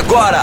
Agora, 0.00 0.40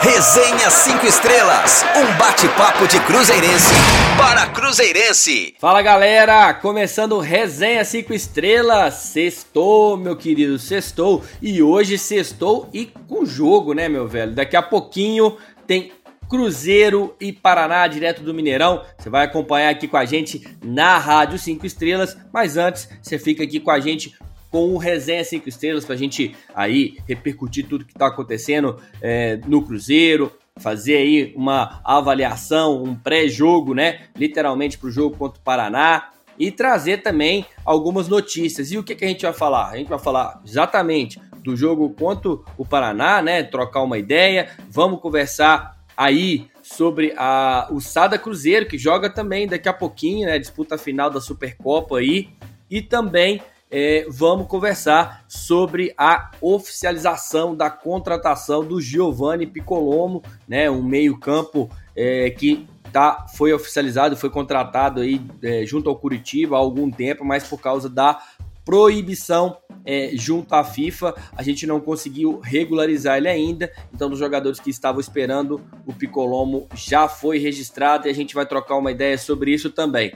Resenha 0.00 0.70
5 0.70 1.04
Estrelas, 1.04 1.84
um 1.94 2.16
bate-papo 2.16 2.88
de 2.88 2.98
Cruzeirense 3.00 3.74
para 4.16 4.46
Cruzeirense. 4.46 5.54
Fala 5.60 5.82
galera, 5.82 6.54
começando 6.54 7.18
Resenha 7.18 7.84
5 7.84 8.14
Estrelas, 8.14 8.94
sextou 8.94 9.98
meu 9.98 10.16
querido, 10.16 10.58
sextou, 10.58 11.22
e 11.42 11.62
hoje 11.62 11.98
sextou 11.98 12.70
e 12.72 12.86
com 13.06 13.26
jogo 13.26 13.74
né 13.74 13.86
meu 13.86 14.08
velho, 14.08 14.34
daqui 14.34 14.56
a 14.56 14.62
pouquinho 14.62 15.36
tem 15.66 15.92
Cruzeiro 16.26 17.14
e 17.20 17.30
Paraná, 17.30 17.86
direto 17.86 18.22
do 18.22 18.32
Mineirão. 18.32 18.82
Você 18.98 19.10
vai 19.10 19.24
acompanhar 19.24 19.68
aqui 19.68 19.86
com 19.86 19.96
a 19.96 20.06
gente 20.06 20.46
na 20.64 20.96
Rádio 20.96 21.38
5 21.38 21.66
Estrelas, 21.66 22.16
mas 22.32 22.56
antes 22.56 22.88
você 23.02 23.18
fica 23.18 23.44
aqui 23.44 23.60
com 23.60 23.70
a 23.70 23.78
gente 23.78 24.14
com 24.50 24.74
o 24.74 24.78
Resenha 24.78 25.24
5 25.24 25.48
Estrelas 25.48 25.84
para 25.84 25.94
a 25.94 25.98
gente 25.98 26.34
aí 26.54 26.98
repercutir 27.06 27.66
tudo 27.66 27.84
que 27.84 27.92
está 27.92 28.06
acontecendo 28.06 28.76
é, 29.00 29.38
no 29.46 29.62
Cruzeiro, 29.62 30.32
fazer 30.58 30.96
aí 30.96 31.32
uma 31.36 31.80
avaliação, 31.84 32.82
um 32.82 32.94
pré-jogo, 32.94 33.74
né? 33.74 34.00
Literalmente 34.16 34.78
para 34.78 34.88
o 34.88 34.90
jogo 34.90 35.16
contra 35.16 35.38
o 35.38 35.42
Paraná 35.42 36.10
e 36.38 36.50
trazer 36.50 36.98
também 37.02 37.46
algumas 37.64 38.08
notícias. 38.08 38.70
E 38.70 38.78
o 38.78 38.84
que, 38.84 38.94
que 38.94 39.04
a 39.04 39.08
gente 39.08 39.22
vai 39.22 39.32
falar? 39.32 39.70
A 39.70 39.76
gente 39.76 39.88
vai 39.88 39.98
falar 39.98 40.40
exatamente 40.44 41.20
do 41.42 41.56
jogo 41.56 41.90
contra 41.90 42.30
o 42.56 42.64
Paraná, 42.64 43.22
né? 43.22 43.42
Trocar 43.42 43.82
uma 43.82 43.98
ideia, 43.98 44.50
vamos 44.68 45.00
conversar 45.00 45.78
aí 45.96 46.48
sobre 46.62 47.12
a, 47.16 47.68
o 47.70 47.80
Sada 47.80 48.18
Cruzeiro, 48.18 48.66
que 48.66 48.78
joga 48.78 49.10
também 49.10 49.48
daqui 49.48 49.68
a 49.68 49.72
pouquinho, 49.72 50.26
né? 50.26 50.38
Disputa 50.38 50.78
final 50.78 51.10
da 51.10 51.20
Supercopa 51.20 51.98
aí. 51.98 52.28
E 52.70 52.82
também 52.82 53.40
é, 53.70 54.06
vamos 54.08 54.46
conversar 54.46 55.24
sobre 55.28 55.92
a 55.96 56.30
oficialização 56.40 57.54
da 57.54 57.70
contratação 57.70 58.64
do 58.64 58.80
Giovanni 58.80 59.46
Piccolomo, 59.46 60.22
né, 60.46 60.70
um 60.70 60.82
meio-campo 60.82 61.70
é, 61.94 62.30
que 62.30 62.66
tá, 62.92 63.26
foi 63.34 63.52
oficializado, 63.52 64.16
foi 64.16 64.30
contratado 64.30 65.00
aí 65.00 65.20
é, 65.42 65.64
junto 65.66 65.90
ao 65.90 65.96
Curitiba 65.96 66.56
há 66.56 66.58
algum 66.58 66.90
tempo, 66.90 67.24
mas 67.24 67.44
por 67.44 67.60
causa 67.60 67.88
da 67.88 68.20
proibição 68.64 69.56
é, 69.84 70.10
junto 70.12 70.54
à 70.54 70.62
FIFA, 70.62 71.14
a 71.34 71.42
gente 71.42 71.66
não 71.66 71.80
conseguiu 71.80 72.38
regularizar 72.40 73.16
ele 73.16 73.28
ainda. 73.28 73.72
Então, 73.94 74.10
dos 74.10 74.18
jogadores 74.18 74.60
que 74.60 74.68
estavam 74.68 75.00
esperando, 75.00 75.62
o 75.86 75.94
Piccolomo 75.94 76.68
já 76.74 77.08
foi 77.08 77.38
registrado 77.38 78.06
e 78.06 78.10
a 78.10 78.14
gente 78.14 78.34
vai 78.34 78.44
trocar 78.44 78.76
uma 78.76 78.90
ideia 78.90 79.16
sobre 79.16 79.54
isso 79.54 79.70
também. 79.70 80.12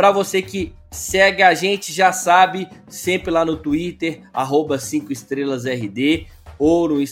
Para 0.00 0.12
você 0.12 0.40
que 0.40 0.72
segue 0.90 1.42
a 1.42 1.52
gente, 1.52 1.92
já 1.92 2.10
sabe, 2.10 2.66
sempre 2.88 3.30
lá 3.30 3.44
no 3.44 3.54
Twitter, 3.54 4.22
arroba 4.32 4.78
5 4.78 5.12
estrelas 5.12 5.66
RD, 5.66 6.26
ou 6.58 6.88
no 6.88 7.02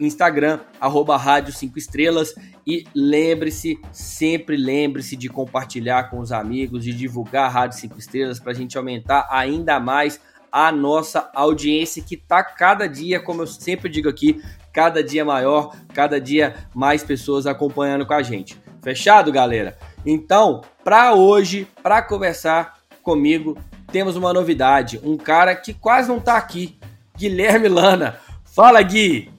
Instagram, 0.00 0.60
arroba 0.80 1.18
rádio 1.18 1.52
5 1.52 1.78
estrelas. 1.78 2.34
E 2.66 2.86
lembre-se, 2.94 3.78
sempre 3.92 4.56
lembre-se 4.56 5.14
de 5.14 5.28
compartilhar 5.28 6.04
com 6.04 6.20
os 6.20 6.32
amigos, 6.32 6.84
de 6.84 6.94
divulgar 6.94 7.44
a 7.44 7.48
Rádio 7.50 7.80
5 7.80 7.98
Estrelas 7.98 8.40
para 8.40 8.52
a 8.52 8.54
gente 8.54 8.78
aumentar 8.78 9.28
ainda 9.30 9.78
mais 9.78 10.18
a 10.50 10.72
nossa 10.72 11.30
audiência 11.34 12.02
que 12.02 12.14
está 12.14 12.42
cada 12.42 12.86
dia, 12.86 13.20
como 13.20 13.42
eu 13.42 13.46
sempre 13.46 13.90
digo 13.90 14.08
aqui, 14.08 14.42
cada 14.72 15.04
dia 15.04 15.22
maior, 15.22 15.76
cada 15.92 16.18
dia 16.18 16.56
mais 16.74 17.04
pessoas 17.04 17.46
acompanhando 17.46 18.06
com 18.06 18.14
a 18.14 18.22
gente. 18.22 18.58
Fechado, 18.80 19.30
galera? 19.30 19.76
Então, 20.06 20.62
para 20.88 21.12
hoje, 21.12 21.68
para 21.82 22.00
conversar 22.00 22.78
comigo, 23.02 23.58
temos 23.92 24.16
uma 24.16 24.32
novidade. 24.32 24.98
Um 25.04 25.18
cara 25.18 25.54
que 25.54 25.74
quase 25.74 26.08
não 26.08 26.16
está 26.16 26.38
aqui, 26.38 26.78
Guilherme 27.14 27.68
Lana. 27.68 28.18
Fala, 28.42 28.80
Gui! 28.80 29.30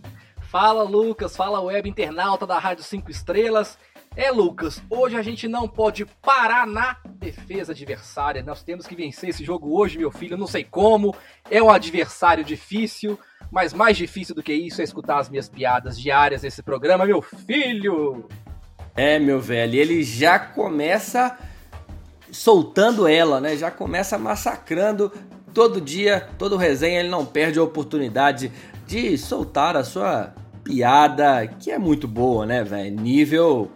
Fala, 0.44 0.84
Lucas. 0.84 1.36
Fala, 1.36 1.60
web 1.60 1.90
internauta 1.90 2.46
da 2.46 2.60
Rádio 2.60 2.84
5 2.84 3.10
Estrelas. 3.10 3.80
É, 4.16 4.30
Lucas, 4.30 4.80
hoje 4.92 5.18
a 5.18 5.24
gente 5.24 5.48
não 5.48 5.68
pode 5.68 6.06
parar 6.22 6.68
na 6.68 6.98
defesa 7.16 7.72
adversária. 7.72 8.44
Nós 8.44 8.62
temos 8.62 8.86
que 8.86 8.96
vencer 8.96 9.30
esse 9.30 9.44
jogo 9.44 9.76
hoje, 9.76 9.98
meu 9.98 10.12
filho. 10.12 10.38
Não 10.38 10.46
sei 10.46 10.64
como. 10.64 11.16
É 11.50 11.64
um 11.64 11.72
adversário 11.72 12.44
difícil, 12.44 13.20
mas 13.52 13.74
mais 13.74 13.98
difícil 13.98 14.36
do 14.36 14.44
que 14.44 14.54
isso 14.54 14.82
é 14.82 14.84
escutar 14.84 15.18
as 15.18 15.32
minhas 15.32 15.50
piadas 15.50 16.00
diárias 16.00 16.44
nesse 16.44 16.62
programa, 16.62 17.08
meu 17.08 17.24
filho. 17.24 18.30
É, 19.02 19.18
meu 19.18 19.40
velho, 19.40 19.80
ele 19.80 20.04
já 20.04 20.38
começa 20.38 21.38
soltando 22.34 23.08
ela, 23.08 23.40
né? 23.40 23.56
Já 23.56 23.72
começa 23.72 24.18
massacrando 24.18 25.10
todo 25.54 25.80
dia, 25.80 26.28
todo 26.38 26.58
resenha, 26.58 27.00
ele 27.00 27.08
não 27.08 27.26
perde 27.26 27.58
a 27.60 27.64
oportunidade 27.64 28.52
de 28.86 29.18
soltar 29.18 29.78
a 29.78 29.86
sua 29.86 30.34
piada, 30.66 31.48
que 31.48 31.72
é 31.72 31.78
muito 31.78 32.10
boa, 32.10 32.46
né, 32.46 32.62
velho? 32.62 32.94
Nível 33.00 33.72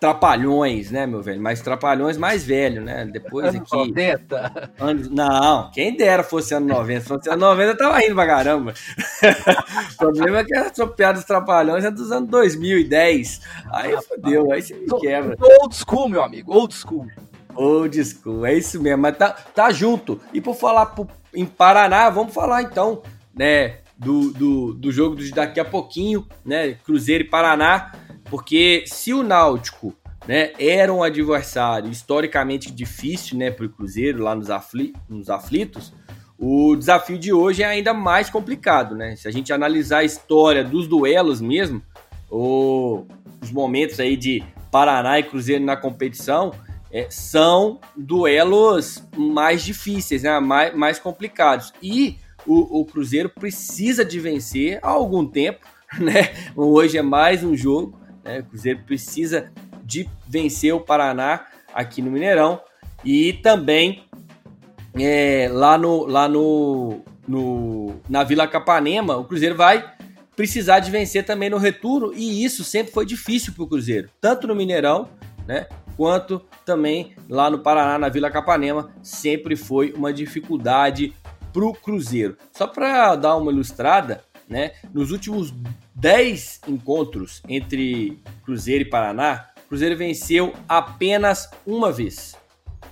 Trapalhões, 0.00 0.90
né, 0.90 1.06
meu 1.06 1.22
velho? 1.22 1.42
Mas 1.42 1.60
Trapalhões 1.60 2.16
mais 2.16 2.42
velho, 2.42 2.80
né? 2.80 3.04
Depois 3.04 3.54
aqui. 3.54 3.76
90. 3.76 4.72
Anos, 4.78 5.10
não, 5.10 5.70
quem 5.72 5.94
dera 5.94 6.22
fosse 6.22 6.54
ano 6.54 6.66
90. 6.68 7.00
Se 7.02 7.08
fosse 7.08 7.28
ano 7.28 7.40
90, 7.40 7.70
eu 7.72 7.76
tava 7.76 7.98
rindo 7.98 8.14
pra 8.14 8.26
caramba. 8.26 8.72
o 9.92 9.96
problema 9.98 10.38
é 10.38 10.44
que 10.44 10.56
as 10.56 10.72
piadas 10.96 11.24
Trapalhões 11.24 11.84
é 11.84 11.90
dos 11.90 12.10
anos 12.10 12.30
2010. 12.30 13.42
Aí 13.70 13.94
ah, 13.94 14.00
fodeu, 14.00 14.50
aí 14.50 14.62
você 14.62 14.74
me 14.74 14.86
quebra. 15.00 15.36
Old 15.38 15.76
school, 15.76 16.08
meu 16.08 16.22
amigo, 16.22 16.50
old 16.50 16.74
school. 16.74 17.06
Old 17.54 18.02
school, 18.02 18.46
é 18.46 18.54
isso 18.54 18.80
mesmo, 18.80 19.02
mas 19.02 19.18
tá, 19.18 19.30
tá 19.32 19.70
junto. 19.70 20.18
E 20.32 20.40
por 20.40 20.54
falar 20.54 20.86
pro, 20.86 21.06
em 21.34 21.44
Paraná, 21.44 22.08
vamos 22.08 22.32
falar 22.32 22.62
então, 22.62 23.02
né, 23.34 23.80
do, 23.98 24.30
do, 24.32 24.72
do 24.72 24.90
jogo 24.90 25.16
de 25.16 25.30
daqui 25.30 25.60
a 25.60 25.64
pouquinho, 25.64 26.26
né, 26.42 26.78
Cruzeiro 26.84 27.24
e 27.24 27.28
Paraná. 27.28 27.92
Porque 28.30 28.84
se 28.86 29.12
o 29.12 29.24
Náutico 29.24 29.92
né, 30.26 30.52
era 30.58 30.92
um 30.92 31.02
adversário 31.02 31.90
historicamente 31.90 32.70
difícil 32.70 33.36
né, 33.36 33.50
para 33.50 33.66
o 33.66 33.68
Cruzeiro 33.68 34.22
lá 34.22 34.34
nos, 34.36 34.48
afli 34.48 34.94
nos 35.08 35.28
aflitos, 35.28 35.92
o 36.38 36.76
desafio 36.76 37.18
de 37.18 37.32
hoje 37.32 37.64
é 37.64 37.66
ainda 37.66 37.92
mais 37.92 38.30
complicado. 38.30 38.94
Né? 38.94 39.16
Se 39.16 39.26
a 39.26 39.30
gente 39.32 39.52
analisar 39.52 39.98
a 39.98 40.04
história 40.04 40.62
dos 40.62 40.86
duelos 40.86 41.40
mesmo, 41.40 41.82
ou 42.30 43.06
os 43.42 43.50
momentos 43.50 43.98
aí 43.98 44.16
de 44.16 44.44
Paraná 44.70 45.18
e 45.18 45.24
Cruzeiro 45.24 45.64
na 45.64 45.76
competição, 45.76 46.52
é, 46.92 47.08
são 47.10 47.80
duelos 47.96 49.02
mais 49.16 49.64
difíceis, 49.64 50.22
né, 50.22 50.38
mais, 50.38 50.74
mais 50.74 50.98
complicados. 51.00 51.72
E 51.82 52.16
o, 52.46 52.80
o 52.80 52.84
Cruzeiro 52.84 53.28
precisa 53.28 54.04
de 54.04 54.20
vencer 54.20 54.78
há 54.82 54.88
algum 54.88 55.26
tempo. 55.26 55.66
Né? 55.98 56.32
Hoje 56.54 56.98
é 56.98 57.02
mais 57.02 57.42
um 57.42 57.56
jogo 57.56 57.99
né? 58.30 58.40
O 58.40 58.44
Cruzeiro 58.44 58.80
precisa 58.86 59.50
de 59.82 60.08
vencer 60.28 60.72
o 60.72 60.80
Paraná 60.80 61.46
aqui 61.74 62.00
no 62.00 62.10
Mineirão 62.10 62.60
e 63.04 63.32
também 63.34 64.04
é, 64.94 65.48
lá, 65.50 65.76
no, 65.76 66.06
lá 66.06 66.28
no, 66.28 67.00
no, 67.26 68.00
na 68.08 68.22
Vila 68.22 68.46
Capanema, 68.46 69.16
o 69.16 69.24
Cruzeiro 69.24 69.56
vai 69.56 69.92
precisar 70.36 70.78
de 70.78 70.90
vencer 70.90 71.24
também 71.24 71.50
no 71.50 71.58
retorno 71.58 72.12
e 72.14 72.44
isso 72.44 72.62
sempre 72.62 72.92
foi 72.92 73.04
difícil 73.04 73.52
para 73.52 73.64
o 73.64 73.66
Cruzeiro, 73.66 74.08
tanto 74.20 74.46
no 74.46 74.54
Mineirão, 74.54 75.08
né, 75.46 75.66
quanto 75.96 76.40
também 76.64 77.14
lá 77.28 77.50
no 77.50 77.58
Paraná, 77.58 77.98
na 77.98 78.08
Vila 78.08 78.30
Capanema, 78.30 78.90
sempre 79.02 79.56
foi 79.56 79.92
uma 79.92 80.12
dificuldade 80.12 81.12
para 81.52 81.64
o 81.64 81.74
Cruzeiro. 81.74 82.36
Só 82.52 82.66
para 82.66 83.16
dar 83.16 83.36
uma 83.36 83.50
ilustrada, 83.50 84.22
né, 84.50 84.72
nos 84.92 85.12
últimos 85.12 85.54
10 85.94 86.62
encontros 86.66 87.40
entre 87.48 88.20
Cruzeiro 88.44 88.82
e 88.82 88.90
Paraná, 88.90 89.46
Cruzeiro 89.68 89.96
venceu 89.96 90.52
apenas 90.68 91.48
uma 91.64 91.92
vez. 91.92 92.36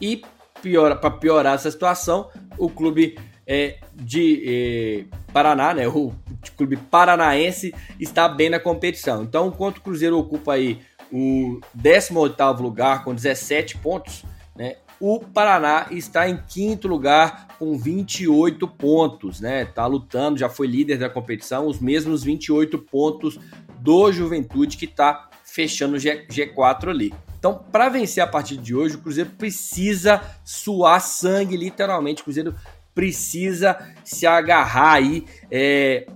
E 0.00 0.22
pior, 0.62 1.00
para 1.00 1.10
piorar 1.10 1.56
essa 1.56 1.70
situação, 1.70 2.30
o 2.56 2.70
clube 2.70 3.19
é, 3.44 3.78
de 3.92 4.44
é, 4.46 5.16
Paraná, 5.32 5.74
né, 5.74 5.88
o 5.88 6.12
clube 6.56 6.76
paranaense, 6.76 7.75
está 7.98 8.28
bem 8.28 8.48
na 8.48 8.60
competição. 8.60 9.25
Então, 9.25 9.49
enquanto 9.49 9.78
o 9.78 9.81
Cruzeiro 9.81 10.16
ocupa 10.16 10.55
aí 10.55 10.81
o 11.10 11.60
18º 11.76 12.60
lugar 12.60 13.02
com 13.02 13.12
17 13.12 13.78
pontos, 13.78 14.25
né, 14.55 14.76
o 15.00 15.20
Paraná 15.20 15.86
está 15.90 16.28
em 16.28 16.36
quinto 16.48 16.88
lugar 16.88 17.48
com 17.58 17.78
28 17.78 18.66
pontos, 18.66 19.40
né? 19.40 19.64
Tá 19.64 19.86
lutando, 19.86 20.38
já 20.38 20.48
foi 20.48 20.66
líder 20.66 20.98
da 20.98 21.08
competição, 21.08 21.66
os 21.66 21.78
mesmos 21.78 22.24
28 22.24 22.78
pontos 22.78 23.38
do 23.80 24.10
Juventude 24.12 24.76
que 24.76 24.84
está 24.84 25.28
fechando 25.44 25.96
o 25.96 25.98
G, 25.98 26.26
G4 26.26 26.88
ali. 26.88 27.14
Então, 27.38 27.64
para 27.70 27.88
vencer 27.88 28.22
a 28.22 28.26
partida 28.26 28.60
de 28.60 28.74
hoje, 28.74 28.96
o 28.96 28.98
Cruzeiro 28.98 29.30
precisa 29.30 30.20
suar 30.44 31.00
sangue, 31.00 31.56
literalmente. 31.56 32.20
O 32.20 32.24
Cruzeiro 32.24 32.54
precisa 32.92 33.78
se 34.04 34.26
agarrar 34.26 34.94
aí 34.94 35.24
é, 35.48 36.06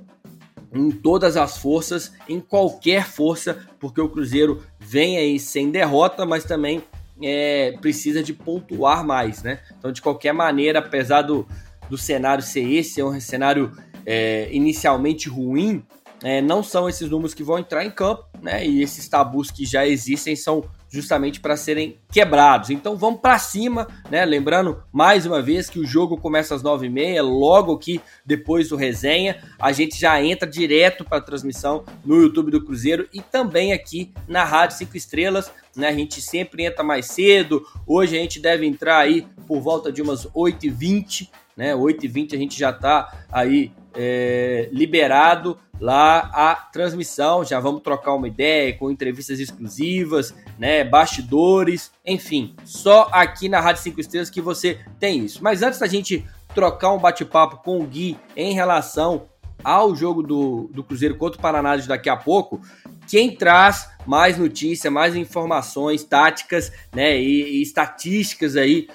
em 0.75 0.90
todas 0.90 1.37
as 1.37 1.58
forças, 1.58 2.12
em 2.29 2.40
qualquer 2.40 3.06
força, 3.06 3.64
porque 3.79 4.00
o 4.00 4.08
Cruzeiro 4.08 4.62
vem 4.81 5.17
aí 5.17 5.38
sem 5.38 5.70
derrota, 5.70 6.26
mas 6.26 6.44
também 6.44 6.82
é, 7.23 7.73
precisa 7.81 8.23
de 8.23 8.33
pontuar 8.33 9.05
mais, 9.05 9.43
né? 9.43 9.61
Então, 9.79 9.93
de 9.93 10.03
qualquer 10.03 10.33
maneira, 10.33 10.79
apesar 10.79 11.23
do, 11.23 11.47
do 11.89 11.99
cenário 11.99 12.43
ser 12.43 12.69
esse, 12.71 13.01
é 13.01 13.05
um 13.05 13.21
cenário 13.21 13.73
é, 14.07 14.49
inicialmente 14.53 15.29
ruim, 15.29 15.85
é, 16.23 16.41
não 16.41 16.63
são 16.63 16.89
esses 16.89 17.09
números 17.11 17.35
que 17.35 17.43
vão 17.43 17.59
entrar 17.59 17.85
em 17.85 17.91
campo, 17.91 18.25
né? 18.41 18.67
E 18.67 18.83
esses 18.83 19.09
tabus 19.09 19.51
que 19.51 19.65
já 19.65 19.87
existem 19.87 20.37
são 20.37 20.65
justamente 20.93 21.41
para 21.41 21.56
serem 21.56 21.97
quebrados. 22.11 22.69
Então 22.69 22.97
vamos 22.97 23.21
para 23.21 23.39
cima, 23.39 23.89
né? 24.11 24.25
Lembrando 24.27 24.83
mais 24.93 25.25
uma 25.25 25.41
vez 25.41 25.71
que 25.71 25.81
o 25.81 25.87
jogo 25.87 26.19
começa 26.19 26.55
às 26.55 26.62
9h30, 26.62 27.23
logo 27.23 27.79
que 27.79 28.00
depois 28.27 28.69
do 28.69 28.77
resenha, 28.77 29.43
a 29.59 29.73
gente 29.73 29.99
já 29.99 30.23
entra 30.23 30.49
direto 30.49 31.05
para 31.05 31.19
a 31.19 31.23
transmissão 31.23 31.85
no 32.05 32.21
YouTube 32.21 32.50
do 32.50 32.62
Cruzeiro 32.62 33.09
e 33.12 33.23
também 33.23 33.73
aqui 33.73 34.12
na 34.29 34.44
Rádio 34.44 34.77
5 34.77 34.97
Estrelas, 34.97 35.50
né? 35.75 35.89
A 35.89 35.93
gente 35.93 36.21
sempre 36.21 36.65
entra 36.65 36.85
mais 36.85 37.06
cedo. 37.06 37.67
Hoje 37.87 38.17
a 38.17 38.21
gente 38.21 38.39
deve 38.39 38.67
entrar 38.67 38.99
aí 38.99 39.27
por 39.49 39.61
volta 39.61 39.91
de 39.91 40.03
umas 40.03 40.27
8h20, 40.27 41.31
né? 41.57 41.75
8h20 41.75 42.35
a 42.35 42.37
gente 42.37 42.59
já 42.59 42.71
está 42.71 43.25
aí 43.31 43.73
é, 43.95 44.69
liberado 44.73 45.59
lá 45.81 46.31
a 46.33 46.55
transmissão. 46.55 47.45
Já 47.45 47.59
vamos 47.61 47.83
trocar 47.83 48.15
uma 48.15 48.29
ideia 48.29 48.77
com 48.77 48.91
entrevistas 48.91 49.41
exclusivas, 49.41 50.35
né? 50.59 50.85
Bastidores, 50.85 51.91
enfim, 52.07 52.55
só 52.65 53.09
aqui 53.13 53.49
na 53.49 53.61
Rádio 53.61 53.83
5 53.83 54.01
Estrelas 54.01 54.31
que 54.31 54.41
você 54.41 54.79
tem 54.99 55.25
isso. 55.25 55.43
Mas 55.43 55.63
antes 55.63 55.79
da 55.79 55.87
gente 55.87 56.25
trocar 56.55 56.93
um 56.93 56.99
bate-papo 56.99 57.59
com 57.59 57.81
o 57.81 57.87
Gui 57.87 58.17
em 58.37 58.53
relação 58.53 59.27
ao 59.65 59.95
jogo 59.95 60.23
do, 60.23 60.71
do 60.73 60.83
Cruzeiro 60.83 61.17
contra 61.17 61.39
o 61.39 61.43
Paraná 61.43 61.77
daqui 61.77 62.11
a 62.11 62.17
pouco, 62.17 62.61
quem 63.07 63.35
traz 63.35 63.89
mais 64.07 64.37
notícia, 64.37 64.91
mais 64.91 65.15
informações 65.15 66.03
táticas, 66.03 66.73
né, 66.93 67.17
e, 67.19 67.59
e 67.59 67.63
estatísticas 67.63 68.57
aí 68.57 68.89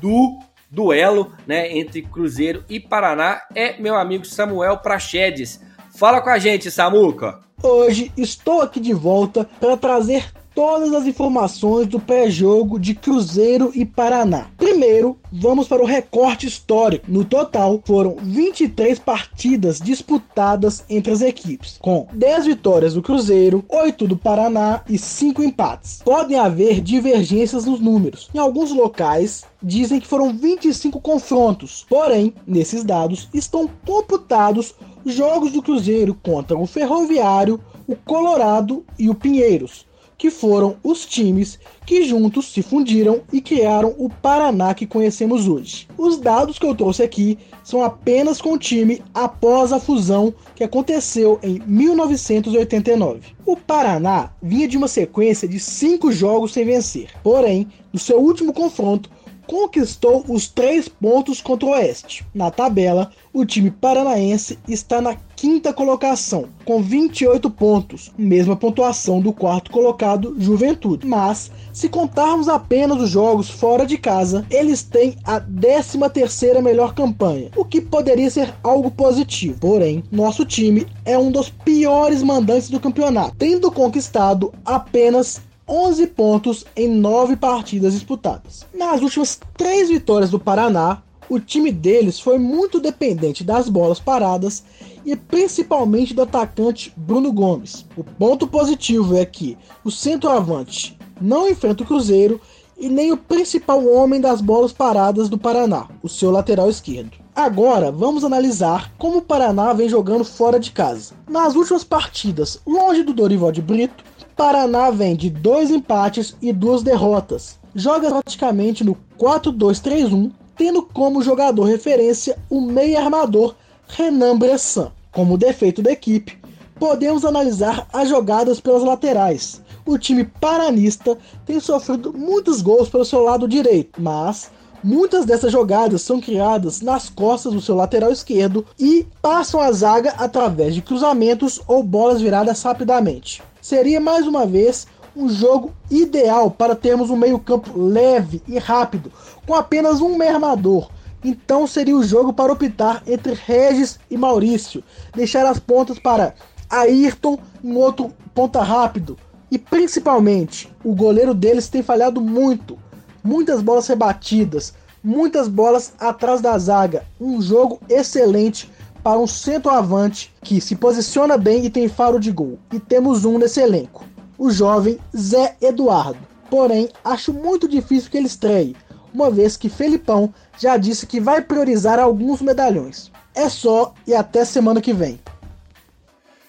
do 0.00 0.38
duelo, 0.70 1.32
né, 1.46 1.76
entre 1.76 2.02
Cruzeiro 2.02 2.64
e 2.68 2.80
Paraná 2.80 3.42
é 3.54 3.80
meu 3.80 3.94
amigo 3.96 4.24
Samuel 4.24 4.78
Prachedes. 4.78 5.60
Fala 5.96 6.20
com 6.20 6.30
a 6.30 6.38
gente, 6.38 6.70
Samuca. 6.70 7.40
Hoje 7.62 8.12
estou 8.16 8.60
aqui 8.60 8.78
de 8.78 8.92
volta 8.92 9.48
para 9.58 9.76
trazer 9.76 10.30
todas 10.56 10.94
as 10.94 11.06
informações 11.06 11.86
do 11.86 12.00
pré-jogo 12.00 12.80
de 12.80 12.94
Cruzeiro 12.94 13.70
e 13.74 13.84
Paraná. 13.84 14.46
Primeiro, 14.56 15.18
vamos 15.30 15.68
para 15.68 15.82
o 15.82 15.86
recorte 15.86 16.46
histórico. 16.46 17.04
No 17.06 17.26
total, 17.26 17.82
foram 17.84 18.16
23 18.22 18.98
partidas 18.98 19.78
disputadas 19.78 20.82
entre 20.88 21.12
as 21.12 21.20
equipes, 21.20 21.76
com 21.78 22.08
10 22.10 22.46
vitórias 22.46 22.94
do 22.94 23.02
Cruzeiro, 23.02 23.62
8 23.68 24.08
do 24.08 24.16
Paraná 24.16 24.80
e 24.88 24.96
5 24.96 25.42
empates. 25.42 26.00
Podem 26.02 26.38
haver 26.38 26.80
divergências 26.80 27.66
nos 27.66 27.78
números. 27.78 28.30
Em 28.34 28.38
alguns 28.38 28.72
locais, 28.72 29.44
dizem 29.62 30.00
que 30.00 30.06
foram 30.06 30.32
25 30.32 30.98
confrontos, 31.02 31.84
porém, 31.86 32.32
nesses 32.46 32.82
dados 32.82 33.28
estão 33.34 33.68
computados 33.84 34.74
jogos 35.04 35.52
do 35.52 35.62
Cruzeiro 35.62 36.18
contra 36.22 36.56
o 36.56 36.66
Ferroviário, 36.66 37.60
o 37.86 37.94
Colorado 37.94 38.84
e 38.98 39.10
o 39.10 39.14
Pinheiros 39.14 39.85
que 40.18 40.30
foram 40.30 40.76
os 40.82 41.04
times 41.04 41.58
que 41.84 42.02
juntos 42.04 42.52
se 42.52 42.62
fundiram 42.62 43.20
e 43.32 43.40
criaram 43.40 43.94
o 43.98 44.08
Paraná 44.08 44.74
que 44.74 44.86
conhecemos 44.86 45.46
hoje. 45.46 45.86
Os 45.96 46.18
dados 46.18 46.58
que 46.58 46.66
eu 46.66 46.74
trouxe 46.74 47.02
aqui 47.02 47.38
são 47.62 47.82
apenas 47.82 48.40
com 48.40 48.52
o 48.52 48.58
time 48.58 49.02
após 49.14 49.72
a 49.72 49.78
fusão 49.78 50.34
que 50.54 50.64
aconteceu 50.64 51.38
em 51.42 51.60
1989. 51.66 53.20
O 53.44 53.56
Paraná 53.56 54.30
vinha 54.42 54.66
de 54.66 54.76
uma 54.76 54.88
sequência 54.88 55.46
de 55.46 55.60
cinco 55.60 56.10
jogos 56.10 56.52
sem 56.52 56.64
vencer, 56.64 57.10
porém, 57.22 57.68
no 57.92 57.98
seu 57.98 58.18
último 58.18 58.52
confronto, 58.52 59.10
conquistou 59.46 60.24
os 60.28 60.48
três 60.48 60.88
pontos 60.88 61.40
contra 61.40 61.66
o 61.66 61.70
Oeste. 61.70 62.26
Na 62.34 62.50
tabela, 62.50 63.10
o 63.32 63.44
time 63.44 63.70
paranaense 63.70 64.58
está 64.66 65.00
na 65.00 65.16
quinta 65.36 65.72
colocação, 65.72 66.46
com 66.64 66.82
28 66.82 67.50
pontos, 67.50 68.10
mesma 68.16 68.56
pontuação 68.56 69.20
do 69.20 69.32
quarto 69.32 69.70
colocado, 69.70 70.34
Juventude. 70.38 71.06
Mas, 71.06 71.50
se 71.72 71.90
contarmos 71.90 72.48
apenas 72.48 72.98
os 73.00 73.10
jogos 73.10 73.50
fora 73.50 73.84
de 73.84 73.98
casa, 73.98 74.46
eles 74.50 74.82
têm 74.82 75.14
a 75.22 75.38
13 75.38 75.98
terceira 76.12 76.62
melhor 76.62 76.94
campanha, 76.94 77.50
o 77.54 77.64
que 77.64 77.80
poderia 77.80 78.30
ser 78.30 78.54
algo 78.62 78.90
positivo. 78.90 79.58
Porém, 79.60 80.02
nosso 80.10 80.44
time 80.46 80.86
é 81.04 81.18
um 81.18 81.30
dos 81.30 81.50
piores 81.50 82.22
mandantes 82.22 82.70
do 82.70 82.80
campeonato, 82.80 83.36
tendo 83.36 83.70
conquistado 83.70 84.52
apenas 84.64 85.42
11 85.68 86.06
pontos 86.08 86.64
em 86.76 86.88
9 86.88 87.36
partidas 87.36 87.92
disputadas. 87.92 88.64
Nas 88.72 89.02
últimas 89.02 89.40
3 89.56 89.88
vitórias 89.88 90.30
do 90.30 90.38
Paraná, 90.38 91.02
o 91.28 91.40
time 91.40 91.72
deles 91.72 92.20
foi 92.20 92.38
muito 92.38 92.78
dependente 92.78 93.42
das 93.42 93.68
bolas 93.68 93.98
paradas 93.98 94.62
e 95.04 95.16
principalmente 95.16 96.14
do 96.14 96.22
atacante 96.22 96.92
Bruno 96.96 97.32
Gomes. 97.32 97.84
O 97.96 98.04
ponto 98.04 98.46
positivo 98.46 99.16
é 99.16 99.26
que 99.26 99.58
o 99.84 99.90
centroavante 99.90 100.96
não 101.20 101.48
enfrenta 101.48 101.82
o 101.82 101.86
Cruzeiro 101.86 102.40
e 102.78 102.88
nem 102.88 103.10
o 103.10 103.16
principal 103.16 103.84
homem 103.88 104.20
das 104.20 104.40
bolas 104.40 104.72
paradas 104.72 105.28
do 105.28 105.38
Paraná, 105.38 105.88
o 106.02 106.08
seu 106.08 106.30
lateral 106.30 106.68
esquerdo. 106.68 107.12
Agora 107.34 107.90
vamos 107.90 108.24
analisar 108.24 108.92
como 108.98 109.18
o 109.18 109.22
Paraná 109.22 109.72
vem 109.72 109.88
jogando 109.88 110.24
fora 110.24 110.60
de 110.60 110.70
casa. 110.70 111.14
Nas 111.28 111.54
últimas 111.54 111.84
partidas, 111.84 112.60
longe 112.66 113.02
do 113.02 113.12
Dorival 113.12 113.52
de 113.52 113.60
Brito, 113.60 114.04
Paraná 114.36 114.90
vem 114.90 115.16
de 115.16 115.30
dois 115.30 115.70
empates 115.70 116.36
e 116.42 116.52
duas 116.52 116.82
derrotas. 116.82 117.58
Joga 117.74 118.10
praticamente 118.10 118.84
no 118.84 118.94
4-2-3-1, 119.18 120.30
tendo 120.54 120.82
como 120.82 121.22
jogador 121.22 121.64
referência 121.64 122.36
o 122.50 122.60
meio 122.60 122.98
armador 122.98 123.54
Renan 123.88 124.36
Bressan. 124.36 124.92
Como 125.10 125.38
defeito 125.38 125.80
da 125.80 125.90
equipe, 125.90 126.38
podemos 126.78 127.24
analisar 127.24 127.88
as 127.90 128.10
jogadas 128.10 128.60
pelas 128.60 128.82
laterais. 128.82 129.62
O 129.86 129.96
time 129.96 130.24
paranista 130.24 131.16
tem 131.46 131.58
sofrido 131.58 132.12
muitos 132.12 132.60
gols 132.60 132.90
pelo 132.90 133.06
seu 133.06 133.22
lado 133.22 133.48
direito, 133.48 134.02
mas 134.02 134.50
muitas 134.84 135.24
dessas 135.24 135.50
jogadas 135.50 136.02
são 136.02 136.20
criadas 136.20 136.82
nas 136.82 137.08
costas 137.08 137.54
do 137.54 137.62
seu 137.62 137.74
lateral 137.74 138.12
esquerdo 138.12 138.66
e 138.78 139.06
passam 139.22 139.60
a 139.60 139.72
zaga 139.72 140.10
através 140.18 140.74
de 140.74 140.82
cruzamentos 140.82 141.58
ou 141.66 141.82
bolas 141.82 142.20
viradas 142.20 142.62
rapidamente 142.62 143.42
seria 143.66 144.00
mais 144.00 144.28
uma 144.28 144.46
vez 144.46 144.86
um 145.16 145.28
jogo 145.28 145.72
ideal 145.90 146.48
para 146.48 146.76
termos 146.76 147.10
um 147.10 147.16
meio-campo 147.16 147.76
leve 147.76 148.40
e 148.46 148.60
rápido, 148.60 149.10
com 149.44 149.54
apenas 149.56 150.00
um 150.00 150.16
meio 150.16 150.34
armador. 150.34 150.88
Então 151.24 151.66
seria 151.66 151.96
o 151.96 152.04
jogo 152.04 152.32
para 152.32 152.52
optar 152.52 153.02
entre 153.08 153.34
Regis 153.34 153.98
e 154.08 154.16
Maurício, 154.16 154.84
deixar 155.12 155.44
as 155.44 155.58
pontas 155.58 155.98
para 155.98 156.34
Ayrton 156.70 157.40
em 157.64 157.74
outro 157.74 158.12
ponta 158.32 158.62
rápido. 158.62 159.18
E 159.50 159.58
principalmente, 159.58 160.72
o 160.84 160.94
goleiro 160.94 161.34
deles 161.34 161.68
tem 161.68 161.82
falhado 161.82 162.20
muito. 162.20 162.78
Muitas 163.24 163.60
bolas 163.60 163.88
rebatidas, 163.88 164.74
muitas 165.02 165.48
bolas 165.48 165.92
atrás 165.98 166.40
da 166.40 166.56
zaga. 166.56 167.04
Um 167.20 167.42
jogo 167.42 167.80
excelente 167.88 168.70
para 169.06 169.20
um 169.20 169.26
centroavante 169.28 170.34
que 170.42 170.60
se 170.60 170.74
posiciona 170.74 171.38
bem 171.38 171.64
e 171.64 171.70
tem 171.70 171.88
faro 171.88 172.18
de 172.18 172.32
gol. 172.32 172.58
E 172.72 172.80
temos 172.80 173.24
um 173.24 173.38
nesse 173.38 173.60
elenco, 173.60 174.04
o 174.36 174.50
jovem 174.50 174.98
Zé 175.16 175.54
Eduardo. 175.62 176.18
Porém, 176.50 176.88
acho 177.04 177.32
muito 177.32 177.68
difícil 177.68 178.10
que 178.10 178.16
ele 178.16 178.26
estreie, 178.26 178.74
uma 179.14 179.30
vez 179.30 179.56
que 179.56 179.68
Felipão 179.68 180.34
já 180.58 180.76
disse 180.76 181.06
que 181.06 181.20
vai 181.20 181.40
priorizar 181.40 182.00
alguns 182.00 182.42
medalhões. 182.42 183.12
É 183.32 183.48
só 183.48 183.94
e 184.08 184.12
até 184.12 184.44
semana 184.44 184.80
que 184.80 184.92
vem. 184.92 185.20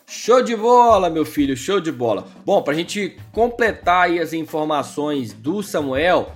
Show 0.08 0.42
de 0.42 0.56
bola, 0.56 1.12
meu 1.12 1.26
filho, 1.26 1.56
show 1.56 1.80
de 1.80 1.92
bola. 1.92 2.26
Bom, 2.44 2.64
para 2.64 2.74
a 2.74 2.76
gente 2.76 3.20
completar 3.32 4.06
aí 4.06 4.20
as 4.20 4.34
informações 4.34 5.32
do 5.32 5.62
Samuel, 5.62 6.32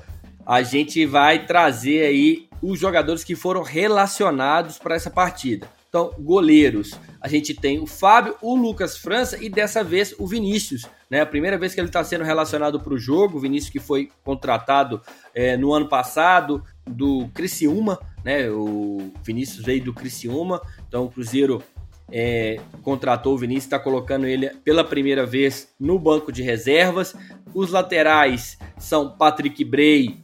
a 0.46 0.62
gente 0.62 1.04
vai 1.04 1.48
trazer 1.48 2.06
aí 2.06 2.48
os 2.62 2.80
jogadores 2.80 3.24
que 3.24 3.36
foram 3.36 3.64
relacionados 3.64 4.78
para 4.78 4.94
essa 4.94 5.10
partida. 5.10 5.68
Então, 5.92 6.14
goleiros, 6.18 6.98
a 7.20 7.28
gente 7.28 7.54
tem 7.54 7.78
o 7.78 7.86
Fábio, 7.86 8.38
o 8.42 8.56
Lucas 8.56 8.96
França 8.96 9.38
e 9.44 9.50
dessa 9.50 9.84
vez 9.84 10.16
o 10.18 10.26
Vinícius. 10.26 10.86
Né? 11.10 11.20
A 11.20 11.26
primeira 11.26 11.58
vez 11.58 11.74
que 11.74 11.82
ele 11.82 11.90
está 11.90 12.02
sendo 12.02 12.24
relacionado 12.24 12.80
para 12.80 12.94
o 12.94 12.98
jogo, 12.98 13.38
o 13.38 13.42
Vinícius 13.42 13.74
que 13.74 13.80
foi 13.82 14.10
contratado 14.24 15.02
é, 15.36 15.58
no 15.58 15.74
ano 15.74 15.90
passado 15.90 16.64
do 16.88 17.28
Criciúma, 17.34 18.00
né? 18.24 18.50
O 18.50 19.12
Vinícius 19.22 19.66
veio 19.66 19.84
do 19.84 19.94
Criciúma, 19.94 20.62
então 20.88 21.04
o 21.04 21.12
Cruzeiro 21.12 21.62
é, 22.10 22.62
contratou 22.82 23.34
o 23.34 23.38
Vinícius, 23.38 23.66
está 23.66 23.78
colocando 23.78 24.26
ele 24.26 24.50
pela 24.64 24.86
primeira 24.86 25.26
vez 25.26 25.74
no 25.78 26.00
banco 26.00 26.32
de 26.32 26.42
reservas. 26.42 27.14
Os 27.54 27.70
laterais 27.70 28.58
são 28.78 29.10
Patrick 29.18 29.66
Bray, 29.66 30.22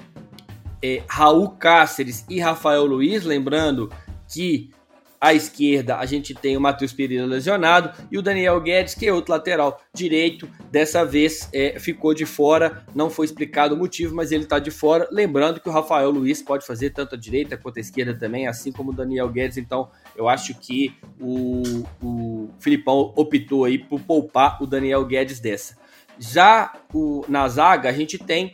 é, 0.82 1.04
Raul 1.10 1.50
Cáceres 1.50 2.26
e 2.30 2.40
Rafael 2.40 2.86
Luiz, 2.86 3.26
lembrando 3.26 3.92
que 4.34 4.72
À 5.20 5.34
esquerda, 5.34 5.98
a 5.98 6.06
gente 6.06 6.36
tem 6.36 6.56
o 6.56 6.62
Matheus 6.62 6.94
Pereira 6.94 7.26
lesionado 7.26 7.92
e 8.12 8.20
o 8.20 8.22
Daniel 8.22 8.62
Guedes, 8.62 8.94
que 8.94 9.08
é 9.08 9.14
outro 9.14 9.34
lateral 9.34 9.82
direito. 9.92 10.48
Dessa 10.72 11.04
vez 11.04 11.50
é, 11.52 11.80
ficou 11.80 12.14
de 12.14 12.24
fora, 12.26 12.86
não 12.94 13.10
foi 13.10 13.26
explicado 13.26 13.74
o 13.74 13.78
motivo, 13.78 14.14
mas 14.14 14.32
ele 14.32 14.44
está 14.44 14.60
de 14.60 14.70
fora. 14.70 15.08
Lembrando 15.12 15.60
que 15.60 15.68
o 15.68 15.72
Rafael 15.72 16.12
Luiz 16.12 16.44
pode 16.44 16.68
fazer 16.68 16.92
tanto 16.92 17.16
a 17.16 17.18
direita 17.18 17.58
quanto 17.58 17.78
a 17.78 17.82
esquerda 17.82 18.14
também, 18.14 18.48
assim 18.48 18.72
como 18.72 18.92
o 18.92 18.94
Daniel 18.94 19.28
Guedes. 19.30 19.58
Então, 19.58 19.90
eu 20.16 20.30
acho 20.30 20.54
que 20.54 20.96
o, 21.20 21.84
o 22.04 22.50
Filipão 22.60 23.12
optou 23.16 23.66
aí 23.66 23.80
por 23.80 24.00
poupar 24.02 24.62
o 24.62 24.68
Daniel 24.68 25.04
Guedes 25.04 25.40
dessa. 25.40 25.76
Já 26.20 26.74
o, 26.94 27.26
na 27.28 27.48
zaga, 27.48 27.90
a 27.90 27.94
gente 27.94 28.20
tem 28.20 28.52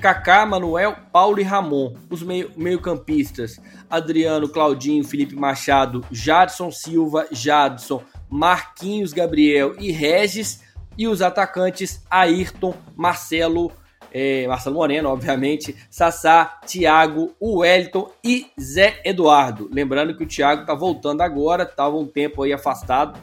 Kaká, 0.00 0.46
Manuel, 0.46 0.96
Paulo 1.12 1.40
e 1.40 1.42
Ramon. 1.42 1.94
Os 2.08 2.22
meio-campistas: 2.22 3.60
Adriano, 3.90 4.48
Claudinho, 4.48 5.04
Felipe 5.04 5.34
Machado, 5.34 6.04
Jadson 6.10 6.70
Silva, 6.70 7.26
Jadson, 7.32 8.02
Marquinhos, 8.30 9.12
Gabriel 9.12 9.74
e 9.78 9.90
Regis. 9.90 10.62
E 10.96 11.08
os 11.08 11.20
atacantes: 11.20 12.02
Ayrton, 12.08 12.74
Marcelo, 12.96 13.72
é, 14.12 14.46
Marcelo 14.46 14.76
Moreno, 14.76 15.08
obviamente, 15.08 15.76
Sassá, 15.90 16.60
Thiago, 16.64 17.34
Wellington 17.40 18.10
e 18.22 18.46
Zé 18.60 19.00
Eduardo. 19.04 19.68
Lembrando 19.72 20.16
que 20.16 20.22
o 20.22 20.28
Thiago 20.28 20.64
tá 20.64 20.74
voltando 20.74 21.22
agora, 21.22 21.64
estava 21.64 21.96
um 21.96 22.06
tempo 22.06 22.42
aí 22.42 22.52
afastado, 22.52 23.18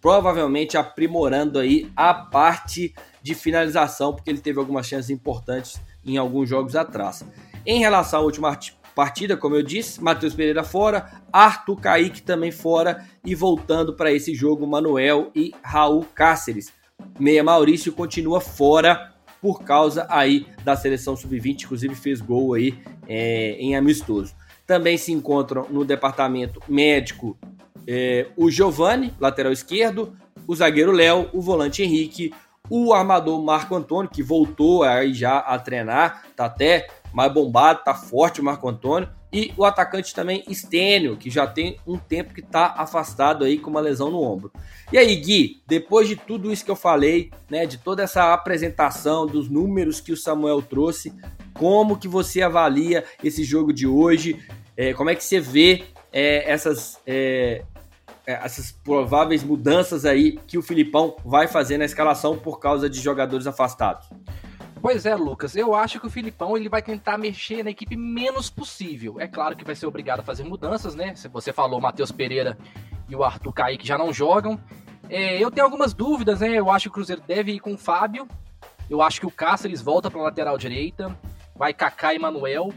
provavelmente 0.00 0.76
aprimorando 0.76 1.58
aí 1.58 1.90
a 1.96 2.14
parte 2.14 2.94
de 3.22 3.34
finalização, 3.34 4.12
porque 4.14 4.30
ele 4.30 4.40
teve 4.40 4.58
algumas 4.58 4.86
chances 4.86 5.10
importantes 5.10 5.80
em 6.04 6.16
alguns 6.16 6.48
jogos 6.48 6.76
atrás. 6.76 7.24
Em 7.64 7.80
relação 7.80 8.20
à 8.20 8.22
última 8.22 8.58
partida, 8.94 9.36
como 9.36 9.54
eu 9.54 9.62
disse, 9.62 10.02
Matheus 10.02 10.34
Pereira 10.34 10.64
fora, 10.64 11.10
Arthur 11.32 11.80
Kaique 11.80 12.22
também 12.22 12.50
fora 12.50 13.04
e 13.24 13.34
voltando 13.34 13.94
para 13.94 14.12
esse 14.12 14.34
jogo 14.34 14.66
Manuel 14.66 15.30
e 15.34 15.52
Raul 15.62 16.04
Cáceres. 16.14 16.72
Meia 17.18 17.42
Maurício 17.42 17.92
continua 17.92 18.40
fora 18.40 19.12
por 19.40 19.62
causa 19.62 20.06
aí 20.08 20.46
da 20.64 20.76
seleção 20.76 21.16
sub-20, 21.16 21.64
inclusive 21.64 21.94
fez 21.94 22.20
gol 22.20 22.54
aí 22.54 22.78
é, 23.08 23.56
em 23.58 23.74
amistoso. 23.74 24.34
Também 24.66 24.96
se 24.96 25.12
encontram 25.12 25.66
no 25.68 25.84
departamento 25.84 26.60
médico 26.68 27.36
é, 27.86 28.28
o 28.36 28.50
Giovani, 28.50 29.12
lateral 29.18 29.52
esquerdo, 29.52 30.16
o 30.46 30.54
zagueiro 30.54 30.92
Léo, 30.92 31.28
o 31.32 31.40
volante 31.40 31.82
Henrique, 31.82 32.32
o 32.70 32.92
armador 32.92 33.42
Marco 33.42 33.74
Antônio, 33.74 34.10
que 34.10 34.22
voltou 34.22 34.82
aí 34.82 35.12
já 35.12 35.38
a 35.38 35.58
treinar, 35.58 36.24
tá 36.36 36.46
até 36.46 36.86
mais 37.12 37.32
bombado, 37.32 37.82
tá 37.84 37.94
forte 37.94 38.40
o 38.40 38.44
Marco 38.44 38.68
Antônio. 38.68 39.08
E 39.32 39.50
o 39.56 39.64
atacante 39.64 40.14
também 40.14 40.44
Estênio, 40.46 41.16
que 41.16 41.30
já 41.30 41.46
tem 41.46 41.78
um 41.86 41.96
tempo 41.96 42.34
que 42.34 42.42
tá 42.42 42.74
afastado 42.76 43.46
aí 43.46 43.58
com 43.58 43.70
uma 43.70 43.80
lesão 43.80 44.10
no 44.10 44.20
ombro. 44.20 44.52
E 44.92 44.98
aí, 44.98 45.16
Gui, 45.16 45.62
depois 45.66 46.06
de 46.06 46.16
tudo 46.16 46.52
isso 46.52 46.64
que 46.64 46.70
eu 46.70 46.76
falei, 46.76 47.30
né, 47.48 47.64
de 47.64 47.78
toda 47.78 48.02
essa 48.02 48.34
apresentação, 48.34 49.26
dos 49.26 49.48
números 49.48 50.02
que 50.02 50.12
o 50.12 50.16
Samuel 50.18 50.60
trouxe, 50.60 51.14
como 51.54 51.96
que 51.96 52.06
você 52.06 52.42
avalia 52.42 53.04
esse 53.24 53.42
jogo 53.42 53.72
de 53.72 53.86
hoje? 53.86 54.38
É, 54.76 54.92
como 54.92 55.08
é 55.08 55.14
que 55.14 55.24
você 55.24 55.40
vê 55.40 55.84
é, 56.12 56.50
essas, 56.50 57.00
é, 57.06 57.64
essas 58.42 58.72
prováveis 58.72 59.42
mudanças 59.42 60.04
aí 60.04 60.38
que 60.46 60.58
o 60.58 60.62
Filipão 60.62 61.16
vai 61.24 61.48
fazer 61.48 61.78
na 61.78 61.84
escalação 61.84 62.38
por 62.38 62.58
causa 62.58 62.88
de 62.88 63.00
jogadores 63.00 63.46
afastados? 63.46 64.08
Pois 64.80 65.06
é, 65.06 65.14
Lucas. 65.14 65.54
Eu 65.54 65.74
acho 65.74 66.00
que 66.00 66.06
o 66.06 66.10
Filipão 66.10 66.56
ele 66.56 66.68
vai 66.68 66.82
tentar 66.82 67.16
mexer 67.16 67.62
na 67.62 67.70
equipe 67.70 67.96
menos 67.96 68.50
possível. 68.50 69.20
É 69.20 69.28
claro 69.28 69.56
que 69.56 69.64
vai 69.64 69.76
ser 69.76 69.86
obrigado 69.86 70.20
a 70.20 70.22
fazer 70.24 70.42
mudanças, 70.42 70.96
né? 70.96 71.14
Se 71.14 71.28
você 71.28 71.52
falou, 71.52 71.80
Matheus 71.80 72.10
Pereira 72.10 72.58
e 73.08 73.14
o 73.14 73.22
Arthur 73.22 73.52
Kaique 73.52 73.86
já 73.86 73.96
não 73.96 74.12
jogam. 74.12 74.58
É, 75.08 75.38
eu 75.38 75.50
tenho 75.50 75.64
algumas 75.64 75.94
dúvidas, 75.94 76.40
né? 76.40 76.48
Eu 76.58 76.68
acho 76.70 76.84
que 76.84 76.88
o 76.88 76.92
Cruzeiro 76.92 77.22
deve 77.26 77.52
ir 77.52 77.60
com 77.60 77.74
o 77.74 77.78
Fábio. 77.78 78.26
Eu 78.90 79.00
acho 79.00 79.20
que 79.20 79.26
o 79.26 79.30
Cáceres 79.30 79.80
volta 79.80 80.10
para 80.10 80.20
lateral 80.20 80.58
direita. 80.58 81.16
Vai 81.54 81.72
Kaká 81.72 82.12
e 82.12 82.18
Manuel 82.18 82.72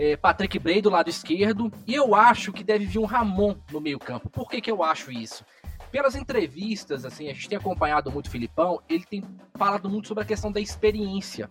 é, 0.00 0.16
Patrick 0.16 0.58
Bray 0.58 0.80
do 0.80 0.88
lado 0.88 1.10
esquerdo, 1.10 1.70
e 1.86 1.94
eu 1.94 2.14
acho 2.14 2.54
que 2.54 2.64
deve 2.64 2.86
vir 2.86 2.98
um 2.98 3.04
Ramon 3.04 3.54
no 3.70 3.82
meio-campo. 3.82 4.30
Por 4.30 4.48
que, 4.48 4.58
que 4.58 4.70
eu 4.70 4.82
acho 4.82 5.12
isso? 5.12 5.44
Pelas 5.92 6.14
entrevistas, 6.14 7.04
assim, 7.04 7.28
a 7.28 7.34
gente 7.34 7.50
tem 7.50 7.58
acompanhado 7.58 8.10
muito 8.10 8.28
o 8.28 8.30
Filipão, 8.30 8.80
ele 8.88 9.04
tem 9.04 9.22
falado 9.56 9.90
muito 9.90 10.08
sobre 10.08 10.24
a 10.24 10.26
questão 10.26 10.50
da 10.50 10.58
experiência. 10.58 11.50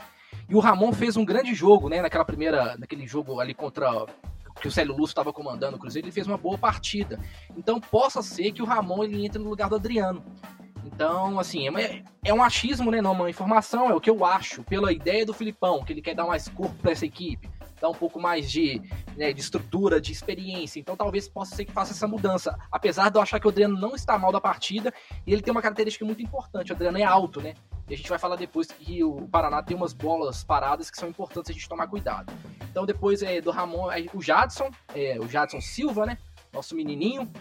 E 0.49 0.55
o 0.55 0.59
Ramon 0.59 0.91
fez 0.91 1.15
um 1.15 1.23
grande 1.23 1.53
jogo, 1.53 1.89
né, 1.89 2.01
naquela 2.01 2.25
primeira, 2.25 2.75
naquele 2.75 3.05
jogo 3.05 3.39
ali 3.39 3.53
contra 3.53 4.07
que 4.59 4.67
o 4.67 4.71
Célio 4.71 4.93
Lúcio 4.93 5.11
estava 5.11 5.31
comandando 5.31 5.77
o 5.77 5.79
Cruzeiro, 5.79 6.07
ele 6.07 6.11
fez 6.11 6.25
uma 6.25 6.37
boa 6.37 6.57
partida. 6.57 7.19
Então 7.55 7.79
possa 7.79 8.23
ser 8.23 8.51
que 8.51 8.63
o 8.63 8.65
Ramon 8.65 9.03
ele 9.03 9.23
entre 9.23 9.37
no 9.37 9.47
lugar 9.47 9.69
do 9.69 9.75
Adriano. 9.75 10.23
Então, 10.83 11.39
assim, 11.39 11.69
é, 11.77 12.03
é 12.25 12.33
um 12.33 12.41
achismo, 12.41 12.89
né? 12.89 12.99
Não 12.99 13.11
uma 13.11 13.29
informação, 13.29 13.91
é 13.91 13.93
o 13.93 14.01
que 14.01 14.09
eu 14.09 14.25
acho, 14.25 14.63
pela 14.63 14.91
ideia 14.91 15.23
do 15.23 15.35
Filipão, 15.35 15.83
que 15.83 15.93
ele 15.93 16.01
quer 16.01 16.15
dar 16.15 16.25
mais 16.25 16.47
corpo 16.47 16.75
para 16.81 16.91
essa 16.91 17.05
equipe 17.05 17.47
dar 17.79 17.89
um 17.89 17.93
pouco 17.93 18.19
mais 18.19 18.49
de, 18.49 18.81
né, 19.15 19.31
de 19.33 19.41
estrutura, 19.41 19.99
de 19.99 20.11
experiência. 20.11 20.79
Então 20.79 20.95
talvez 20.95 21.27
possa 21.27 21.55
ser 21.55 21.65
que 21.65 21.71
faça 21.71 21.93
essa 21.93 22.07
mudança. 22.07 22.57
Apesar 22.71 23.09
de 23.09 23.17
eu 23.17 23.21
achar 23.21 23.39
que 23.39 23.47
o 23.47 23.49
Adriano 23.49 23.79
não 23.79 23.95
está 23.95 24.17
mal 24.17 24.31
da 24.31 24.41
partida, 24.41 24.93
e 25.25 25.33
ele 25.33 25.41
tem 25.41 25.51
uma 25.51 25.61
característica 25.61 26.05
muito 26.05 26.21
importante. 26.21 26.71
O 26.71 26.75
Adriano 26.75 26.97
é 26.97 27.03
alto, 27.03 27.41
né? 27.41 27.53
E 27.89 27.93
a 27.93 27.97
gente 27.97 28.09
vai 28.09 28.19
falar 28.19 28.35
depois 28.35 28.67
que 28.67 29.03
o 29.03 29.27
Paraná 29.27 29.63
tem 29.63 29.75
umas 29.75 29.93
bolas 29.93 30.43
paradas 30.43 30.91
que 30.91 30.97
são 30.97 31.09
importantes 31.09 31.49
a 31.49 31.53
gente 31.53 31.67
tomar 31.67 31.87
cuidado. 31.87 32.31
Então 32.69 32.85
depois 32.85 33.23
é, 33.23 33.41
do 33.41 33.49
Ramon, 33.51 33.91
é, 33.91 34.05
o 34.13 34.21
Jadson, 34.21 34.69
é, 34.93 35.17
o 35.19 35.27
Jadson 35.27 35.59
Silva, 35.59 36.05
né? 36.05 36.17
Nosso 36.53 36.75
menininho. 36.75 37.31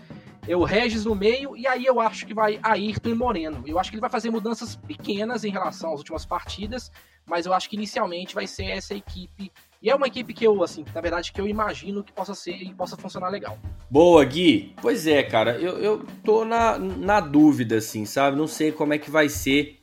É 0.46 0.56
o 0.56 0.64
Regis 0.64 1.04
no 1.04 1.14
meio, 1.14 1.54
e 1.54 1.66
aí 1.66 1.84
eu 1.84 2.00
acho 2.00 2.24
que 2.24 2.32
vai 2.32 2.58
Ayrton 2.62 3.10
e 3.10 3.14
Moreno. 3.14 3.62
Eu 3.66 3.78
acho 3.78 3.90
que 3.90 3.96
ele 3.96 4.00
vai 4.00 4.08
fazer 4.08 4.30
mudanças 4.30 4.76
pequenas 4.76 5.44
em 5.44 5.50
relação 5.50 5.92
às 5.92 5.98
últimas 5.98 6.24
partidas, 6.24 6.90
mas 7.26 7.44
eu 7.44 7.52
acho 7.52 7.68
que 7.68 7.76
inicialmente 7.76 8.34
vai 8.34 8.46
ser 8.46 8.64
essa 8.64 8.94
equipe 8.94 9.52
e 9.80 9.88
é 9.88 9.94
uma 9.94 10.08
equipe 10.08 10.34
que 10.34 10.44
eu, 10.44 10.60
assim, 10.62 10.84
na 10.92 11.00
verdade, 11.00 11.30
que 11.30 11.40
eu 11.40 11.46
imagino 11.46 12.02
que 12.02 12.12
possa 12.12 12.34
ser 12.34 12.56
e 12.56 12.74
possa 12.74 12.96
funcionar 12.96 13.28
legal. 13.28 13.56
Boa, 13.88 14.24
Gui. 14.24 14.74
Pois 14.82 15.06
é, 15.06 15.22
cara, 15.22 15.56
eu, 15.56 15.78
eu 15.78 16.06
tô 16.24 16.44
na, 16.44 16.76
na 16.78 17.20
dúvida, 17.20 17.76
assim, 17.76 18.04
sabe? 18.04 18.36
Não 18.36 18.48
sei 18.48 18.72
como 18.72 18.92
é 18.92 18.98
que 18.98 19.10
vai 19.10 19.28
ser 19.28 19.78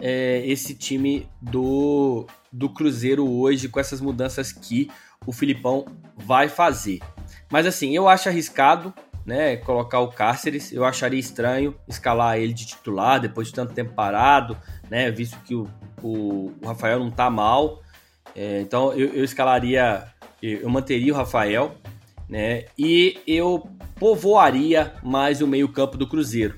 é, 0.00 0.42
esse 0.44 0.74
time 0.74 1.28
do, 1.40 2.26
do 2.52 2.68
Cruzeiro 2.68 3.30
hoje 3.30 3.68
com 3.68 3.78
essas 3.78 4.00
mudanças 4.00 4.52
que 4.52 4.90
o 5.24 5.32
Filipão 5.32 5.86
vai 6.16 6.48
fazer. 6.48 6.98
Mas, 7.48 7.66
assim, 7.66 7.94
eu 7.94 8.08
acho 8.08 8.28
arriscado, 8.28 8.92
né, 9.24 9.56
colocar 9.58 10.00
o 10.00 10.08
Cáceres. 10.08 10.72
Eu 10.72 10.84
acharia 10.84 11.20
estranho 11.20 11.74
escalar 11.86 12.36
ele 12.38 12.52
de 12.52 12.66
titular 12.66 13.20
depois 13.20 13.46
de 13.46 13.54
tanto 13.54 13.74
tempo 13.74 13.94
parado, 13.94 14.56
né, 14.90 15.08
visto 15.10 15.38
que 15.44 15.54
o, 15.54 15.68
o, 16.02 16.52
o 16.60 16.66
Rafael 16.66 16.98
não 16.98 17.12
tá 17.12 17.30
mal. 17.30 17.80
É, 18.36 18.60
então 18.60 18.92
eu, 18.92 19.14
eu 19.14 19.24
escalaria, 19.24 20.06
eu 20.42 20.68
manteria 20.68 21.12
o 21.12 21.16
Rafael, 21.16 21.74
né? 22.28 22.66
E 22.78 23.18
eu 23.26 23.66
povoaria 23.98 24.92
mais 25.02 25.40
o 25.40 25.46
meio-campo 25.46 25.96
do 25.96 26.06
Cruzeiro. 26.06 26.54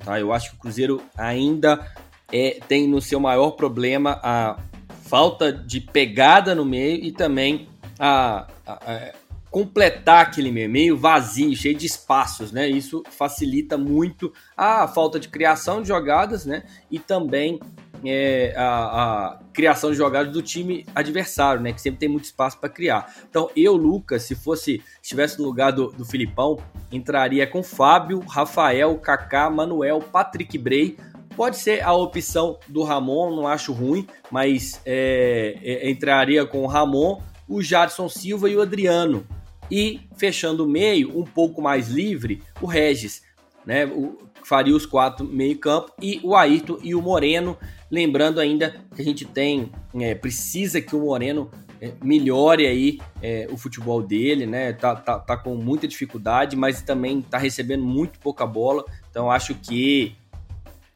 Tá? 0.00 0.18
Eu 0.18 0.32
acho 0.32 0.50
que 0.50 0.56
o 0.56 0.58
Cruzeiro 0.58 1.00
ainda 1.16 1.86
é, 2.32 2.58
tem 2.66 2.88
no 2.88 3.00
seu 3.00 3.20
maior 3.20 3.52
problema 3.52 4.18
a 4.22 4.58
falta 5.04 5.52
de 5.52 5.80
pegada 5.80 6.54
no 6.54 6.64
meio 6.64 7.04
e 7.04 7.12
também 7.12 7.68
a, 7.98 8.46
a, 8.66 8.72
a 8.72 9.12
completar 9.50 10.22
aquele 10.22 10.50
meio, 10.50 10.70
meio 10.70 10.96
vazio, 10.96 11.54
cheio 11.56 11.74
de 11.74 11.86
espaços, 11.86 12.52
né? 12.52 12.68
Isso 12.68 13.02
facilita 13.10 13.76
muito 13.76 14.32
a 14.56 14.86
falta 14.86 15.18
de 15.18 15.28
criação 15.28 15.82
de 15.82 15.88
jogadas, 15.88 16.46
né? 16.46 16.62
E 16.90 16.98
também 16.98 17.60
é, 18.04 18.54
a, 18.56 18.64
a, 18.64 19.38
criação 19.52 19.90
de 19.90 19.96
jogadas 19.96 20.32
do 20.32 20.42
time 20.42 20.86
adversário, 20.94 21.60
né? 21.60 21.72
Que 21.72 21.80
sempre 21.80 22.00
tem 22.00 22.08
muito 22.08 22.24
espaço 22.24 22.58
para 22.58 22.68
criar. 22.68 23.12
Então, 23.28 23.50
eu, 23.56 23.76
Lucas, 23.76 24.22
se 24.22 24.34
fosse 24.34 24.82
estivesse 25.02 25.38
no 25.38 25.44
lugar 25.44 25.72
do, 25.72 25.88
do 25.88 26.04
Filipão, 26.04 26.58
entraria 26.90 27.46
com 27.46 27.62
Fábio, 27.62 28.20
Rafael, 28.20 28.96
Kaká, 28.98 29.50
Manuel, 29.50 30.00
Patrick 30.00 30.56
Bray. 30.56 30.96
Pode 31.36 31.56
ser 31.56 31.82
a 31.82 31.92
opção 31.92 32.58
do 32.68 32.82
Ramon, 32.82 33.34
não 33.34 33.46
acho 33.46 33.72
ruim, 33.72 34.06
mas 34.30 34.80
é, 34.84 35.58
é, 35.62 35.90
entraria 35.90 36.44
com 36.44 36.62
o 36.62 36.66
Ramon, 36.66 37.20
o 37.48 37.62
Jadson 37.62 38.08
Silva 38.08 38.50
e 38.50 38.56
o 38.56 38.62
Adriano. 38.62 39.26
E 39.70 40.00
fechando 40.16 40.64
o 40.64 40.68
meio, 40.68 41.16
um 41.18 41.24
pouco 41.24 41.62
mais 41.62 41.88
livre, 41.88 42.42
o 42.60 42.66
Regis. 42.66 43.22
Né, 43.64 43.84
o, 43.84 44.18
faria 44.42 44.74
os 44.74 44.86
quatro 44.86 45.24
meio 45.24 45.58
campo 45.58 45.92
e 46.00 46.20
o 46.22 46.34
Ayrton 46.34 46.78
e 46.82 46.94
o 46.94 47.02
Moreno 47.02 47.58
Lembrando 47.90 48.38
ainda 48.38 48.76
que 48.94 49.02
a 49.02 49.04
gente 49.04 49.24
tem, 49.24 49.70
é, 49.94 50.14
precisa 50.14 50.80
que 50.80 50.94
o 50.94 51.00
Moreno 51.00 51.50
é, 51.80 51.92
melhore 52.02 52.66
aí 52.66 53.00
é, 53.22 53.48
o 53.50 53.56
futebol 53.56 54.02
dele, 54.02 54.46
né? 54.46 54.72
Tá, 54.72 54.94
tá, 54.94 55.18
tá 55.18 55.36
com 55.36 55.54
muita 55.56 55.88
dificuldade, 55.88 56.54
mas 56.54 56.82
também 56.82 57.20
tá 57.22 57.38
recebendo 57.38 57.82
muito 57.82 58.18
pouca 58.20 58.46
bola. 58.46 58.84
Então 59.10 59.30
acho 59.30 59.54
que 59.54 60.14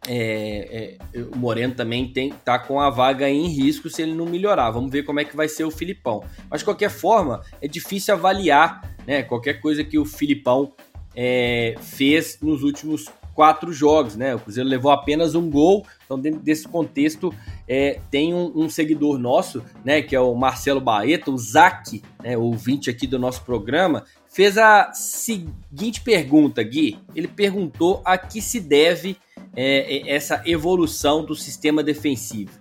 é, 0.06 0.96
é, 1.14 1.22
o 1.22 1.36
Moreno 1.36 1.74
também 1.74 2.06
tem, 2.08 2.30
tá 2.30 2.58
com 2.58 2.80
a 2.80 2.90
vaga 2.90 3.28
em 3.28 3.48
risco 3.48 3.88
se 3.88 4.02
ele 4.02 4.14
não 4.14 4.26
melhorar. 4.26 4.70
Vamos 4.70 4.90
ver 4.90 5.02
como 5.02 5.20
é 5.20 5.24
que 5.24 5.34
vai 5.34 5.48
ser 5.48 5.64
o 5.64 5.70
Filipão. 5.70 6.22
Mas 6.50 6.60
de 6.60 6.64
qualquer 6.64 6.90
forma, 6.90 7.42
é 7.60 7.66
difícil 7.66 8.14
avaliar 8.14 8.94
né, 9.06 9.22
qualquer 9.22 9.60
coisa 9.60 9.82
que 9.82 9.98
o 9.98 10.04
Filipão 10.04 10.72
é, 11.16 11.74
fez 11.80 12.38
nos 12.42 12.62
últimos 12.62 13.06
quatro 13.34 13.72
jogos, 13.72 14.16
né? 14.16 14.34
O 14.34 14.38
Cruzeiro 14.38 14.68
levou 14.68 14.90
apenas 14.90 15.34
um 15.34 15.50
gol, 15.50 15.84
então 16.04 16.18
dentro 16.18 16.40
desse 16.40 16.66
contexto 16.68 17.34
é, 17.68 18.00
tem 18.10 18.32
um, 18.32 18.52
um, 18.54 18.68
seguidor 18.68 19.18
nosso, 19.18 19.62
né? 19.84 20.00
Que 20.00 20.14
é 20.14 20.20
o 20.20 20.34
Marcelo 20.34 20.80
Baeta, 20.80 21.30
o 21.30 21.38
Zac, 21.38 22.02
né? 22.22 22.36
Ouvinte 22.38 22.88
aqui 22.88 23.06
do 23.06 23.18
nosso 23.18 23.42
programa, 23.42 24.04
fez 24.28 24.56
a 24.56 24.92
seguinte 24.92 26.00
pergunta, 26.00 26.62
Gui. 26.62 26.98
Ele 27.14 27.28
perguntou 27.28 28.00
a 28.04 28.16
que 28.16 28.40
se 28.40 28.60
deve 28.60 29.16
é, 29.56 29.96
é 29.96 30.14
essa 30.14 30.42
evolução 30.46 31.24
do 31.24 31.34
sistema 31.34 31.82
defensivo. 31.82 32.52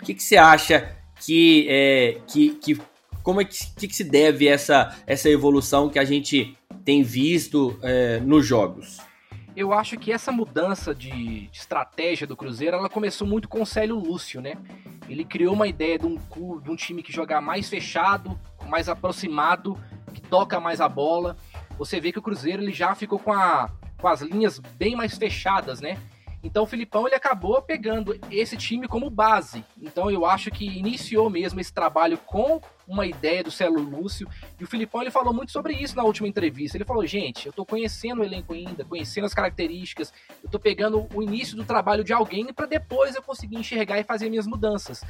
O 0.00 0.04
que, 0.04 0.14
que 0.14 0.22
você 0.22 0.36
acha 0.36 0.94
que, 1.20 1.66
é, 1.68 2.18
que, 2.26 2.50
que 2.50 2.78
como 3.22 3.40
é 3.40 3.44
que, 3.44 3.56
que, 3.74 3.88
que, 3.88 3.96
se 3.96 4.04
deve 4.04 4.46
essa, 4.46 4.94
essa 5.06 5.30
evolução 5.30 5.88
que 5.88 5.98
a 5.98 6.04
gente 6.04 6.54
tem 6.84 7.02
visto 7.02 7.78
é, 7.82 8.20
nos 8.20 8.46
jogos? 8.46 8.98
Eu 9.56 9.72
acho 9.72 9.96
que 9.96 10.10
essa 10.10 10.32
mudança 10.32 10.92
de, 10.92 11.48
estratégia 11.52 12.26
do 12.26 12.36
Cruzeiro, 12.36 12.76
ela 12.76 12.88
começou 12.88 13.26
muito 13.26 13.48
com 13.48 13.62
o 13.62 13.66
Célio 13.66 13.96
Lúcio, 13.96 14.40
né? 14.40 14.56
Ele 15.08 15.24
criou 15.24 15.54
uma 15.54 15.68
ideia 15.68 15.96
de 15.96 16.06
um, 16.06 16.16
de 16.60 16.70
um 16.70 16.74
time 16.74 17.02
que 17.02 17.12
jogar 17.12 17.40
mais 17.40 17.68
fechado, 17.68 18.38
mais 18.66 18.88
aproximado, 18.88 19.78
que 20.12 20.20
toca 20.20 20.58
mais 20.58 20.80
a 20.80 20.88
bola. 20.88 21.36
Você 21.78 22.00
vê 22.00 22.10
que 22.10 22.18
o 22.18 22.22
Cruzeiro 22.22 22.62
ele 22.62 22.72
já 22.72 22.96
ficou 22.96 23.18
com, 23.18 23.32
a, 23.32 23.70
com 24.00 24.08
as 24.08 24.22
linhas 24.22 24.58
bem 24.58 24.96
mais 24.96 25.16
fechadas, 25.16 25.80
né? 25.80 25.98
Então 26.42 26.64
o 26.64 26.66
Filipão 26.66 27.06
ele 27.06 27.14
acabou 27.14 27.62
pegando 27.62 28.18
esse 28.30 28.56
time 28.56 28.88
como 28.88 29.08
base. 29.08 29.64
Então 29.80 30.10
eu 30.10 30.26
acho 30.26 30.50
que 30.50 30.66
iniciou 30.66 31.30
mesmo 31.30 31.60
esse 31.60 31.72
trabalho 31.72 32.18
com 32.18 32.60
uma 32.86 33.06
ideia 33.06 33.42
do 33.42 33.50
Celo 33.50 33.80
Lúcio. 33.80 34.28
E 34.58 34.64
o 34.64 34.66
Filipão 34.66 35.00
ele 35.00 35.10
falou 35.10 35.32
muito 35.32 35.52
sobre 35.52 35.74
isso 35.74 35.96
na 35.96 36.04
última 36.04 36.28
entrevista. 36.28 36.76
Ele 36.76 36.84
falou: 36.84 37.06
gente, 37.06 37.46
eu 37.46 37.52
tô 37.52 37.64
conhecendo 37.64 38.20
o 38.20 38.24
elenco 38.24 38.52
ainda, 38.52 38.84
conhecendo 38.84 39.24
as 39.24 39.34
características, 39.34 40.12
eu 40.42 40.50
tô 40.50 40.58
pegando 40.58 41.08
o 41.14 41.22
início 41.22 41.56
do 41.56 41.64
trabalho 41.64 42.04
de 42.04 42.12
alguém 42.12 42.52
para 42.52 42.66
depois 42.66 43.14
eu 43.14 43.22
conseguir 43.22 43.56
enxergar 43.56 43.98
e 43.98 44.04
fazer 44.04 44.28
minhas 44.28 44.46
mudanças. 44.46 45.02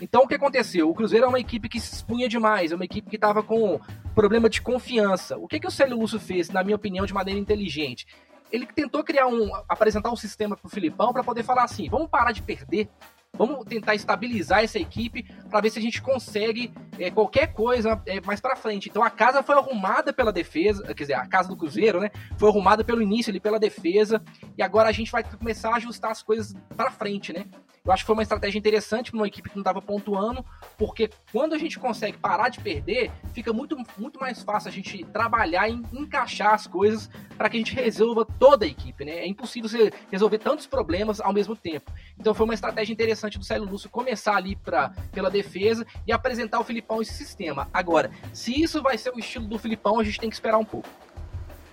Então 0.00 0.22
o 0.22 0.28
que 0.28 0.34
aconteceu? 0.34 0.88
O 0.88 0.94
Cruzeiro 0.94 1.26
é 1.26 1.28
uma 1.28 1.40
equipe 1.40 1.68
que 1.68 1.80
se 1.80 1.94
expunha 1.94 2.28
demais, 2.28 2.72
é 2.72 2.74
uma 2.74 2.84
equipe 2.84 3.08
que 3.08 3.16
estava 3.16 3.42
com 3.42 3.80
problema 4.14 4.48
de 4.48 4.60
confiança. 4.60 5.36
O 5.36 5.46
que, 5.46 5.60
que 5.60 5.66
o 5.66 5.70
Célio 5.70 5.98
Lúcio 5.98 6.18
fez, 6.18 6.50
na 6.50 6.64
minha 6.64 6.76
opinião, 6.76 7.06
de 7.06 7.14
maneira 7.14 7.38
inteligente? 7.38 8.06
ele 8.52 8.66
tentou 8.66 9.02
criar 9.04 9.26
um. 9.26 9.50
apresentar 9.68 10.10
um 10.10 10.16
sistema 10.16 10.56
pro 10.56 10.68
Filipão 10.68 11.12
para 11.12 11.24
poder 11.24 11.42
falar 11.42 11.64
assim: 11.64 11.88
vamos 11.88 12.08
parar 12.08 12.32
de 12.32 12.42
perder. 12.42 12.88
Vamos 13.36 13.64
tentar 13.64 13.94
estabilizar 13.94 14.62
essa 14.62 14.78
equipe 14.78 15.22
para 15.48 15.60
ver 15.60 15.70
se 15.70 15.78
a 15.78 15.82
gente 15.82 16.02
consegue 16.02 16.72
é, 16.98 17.10
qualquer 17.10 17.52
coisa 17.54 18.00
é, 18.04 18.20
mais 18.20 18.40
para 18.40 18.54
frente. 18.54 18.88
Então 18.88 19.02
a 19.02 19.08
casa 19.08 19.42
foi 19.42 19.56
arrumada 19.56 20.12
pela 20.12 20.32
defesa, 20.32 20.82
quer 20.94 21.04
dizer, 21.04 21.14
a 21.14 21.26
casa 21.26 21.48
do 21.48 21.56
Cruzeiro, 21.56 22.00
né? 22.00 22.10
Foi 22.36 22.50
arrumada 22.50 22.84
pelo 22.84 23.00
início 23.00 23.30
ali 23.30 23.40
pela 23.40 23.58
defesa 23.58 24.22
e 24.58 24.62
agora 24.62 24.88
a 24.88 24.92
gente 24.92 25.10
vai 25.10 25.24
começar 25.24 25.70
a 25.70 25.76
ajustar 25.76 26.10
as 26.10 26.22
coisas 26.22 26.54
para 26.76 26.90
frente, 26.90 27.32
né? 27.32 27.46
Eu 27.82 27.92
acho 27.92 28.02
que 28.02 28.06
foi 28.06 28.12
uma 28.14 28.22
estratégia 28.22 28.58
interessante 28.58 29.10
para 29.10 29.18
uma 29.18 29.26
equipe 29.26 29.48
que 29.48 29.56
não 29.56 29.62
estava 29.62 29.80
pontuando, 29.80 30.44
porque 30.76 31.08
quando 31.32 31.54
a 31.54 31.58
gente 31.58 31.78
consegue 31.78 32.18
parar 32.18 32.50
de 32.50 32.60
perder, 32.60 33.10
fica 33.32 33.54
muito, 33.54 33.74
muito 33.96 34.20
mais 34.20 34.42
fácil 34.42 34.68
a 34.68 34.72
gente 34.72 35.02
trabalhar 35.06 35.66
e 35.66 35.80
encaixar 35.90 36.52
as 36.52 36.66
coisas 36.66 37.08
para 37.38 37.48
que 37.48 37.56
a 37.56 37.60
gente 37.60 37.74
resolva 37.74 38.26
toda 38.38 38.66
a 38.66 38.68
equipe, 38.68 39.02
né? 39.02 39.20
É 39.20 39.26
impossível 39.26 39.66
você 39.66 39.90
resolver 40.12 40.38
tantos 40.38 40.66
problemas 40.66 41.22
ao 41.22 41.32
mesmo 41.32 41.56
tempo. 41.56 41.90
Então 42.18 42.34
foi 42.34 42.44
uma 42.44 42.54
estratégia 42.54 42.92
interessante 42.92 43.38
do 43.38 43.44
Célio 43.44 43.64
Lúcio 43.64 43.88
começar 43.88 44.36
ali 44.36 44.56
pra, 44.56 44.92
pela 45.10 45.30
defesa 45.30 45.86
e 46.06 46.12
apresentar 46.12 46.58
ao 46.58 46.64
Filipão 46.64 47.00
esse 47.00 47.14
sistema. 47.14 47.66
Agora, 47.72 48.10
se 48.34 48.60
isso 48.60 48.82
vai 48.82 48.98
ser 48.98 49.10
o 49.14 49.18
estilo 49.18 49.46
do 49.46 49.58
Filipão, 49.58 49.98
a 49.98 50.04
gente 50.04 50.20
tem 50.20 50.28
que 50.28 50.36
esperar 50.36 50.58
um 50.58 50.66
pouco. 50.66 50.88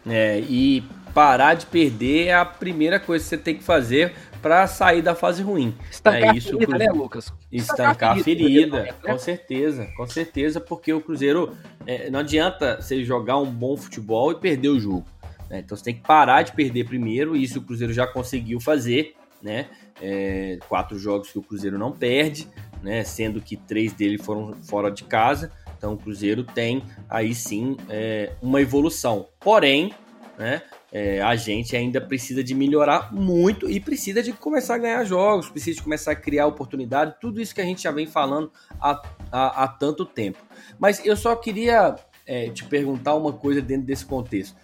É, 0.09 0.39
e 0.39 0.85
parar 1.13 1.55
de 1.55 1.65
perder 1.65 2.27
é 2.27 2.35
a 2.35 2.45
primeira 2.45 2.99
coisa 2.99 3.23
que 3.23 3.29
você 3.29 3.37
tem 3.37 3.55
que 3.55 3.63
fazer 3.63 4.15
para 4.41 4.67
sair 4.67 5.01
da 5.01 5.15
fase 5.15 5.41
ruim. 5.41 5.75
Estancar 5.89 6.35
é 6.35 6.37
isso, 6.37 6.55
a 6.55 6.59
ferida, 6.59 6.77
né, 6.77 6.85
Lucas? 6.91 7.33
Estancar, 7.51 8.17
a 8.17 8.23
ferida, 8.23 8.83
né? 8.83 8.93
com 9.01 9.17
certeza, 9.17 9.87
com 9.97 10.07
certeza, 10.07 10.59
porque 10.59 10.93
o 10.93 11.01
Cruzeiro 11.01 11.55
é, 11.85 12.09
não 12.09 12.19
adianta 12.19 12.81
você 12.81 13.03
jogar 13.03 13.37
um 13.37 13.49
bom 13.49 13.75
futebol 13.75 14.31
e 14.31 14.35
perder 14.35 14.69
o 14.69 14.79
jogo. 14.79 15.05
Né? 15.49 15.59
Então 15.59 15.77
você 15.77 15.83
tem 15.83 15.95
que 15.95 16.01
parar 16.01 16.43
de 16.43 16.53
perder 16.53 16.85
primeiro, 16.85 17.35
e 17.35 17.43
isso 17.43 17.59
o 17.59 17.61
Cruzeiro 17.61 17.93
já 17.93 18.05
conseguiu 18.05 18.59
fazer, 18.59 19.15
né? 19.41 19.67
É, 20.01 20.57
quatro 20.67 20.97
jogos 20.97 21.31
que 21.31 21.39
o 21.39 21.41
Cruzeiro 21.41 21.77
não 21.77 21.91
perde, 21.91 22.47
né? 22.81 23.03
Sendo 23.03 23.41
que 23.41 23.55
três 23.55 23.93
dele 23.93 24.17
foram 24.17 24.53
fora 24.63 24.91
de 24.91 25.03
casa. 25.03 25.51
Então 25.77 25.93
o 25.93 25.97
Cruzeiro 25.97 26.43
tem 26.43 26.83
aí 27.09 27.33
sim 27.35 27.77
é, 27.89 28.33
uma 28.41 28.61
evolução. 28.61 29.27
Porém, 29.39 29.93
né? 30.37 30.61
É, 30.91 31.21
a 31.21 31.35
gente 31.35 31.75
ainda 31.75 31.99
precisa 31.99 32.41
de 32.41 32.55
melhorar 32.55 33.13
muito 33.13 33.69
e 33.69 33.79
precisa 33.79 34.23
de 34.23 34.31
começar 34.31 34.75
a 34.75 34.77
ganhar 34.77 35.03
jogos, 35.03 35.49
precisa 35.49 35.77
de 35.77 35.83
começar 35.83 36.11
a 36.11 36.15
criar 36.15 36.47
oportunidade, 36.47 37.15
tudo 37.19 37.41
isso 37.41 37.53
que 37.53 37.59
a 37.59 37.65
gente 37.65 37.83
já 37.83 37.91
vem 37.91 38.07
falando 38.07 38.49
há, 38.79 39.01
há, 39.29 39.63
há 39.63 39.67
tanto 39.67 40.05
tempo. 40.05 40.37
Mas 40.79 41.05
eu 41.05 41.17
só 41.17 41.35
queria 41.35 41.95
é, 42.25 42.49
te 42.49 42.63
perguntar 42.63 43.15
uma 43.15 43.33
coisa 43.33 43.61
dentro 43.61 43.85
desse 43.85 44.05
contexto. 44.05 44.55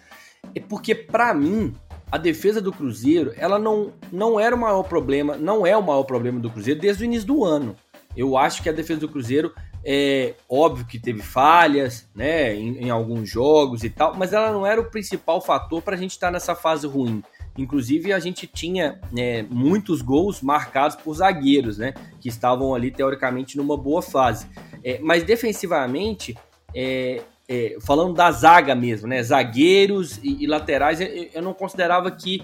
É 0.54 0.60
porque, 0.60 0.94
para 0.94 1.34
mim, 1.34 1.74
a 2.10 2.18
defesa 2.18 2.60
do 2.60 2.72
Cruzeiro, 2.72 3.32
ela 3.36 3.58
não, 3.58 3.92
não 4.12 4.38
era 4.38 4.54
o 4.54 4.58
maior 4.58 4.82
problema, 4.82 5.36
não 5.36 5.66
é 5.66 5.76
o 5.76 5.82
maior 5.82 6.04
problema 6.04 6.40
do 6.40 6.50
Cruzeiro 6.50 6.80
desde 6.80 7.02
o 7.02 7.06
início 7.06 7.26
do 7.26 7.44
ano. 7.44 7.76
Eu 8.16 8.36
acho 8.36 8.62
que 8.62 8.68
a 8.68 8.72
defesa 8.72 9.00
do 9.00 9.08
Cruzeiro 9.08 9.52
é 9.84 10.34
óbvio 10.48 10.86
que 10.86 10.98
teve 10.98 11.20
falhas, 11.20 12.08
né, 12.14 12.54
em, 12.54 12.86
em 12.86 12.90
alguns 12.90 13.28
jogos 13.28 13.84
e 13.84 13.90
tal, 13.90 14.14
mas 14.16 14.32
ela 14.32 14.50
não 14.50 14.66
era 14.66 14.80
o 14.80 14.90
principal 14.90 15.40
fator 15.40 15.82
para 15.82 15.94
a 15.94 15.98
gente 15.98 16.12
estar 16.12 16.28
tá 16.28 16.32
nessa 16.32 16.54
fase 16.54 16.86
ruim. 16.86 17.22
Inclusive, 17.56 18.12
a 18.12 18.18
gente 18.18 18.46
tinha 18.46 18.98
né, 19.12 19.42
muitos 19.48 20.02
gols 20.02 20.40
marcados 20.40 20.96
por 20.96 21.14
zagueiros, 21.14 21.78
né? 21.78 21.94
Que 22.20 22.28
estavam 22.28 22.74
ali, 22.74 22.90
teoricamente, 22.90 23.56
numa 23.56 23.76
boa 23.76 24.02
fase. 24.02 24.48
É, 24.82 24.98
mas 25.00 25.22
defensivamente, 25.22 26.36
é, 26.74 27.22
é, 27.48 27.76
falando 27.80 28.12
da 28.12 28.30
zaga 28.32 28.74
mesmo, 28.74 29.06
né? 29.06 29.22
Zagueiros 29.22 30.18
e, 30.18 30.42
e 30.42 30.46
laterais, 30.48 31.00
eu, 31.00 31.06
eu, 31.32 31.42
não 31.42 31.54
considerava 31.54 32.10
que 32.10 32.42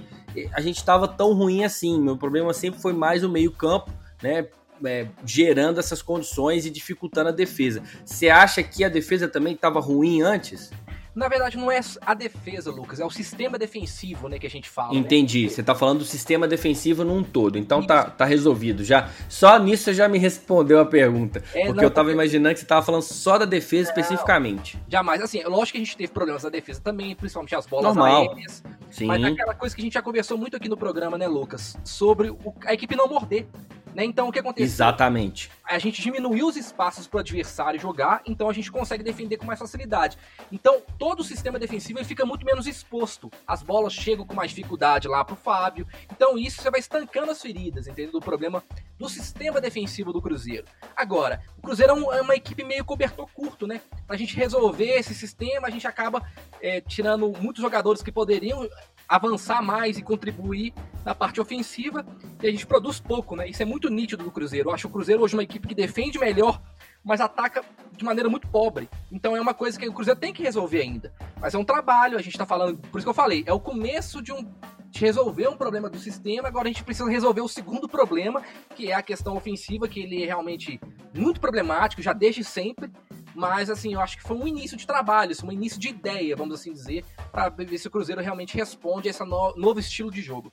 a 0.53 0.61
gente 0.61 0.77
estava 0.77 1.09
tão 1.09 1.33
ruim 1.35 1.65
assim. 1.65 2.01
Meu 2.01 2.17
problema 2.17 2.55
sempre 2.55 2.81
foi 2.81 2.93
mais 2.93 3.25
o 3.25 3.29
meio-campo, 3.29 3.91
né? 4.23 4.47
É, 4.85 5.09
gerando 5.25 5.79
essas 5.79 6.03
condições 6.03 6.67
e 6.67 6.71
dificultando 6.71 7.29
a 7.29 7.33
defesa. 7.33 7.83
Você 8.05 8.29
acha 8.29 8.63
que 8.63 8.85
a 8.85 8.89
defesa 8.89 9.29
também 9.29 9.55
estava 9.55 9.81
ruim 9.81 10.23
antes? 10.23 10.71
Na 11.15 11.29
verdade, 11.29 11.57
não 11.57 11.71
é 11.71 11.81
a 12.03 12.15
defesa, 12.15 12.71
Lucas, 12.71 13.01
é 13.01 13.05
o 13.05 13.11
sistema 13.11 13.59
defensivo, 13.59 14.29
né, 14.29 14.39
que 14.39 14.47
a 14.47 14.51
gente 14.51 14.69
fala. 14.69 14.93
Né? 14.93 15.01
Entendi. 15.01 15.45
Né? 15.45 15.49
Você 15.49 15.63
tá 15.63 15.75
falando 15.75 15.99
do 15.99 16.05
sistema 16.05 16.47
defensivo 16.47 17.03
num 17.03 17.23
todo. 17.23 17.59
Então 17.59 17.85
tá, 17.85 18.05
tá 18.05 18.25
resolvido. 18.25 18.85
Já 18.85 19.11
Só 19.29 19.59
nisso 19.59 19.85
você 19.85 19.95
já 19.95 20.09
me 20.09 20.19
respondeu 20.19 20.79
a 20.79 20.87
pergunta. 20.87 21.43
É, 21.53 21.67
porque 21.67 21.73
não, 21.73 21.83
eu 21.83 21.91
tava 21.91 22.07
porque... 22.07 22.13
imaginando 22.13 22.55
que 22.55 22.61
você 22.61 22.67
tava 22.67 22.83
falando 22.87 23.03
só 23.03 23.39
da 23.39 23.45
defesa 23.45 23.91
não, 23.91 24.01
especificamente. 24.01 24.79
Jamais. 24.89 25.21
Assim, 25.21 25.43
lógico 25.45 25.73
que 25.73 25.83
a 25.83 25.85
gente 25.85 25.97
teve 25.97 26.13
problemas 26.13 26.45
na 26.45 26.49
defesa 26.49 26.81
também, 26.81 27.15
principalmente 27.17 27.57
as 27.57 27.67
bolas 27.67 27.97
Normal. 27.97 28.31
aéreas. 28.31 28.63
Sim. 28.91 29.07
Mas 29.07 29.23
é 29.23 29.27
aquela 29.27 29.55
coisa 29.55 29.75
que 29.75 29.83
a 29.83 29.85
gente 29.85 29.95
já 29.95 30.03
conversou 30.03 30.39
muito 30.39 30.57
aqui 30.57 30.69
no 30.69 30.77
programa, 30.77 31.19
né, 31.19 31.27
Lucas? 31.27 31.77
Sobre 31.85 32.31
o, 32.31 32.55
a 32.65 32.73
equipe 32.73 32.95
não 32.95 33.09
morder. 33.09 33.47
Né? 33.95 34.05
Então 34.05 34.29
o 34.29 34.33
que 34.33 34.39
aconteceu? 34.39 34.65
Exatamente. 34.65 35.51
A 35.65 35.79
gente 35.79 36.01
diminuiu 36.01 36.47
os 36.47 36.57
espaços 36.57 37.07
para 37.07 37.19
o 37.19 37.21
adversário 37.21 37.81
jogar, 37.81 38.23
então 38.27 38.49
a 38.49 38.53
gente 38.53 38.71
consegue 38.71 39.03
defender 39.03 39.37
com 39.37 39.47
mais 39.47 39.59
facilidade. 39.59 40.17
Então 40.51 40.83
todo 40.99 41.21
o 41.21 41.25
sistema 41.25 41.59
defensivo 41.59 41.99
ele 41.99 42.07
fica 42.07 42.25
muito 42.25 42.45
menos 42.45 42.67
exposto. 42.67 43.31
As 43.47 43.63
bolas 43.63 43.93
chegam 43.93 44.27
com 44.27 44.35
mais 44.35 44.51
dificuldade 44.51 45.09
lá 45.09 45.25
pro 45.25 45.37
Fábio. 45.37 45.87
Então 46.11 46.39
isso 46.39 46.63
você 46.63 46.71
vai 46.71 46.81
estancando 46.81 47.33
as 47.33 47.41
feridas, 47.41 47.87
entendeu? 47.87 48.13
Do 48.13 48.21
problema 48.21 48.63
do 48.99 49.09
sistema 49.09 49.61
defensivo 49.61 50.13
do 50.13 50.21
Cruzeiro. 50.21 50.67
Agora, 50.95 51.43
o 51.57 51.63
Cruzeiro 51.63 51.93
é, 51.93 51.95
um, 51.95 52.13
é 52.13 52.21
uma 52.21 52.37
equipe 52.37 52.63
meio 52.63 52.85
cobertor 52.85 53.29
curto, 53.33 53.67
né? 53.67 53.81
Pra 54.07 54.17
gente 54.17 54.37
resolver 54.37 54.99
esse 54.99 55.15
sistema, 55.15 55.69
a 55.69 55.71
gente 55.71 55.87
acaba 55.87 56.23
é, 56.61 56.83
tirando 56.83 57.33
muitos 57.41 57.63
jogadores 57.63 58.03
que 58.03 58.13
poderiam 58.13 58.69
avançar 59.09 59.63
mais 59.63 59.99
e 59.99 60.03
contribuir 60.03 60.75
na 61.05 61.15
parte 61.15 61.41
ofensiva 61.41 62.05
e 62.43 62.47
a 62.47 62.51
gente 62.51 62.67
produz 62.67 63.01
pouco, 63.01 63.37
né? 63.37 63.49
Isso 63.49 63.63
é 63.63 63.67
muito 63.67 63.89
nítido 63.89 64.25
do 64.25 64.31
Cruzeiro. 64.31 64.69
Eu 64.69 64.75
acho 64.75 64.89
o 64.89 64.91
Cruzeiro 64.91 65.23
hoje 65.23 65.35
uma 65.35 65.43
equipe 65.43 65.67
que 65.67 65.75
defende 65.75 66.19
melhor, 66.19 66.61
mas 67.05 67.21
ataca 67.21 67.65
de 67.97 68.05
maneira 68.05 68.29
muito 68.29 68.49
pobre. 68.49 68.89
Então 69.11 69.37
é 69.37 69.41
uma 69.41 69.55
coisa 69.55 69.79
que 69.79 69.89
o 69.89 69.93
Cruzeiro 69.93 70.19
tem 70.19 70.33
que 70.33 70.43
resolver 70.43 70.81
ainda. 70.81 71.13
Mas 71.41 71.55
é 71.55 71.59
um 71.59 71.65
trabalho, 71.65 72.19
a 72.19 72.23
gente 72.23 72.37
tá 72.37 72.47
falando, 72.47 72.79
por 72.79 72.99
isso 72.99 73.07
que 73.07 73.11
eu 73.11 73.15
falei, 73.15 73.45
é 73.47 73.53
o 73.53 73.61
começo 73.61 74.23
de 74.23 74.33
um 74.33 74.47
de 74.91 75.01
resolver 75.01 75.49
um 75.49 75.57
problema 75.57 75.89
do 75.89 75.99
sistema, 75.99 76.49
agora 76.49 76.69
a 76.69 76.73
gente 76.73 76.83
precisa 76.83 77.09
resolver 77.09 77.41
o 77.41 77.49
segundo 77.49 77.89
problema, 77.89 78.43
que 78.75 78.91
é 78.91 78.95
a 78.95 79.03
questão 79.03 79.37
ofensiva, 79.37 79.87
que 79.87 80.01
ele 80.01 80.25
é 80.25 80.27
realmente 80.27 80.81
muito 81.15 81.41
problemático, 81.41 82.03
já 82.03 82.13
desde 82.13 82.43
sempre, 82.43 82.91
mas, 83.35 83.71
assim, 83.71 83.95
eu 83.95 84.01
acho 84.01 84.17
que 84.17 84.23
foi 84.23 84.37
um 84.37 84.47
início 84.47 84.77
de 84.77 84.87
trabalho, 84.87 85.33
assim, 85.33 85.47
um 85.47 85.53
início 85.53 85.79
de 85.79 85.89
ideia, 85.89 86.37
vamos 86.37 86.61
assim 86.61 86.73
dizer, 86.73 87.05
para 87.31 87.49
ver 87.49 87.79
se 87.79 87.87
o 87.87 87.91
Cruzeiro 87.91 88.21
realmente 88.21 88.57
responde 88.57 89.09
a 89.09 89.11
esse 89.11 89.25
no 89.25 89.55
novo 89.57 89.79
estilo 89.79 90.11
de 90.11 90.21
jogo. 90.21 90.53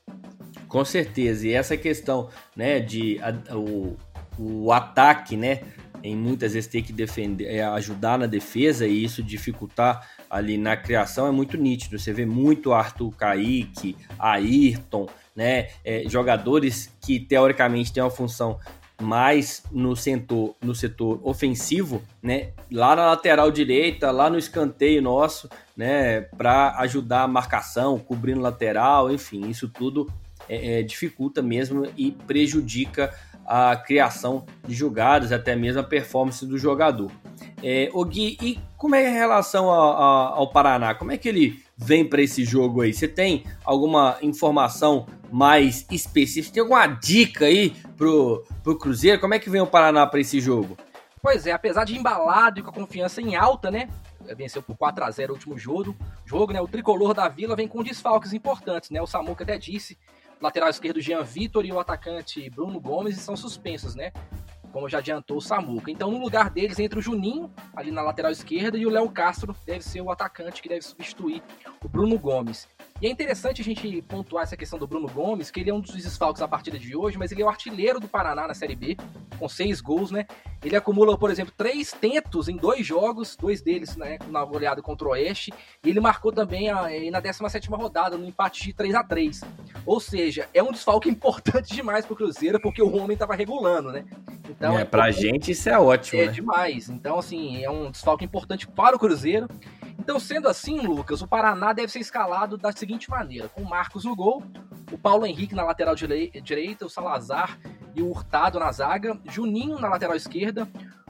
Com 0.68 0.84
certeza. 0.84 1.48
E 1.48 1.54
essa 1.54 1.78
questão, 1.78 2.30
né, 2.56 2.80
de 2.80 3.20
a, 3.22 3.56
o, 3.56 3.98
o 4.38 4.72
ataque, 4.72 5.36
né? 5.36 5.62
Em 6.04 6.16
muitas 6.16 6.54
vezes 6.54 6.70
ter 6.70 6.84
que 6.84 6.94
defender, 6.94 7.46
é, 7.46 7.63
ajudar 7.63 8.20
na 8.20 8.28
defesa 8.28 8.86
e 8.86 9.04
isso 9.04 9.24
dificultar 9.24 10.08
ali 10.30 10.58
na 10.58 10.78
criação 10.78 11.28
é 11.28 11.32
muito 11.32 11.58
nítido. 11.58 11.98
Você 11.98 12.13
vê 12.13 12.26
muito 12.26 12.72
Arthur 12.72 13.12
Kaique, 13.16 13.98
Ayrton, 14.20 15.08
né? 15.36 15.70
É, 15.84 16.04
jogadores 16.08 16.94
que 17.02 17.20
teoricamente 17.20 17.92
têm 17.92 18.04
uma 18.04 18.12
função 18.12 18.60
mais 19.02 19.64
no 19.72 19.96
setor, 19.96 20.56
no 20.62 20.74
setor 20.74 21.20
ofensivo, 21.24 22.02
né? 22.22 22.50
Lá 22.72 22.96
na 22.96 23.06
lateral 23.08 23.52
direita, 23.52 24.12
lá 24.12 24.30
no 24.30 24.38
escanteio 24.38 25.02
nosso, 25.02 25.50
né? 25.76 26.22
Para 26.22 26.76
ajudar 26.80 27.24
a 27.24 27.28
marcação, 27.28 28.00
cobrindo 28.00 28.42
lateral, 28.42 29.12
enfim, 29.12 29.48
isso 29.50 29.70
tudo 29.70 30.12
é, 30.50 30.80
é, 30.80 30.84
dificulta 30.84 31.42
mesmo 31.42 31.86
e 31.96 32.12
prejudica 32.12 33.14
a 33.46 33.76
criação 33.78 34.46
de 34.68 34.76
jogadas, 34.76 35.32
até 35.32 35.56
mesmo 35.56 35.80
a 35.80 35.84
performance 35.84 36.46
do 36.46 36.58
jogador. 36.58 37.10
É, 37.64 37.90
o 37.94 38.04
Gui, 38.04 38.38
e 38.42 38.60
como 38.76 38.94
é 38.94 39.08
a 39.08 39.12
relação 39.12 39.72
a, 39.72 39.94
a, 39.94 40.28
ao 40.36 40.52
Paraná? 40.52 40.94
Como 40.94 41.12
é 41.12 41.18
que 41.18 41.30
ele 41.30 41.64
vem 41.78 42.04
para 42.04 42.22
esse 42.22 42.44
jogo 42.44 42.82
aí? 42.82 42.94
Você 42.94 43.08
tem 43.08 43.46
alguma 43.64 44.18
informação 44.22 45.08
mais 45.32 45.86
específica? 45.90 46.56
Tem 46.56 46.62
alguma 46.62 46.88
dica 46.88 47.46
aí 47.46 47.74
pro, 47.96 48.44
pro 48.68 48.78
Cruzeiro? 48.78 49.22
Como 49.22 49.34
é 49.34 49.40
que 49.40 49.50
vem 49.50 49.62
o 49.62 49.68
Paraná 49.68 50.06
para 50.06 50.20
esse 50.20 50.42
jogo? 50.42 50.78
Pois 51.22 51.48
é, 51.48 51.54
apesar 51.54 51.86
de 51.86 51.98
embalado 51.98 52.60
e 52.60 52.64
com 52.64 52.70
a 52.70 52.74
confiança 52.74 53.22
em 53.22 53.34
alta, 53.34 53.72
né? 53.72 53.88
Venceu 54.36 54.62
por 54.62 54.76
4 54.76 55.06
a 55.06 55.10
0 55.10 55.32
o 55.32 55.36
último 55.36 55.58
jogo, 55.58 55.96
jogo, 56.26 56.52
né? 56.52 56.60
O 56.60 56.68
tricolor 56.68 57.14
da 57.14 57.30
Vila 57.30 57.56
vem 57.56 57.66
com 57.66 57.82
desfalques 57.82 58.34
importantes, 58.34 58.90
né? 58.90 59.02
O 59.02 59.08
Samuca 59.08 59.46
até 59.46 59.58
disse 59.58 59.98
lateral 60.42 60.70
esquerdo 60.70 61.00
Jean 61.00 61.24
Vitor 61.24 61.66
e 61.66 61.72
o 61.72 61.80
atacante 61.80 62.50
Bruno 62.50 62.78
Gomes 62.78 63.18
são 63.20 63.38
suspensos, 63.38 63.96
né? 63.96 64.12
Como 64.72 64.90
já 64.90 65.00
adiantou 65.00 65.38
o 65.38 65.42
Samuca. 65.42 65.90
Então, 65.90 66.12
no 66.12 66.20
lugar 66.20 66.50
deles, 66.50 66.80
entra 66.80 67.00
o 67.00 67.02
Juninho, 67.02 67.52
ali 67.76 67.92
na 67.92 68.02
lateral 68.02 68.32
esquerda, 68.32 68.78
e 68.78 68.86
o 68.86 68.90
Léo 68.90 69.10
Castro 69.10 69.56
deve 69.66 69.84
ser 69.84 70.02
o 70.02 70.12
atacante 70.12 70.62
que 70.62 70.70
deve 70.70 70.82
substituir 70.82 71.42
o 71.84 71.88
Bruno 71.88 72.18
Gomes. 72.18 72.68
E 73.00 73.06
é 73.06 73.10
interessante 73.10 73.62
a 73.62 73.64
gente 73.64 74.02
pontuar 74.02 74.44
essa 74.44 74.58
questão 74.58 74.80
do 74.80 74.88
Bruno 74.88 75.08
Gomes, 75.08 75.52
que 75.52 75.60
ele 75.60 75.70
é 75.70 75.74
um 75.74 75.80
dos 75.80 75.94
desfalques 75.94 76.40
da 76.40 76.48
partida 76.48 76.80
de 76.80 76.96
hoje, 76.96 77.16
mas 77.18 77.32
ele 77.32 77.44
é 77.44 77.46
o 77.46 77.50
artilheiro 77.50 78.00
do 78.00 78.08
Paraná 78.08 78.48
na 78.48 78.56
Série 78.56 78.76
B, 78.76 78.98
com 79.38 79.48
seis 79.48 79.80
gols, 79.80 80.10
né? 80.10 80.26
Ele 80.64 80.76
acumula, 80.76 81.16
por 81.16 81.30
exemplo, 81.30 81.54
três 81.56 81.92
tentos 81.92 82.50
em 82.50 82.58
dois 82.58 82.86
jogos, 82.86 83.36
dois 83.36 83.62
deles 83.62 83.96
né, 83.96 84.18
na 84.30 84.44
goleada 84.44 84.82
contra 84.82 85.08
o 85.08 85.12
Oeste, 85.12 85.54
e 85.84 85.90
ele 85.90 86.00
marcou 86.00 86.32
também 86.32 86.72
a, 86.72 86.88
na 87.12 87.20
17 87.20 87.70
rodada, 87.70 88.18
no 88.18 88.26
empate 88.26 88.64
de 88.64 88.74
3 88.74 88.96
a 88.96 89.04
3 89.04 89.42
Ou 89.86 90.00
seja, 90.00 90.50
é 90.52 90.64
um 90.64 90.72
desfalque 90.72 91.08
importante 91.10 91.76
demais 91.76 92.04
pro 92.04 92.16
Cruzeiro, 92.16 92.60
porque 92.60 92.82
o 92.82 92.96
homem 92.96 93.16
tava 93.16 93.36
regulando, 93.36 93.92
né? 93.92 94.06
Então, 94.50 94.78
é, 94.78 94.82
é 94.82 94.86
pra 94.86 95.12
gente 95.12 95.52
isso 95.52 95.70
é 95.70 95.78
ótimo. 95.78 96.22
É 96.22 96.26
né? 96.26 96.32
demais. 96.32 96.90
Então, 96.90 97.20
assim, 97.20 97.64
é 97.64 97.70
um 97.70 97.92
desfalque 97.92 98.26
importante 98.26 98.68
para 98.68 98.96
o 98.96 99.00
Cruzeiro. 99.00 99.48
Então, 100.00 100.20
sendo 100.20 100.48
assim, 100.48 100.80
Lucas, 100.80 101.22
o 101.22 101.28
Paraná 101.28 101.74
deve 101.74 101.92
ser 101.92 102.00
escalado 102.00 102.58
da 102.58 102.72
seguinte 102.72 103.10
maneira: 103.10 103.50
com 103.50 103.62
o 103.62 103.70
Marcos 103.70 104.06
no 104.06 104.16
gol, 104.16 104.44
o 104.92 104.98
Paulo 104.98 105.26
Henrique 105.26 105.56
na 105.56 105.64
lateral 105.64 105.96
direita, 105.96 106.86
o 106.86 106.90
Salazar 106.90 107.60
e 107.96 108.02
o 108.02 108.10
Hurtado 108.10 108.60
na 108.60 108.72
zaga, 108.72 109.20
Juninho 109.26 109.80
na 109.80 109.90
lateral 109.90 110.16
esquerda, 110.16 110.68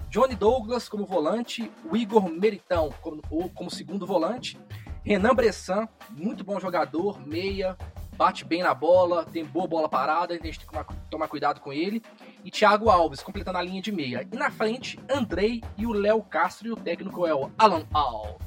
Johnny 0.10 0.36
Douglas 0.36 0.88
como 0.88 1.06
volante, 1.06 1.71
o 1.89 1.95
Igor 1.95 2.30
Meritão 2.30 2.93
como, 3.02 3.21
como 3.54 3.69
segundo 3.69 4.06
volante, 4.06 4.58
Renan 5.04 5.36
Bressan, 5.36 5.88
muito 6.10 6.43
bom 6.43 6.60
jogador, 6.60 7.19
meia, 7.26 7.78
bate 8.17 8.43
bem 8.43 8.63
na 8.63 8.73
bola, 8.73 9.26
tem 9.26 9.45
boa 9.45 9.67
bola 9.67 9.88
parada, 9.88 10.34
a 10.34 10.38
gente 10.38 10.60
tem 10.60 10.67
que 10.67 10.95
tomar 11.10 11.28
cuidado 11.28 11.62
com 11.62 11.71
ele. 11.71 12.02
E 12.47 12.49
Thiago 12.49 12.89
Alves, 12.89 13.21
completando 13.21 13.57
a 13.57 13.62
linha 13.62 13.81
de 13.81 13.91
meia. 13.91 14.25
E 14.31 14.38
na 14.38 14.49
frente, 14.49 14.97
Andrei 15.13 15.62
e 15.77 15.86
o 15.86 15.91
Léo 15.91 16.21
Castro, 16.21 16.69
e 16.69 16.71
o 16.71 16.77
técnico 16.77 17.27
é 17.27 17.36
o 17.36 17.51
Alan 17.57 17.86
Al. 17.93 18.39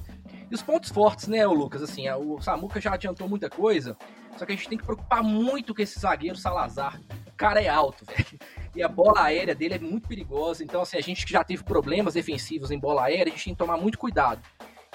E 0.50 0.54
os 0.54 0.62
pontos 0.62 0.88
fortes, 0.88 1.28
né, 1.28 1.46
Lucas? 1.46 1.82
Assim, 1.82 2.08
o 2.08 2.40
Samuca 2.40 2.80
já 2.80 2.94
adiantou 2.94 3.28
muita 3.28 3.50
coisa, 3.50 3.94
só 4.38 4.46
que 4.46 4.52
a 4.52 4.56
gente 4.56 4.70
tem 4.70 4.78
que 4.78 4.86
preocupar 4.86 5.22
muito 5.22 5.74
com 5.74 5.82
esse 5.82 6.00
zagueiro 6.00 6.34
Salazar. 6.34 6.98
O 7.26 7.32
cara 7.32 7.60
é 7.60 7.68
alto, 7.68 8.06
velho. 8.08 8.38
E 8.74 8.82
a 8.82 8.88
bola 8.88 9.20
aérea 9.20 9.54
dele 9.54 9.74
é 9.74 9.78
muito 9.78 10.08
perigosa. 10.08 10.64
Então, 10.64 10.80
assim, 10.80 10.96
a 10.96 11.02
gente 11.02 11.26
que 11.26 11.32
já 11.32 11.44
teve 11.44 11.62
problemas 11.62 12.14
defensivos 12.14 12.70
em 12.70 12.78
bola 12.78 13.02
aérea, 13.02 13.30
a 13.30 13.36
gente 13.36 13.44
tem 13.44 13.52
que 13.52 13.58
tomar 13.58 13.76
muito 13.76 13.98
cuidado. 13.98 14.40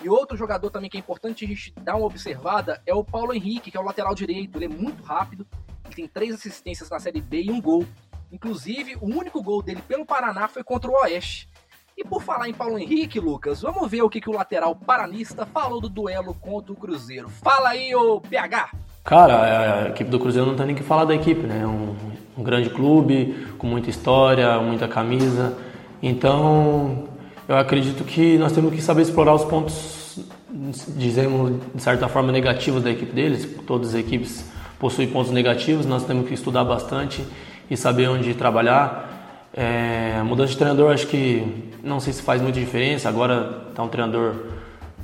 E 0.04 0.10
outro 0.10 0.36
jogador 0.36 0.72
também 0.72 0.90
que 0.90 0.98
é 0.98 1.00
importante 1.00 1.46
a 1.46 1.48
gente 1.48 1.72
dar 1.80 1.96
uma 1.96 2.08
observada 2.08 2.82
é 2.88 2.94
o 2.96 3.04
Paulo 3.04 3.36
Henrique, 3.36 3.70
que 3.70 3.78
é 3.78 3.80
o 3.80 3.84
lateral 3.84 4.16
direito. 4.16 4.58
Ele 4.58 4.66
é 4.66 4.68
muito 4.68 5.04
rápido, 5.04 5.46
ele 5.86 5.94
tem 5.94 6.08
três 6.08 6.34
assistências 6.34 6.90
na 6.90 6.98
Série 6.98 7.22
B 7.22 7.44
e 7.44 7.52
um 7.52 7.62
gol. 7.62 7.86
Inclusive, 8.32 8.98
o 9.02 9.06
único 9.06 9.42
gol 9.42 9.62
dele 9.62 9.82
pelo 9.88 10.06
Paraná 10.06 10.48
foi 10.48 10.64
contra 10.64 10.90
o 10.90 10.94
Oeste. 11.04 11.50
E 11.98 12.04
por 12.04 12.22
falar 12.22 12.50
em 12.50 12.54
Paulo 12.54 12.78
Henrique, 12.78 13.22
Lucas, 13.22 13.62
vamos 13.62 13.90
ver 13.90 14.02
o 14.02 14.10
que, 14.10 14.20
que 14.20 14.30
o 14.30 14.34
lateral 14.34 14.76
paranista 14.76 15.46
falou 15.46 15.80
do 15.80 15.88
duelo 15.88 16.34
contra 16.34 16.74
o 16.74 16.76
Cruzeiro. 16.76 17.30
Fala 17.30 17.70
aí, 17.70 17.96
ô 17.96 18.20
PH! 18.20 18.70
Cara, 19.06 19.86
a 19.86 19.90
equipe 19.90 20.10
do 20.10 20.20
Cruzeiro 20.20 20.46
não 20.46 20.58
tem 20.58 20.66
nem 20.66 20.76
que 20.76 20.84
falar 20.84 21.06
da 21.06 21.16
equipe, 21.16 21.48
né? 21.48 21.62
É 21.62 21.68
um, 21.68 21.96
um 22.38 22.44
grande 22.44 22.70
clube, 22.70 23.48
com 23.58 23.66
muita 23.66 23.90
história, 23.90 24.60
muita 24.60 24.90
camisa. 24.90 25.58
Então, 26.04 27.08
eu 27.48 27.56
acredito 27.56 28.04
que 28.04 28.38
nós 28.38 28.52
temos 28.52 28.74
que 28.74 28.82
saber 28.82 29.04
explorar 29.04 29.34
os 29.34 29.46
pontos, 29.46 30.20
dizemos 30.98 31.62
de 31.74 31.82
certa 31.82 32.10
forma, 32.10 32.30
negativos 32.30 32.84
da 32.84 32.92
equipe 32.92 33.14
deles. 33.14 33.48
Todas 33.66 33.90
as 33.90 33.96
equipes 33.96 34.52
possuem 34.78 35.08
pontos 35.08 35.32
negativos, 35.32 35.86
nós 35.86 36.04
temos 36.04 36.28
que 36.28 36.34
estudar 36.34 36.66
bastante 36.66 37.26
e 37.70 37.78
saber 37.78 38.08
onde 38.08 38.34
trabalhar. 38.34 39.12
É, 39.54 40.22
mudança 40.24 40.52
de 40.52 40.58
treinador 40.58 40.92
acho 40.92 41.08
que 41.08 41.72
não 41.84 42.00
sei 42.00 42.14
se 42.14 42.22
faz 42.22 42.42
muita 42.42 42.60
diferença. 42.60 43.08
Agora 43.08 43.68
está 43.70 43.84
um 43.84 43.88
treinador 43.88 44.36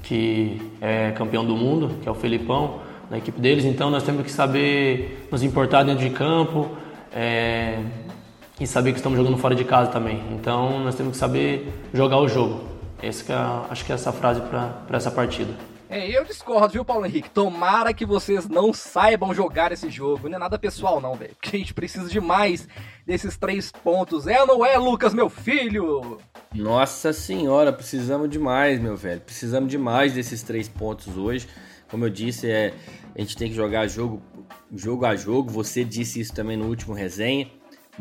que 0.03 0.61
é 0.81 1.11
campeão 1.11 1.45
do 1.45 1.55
mundo, 1.55 1.91
que 2.01 2.09
é 2.09 2.11
o 2.11 2.15
Felipão, 2.15 2.79
na 3.09 3.17
equipe 3.17 3.39
deles. 3.39 3.65
Então 3.65 3.89
nós 3.89 4.03
temos 4.03 4.23
que 4.23 4.31
saber 4.31 5.27
nos 5.31 5.43
importar 5.43 5.83
dentro 5.83 6.03
de 6.03 6.09
campo 6.09 6.69
é, 7.13 7.79
e 8.59 8.67
saber 8.67 8.91
que 8.91 8.97
estamos 8.97 9.17
jogando 9.17 9.37
fora 9.37 9.55
de 9.55 9.63
casa 9.63 9.91
também. 9.91 10.21
Então 10.31 10.79
nós 10.83 10.95
temos 10.95 11.13
que 11.13 11.17
saber 11.17 11.71
jogar 11.93 12.17
o 12.17 12.27
jogo. 12.27 12.61
Esse 13.01 13.23
que 13.23 13.31
é, 13.31 13.35
acho 13.69 13.85
que 13.85 13.91
é 13.91 13.95
essa 13.95 14.11
frase 14.11 14.41
para 14.41 14.97
essa 14.97 15.09
partida. 15.09 15.70
É, 15.91 16.09
eu 16.09 16.23
discordo, 16.23 16.71
viu, 16.71 16.85
Paulo 16.85 17.05
Henrique? 17.05 17.29
Tomara 17.29 17.93
que 17.93 18.05
vocês 18.05 18.47
não 18.47 18.71
saibam 18.71 19.33
jogar 19.33 19.73
esse 19.73 19.89
jogo. 19.89 20.29
Não 20.29 20.37
é 20.37 20.39
nada 20.39 20.57
pessoal, 20.57 21.01
não, 21.01 21.15
velho. 21.15 21.35
Porque 21.35 21.57
a 21.57 21.59
gente 21.59 21.73
precisa 21.73 22.07
de 22.07 22.21
mais 22.21 22.65
desses 23.05 23.35
três 23.35 23.73
pontos. 23.73 24.25
É 24.25 24.39
ou 24.39 24.47
não 24.47 24.65
é, 24.65 24.77
Lucas, 24.77 25.13
meu 25.13 25.29
filho? 25.29 26.17
Nossa 26.55 27.11
senhora, 27.11 27.73
precisamos 27.73 28.29
demais, 28.29 28.79
meu 28.79 28.95
velho. 28.95 29.19
Precisamos 29.19 29.69
demais 29.69 30.13
desses 30.13 30.41
três 30.41 30.69
pontos 30.69 31.17
hoje. 31.17 31.45
Como 31.89 32.05
eu 32.05 32.09
disse, 32.09 32.49
é, 32.49 32.73
a 33.13 33.19
gente 33.19 33.35
tem 33.35 33.49
que 33.49 33.55
jogar 33.55 33.85
jogo, 33.87 34.21
jogo 34.73 35.05
a 35.05 35.13
jogo. 35.13 35.51
Você 35.51 35.83
disse 35.83 36.21
isso 36.21 36.33
também 36.33 36.55
no 36.55 36.67
último 36.67 36.93
resenha 36.93 37.49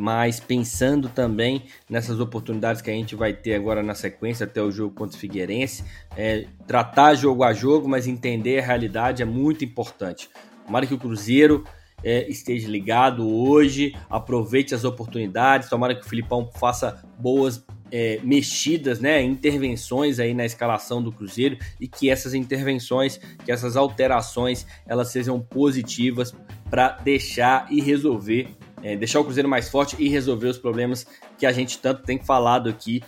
mas 0.00 0.40
pensando 0.40 1.10
também 1.10 1.64
nessas 1.86 2.20
oportunidades 2.20 2.80
que 2.80 2.90
a 2.90 2.94
gente 2.94 3.14
vai 3.14 3.34
ter 3.34 3.54
agora 3.54 3.82
na 3.82 3.94
sequência 3.94 4.44
até 4.44 4.62
o 4.62 4.70
jogo 4.70 4.94
contra 4.94 5.14
o 5.14 5.20
Figueirense, 5.20 5.84
é, 6.16 6.46
tratar 6.66 7.14
jogo 7.14 7.44
a 7.44 7.52
jogo, 7.52 7.86
mas 7.86 8.06
entender 8.06 8.60
a 8.60 8.66
realidade 8.66 9.22
é 9.22 9.26
muito 9.26 9.62
importante. 9.62 10.30
Tomara 10.64 10.86
que 10.86 10.94
o 10.94 10.98
Cruzeiro 10.98 11.64
é, 12.02 12.26
esteja 12.30 12.66
ligado 12.66 13.28
hoje, 13.28 13.94
aproveite 14.08 14.74
as 14.74 14.84
oportunidades, 14.84 15.68
tomara 15.68 15.94
que 15.94 16.00
o 16.00 16.08
Filipão 16.08 16.50
faça 16.50 17.04
boas 17.18 17.62
é, 17.92 18.20
mexidas, 18.22 19.00
né, 19.00 19.22
intervenções 19.22 20.18
aí 20.18 20.32
na 20.32 20.46
escalação 20.46 21.02
do 21.02 21.12
Cruzeiro 21.12 21.58
e 21.78 21.86
que 21.86 22.08
essas 22.08 22.32
intervenções, 22.32 23.20
que 23.44 23.52
essas 23.52 23.76
alterações, 23.76 24.66
elas 24.86 25.12
sejam 25.12 25.38
positivas 25.40 26.34
para 26.70 26.92
deixar 26.92 27.66
e 27.70 27.82
resolver 27.82 28.48
é, 28.82 28.96
deixar 28.96 29.20
o 29.20 29.24
Cruzeiro 29.24 29.48
mais 29.48 29.68
forte 29.68 29.96
e 29.98 30.08
resolver 30.08 30.48
os 30.48 30.58
problemas 30.58 31.06
que 31.38 31.46
a 31.46 31.52
gente 31.52 31.78
tanto 31.78 32.02
tem 32.02 32.18
falado 32.18 32.68
aqui, 32.68 33.02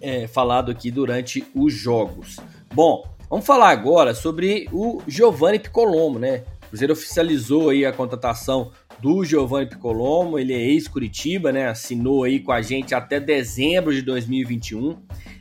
é, 0.00 0.26
falado 0.26 0.70
aqui 0.70 0.90
durante 0.90 1.44
os 1.54 1.72
jogos. 1.72 2.38
Bom, 2.72 3.04
vamos 3.28 3.46
falar 3.46 3.70
agora 3.70 4.14
sobre 4.14 4.68
o 4.72 5.00
Giovanni 5.06 5.58
Piccolomo, 5.58 6.18
né? 6.18 6.44
O 6.64 6.68
Cruzeiro 6.68 6.92
oficializou 6.92 7.70
aí 7.70 7.86
a 7.86 7.92
contratação 7.92 8.72
do 9.00 9.24
Giovanni 9.24 9.66
Piccolomo, 9.66 10.38
ele 10.38 10.52
é 10.52 10.60
ex-Curitiba, 10.60 11.52
né? 11.52 11.68
Assinou 11.68 12.24
aí 12.24 12.40
com 12.40 12.52
a 12.52 12.60
gente 12.60 12.94
até 12.94 13.20
dezembro 13.20 13.92
de 13.92 14.02
2021. 14.02 14.96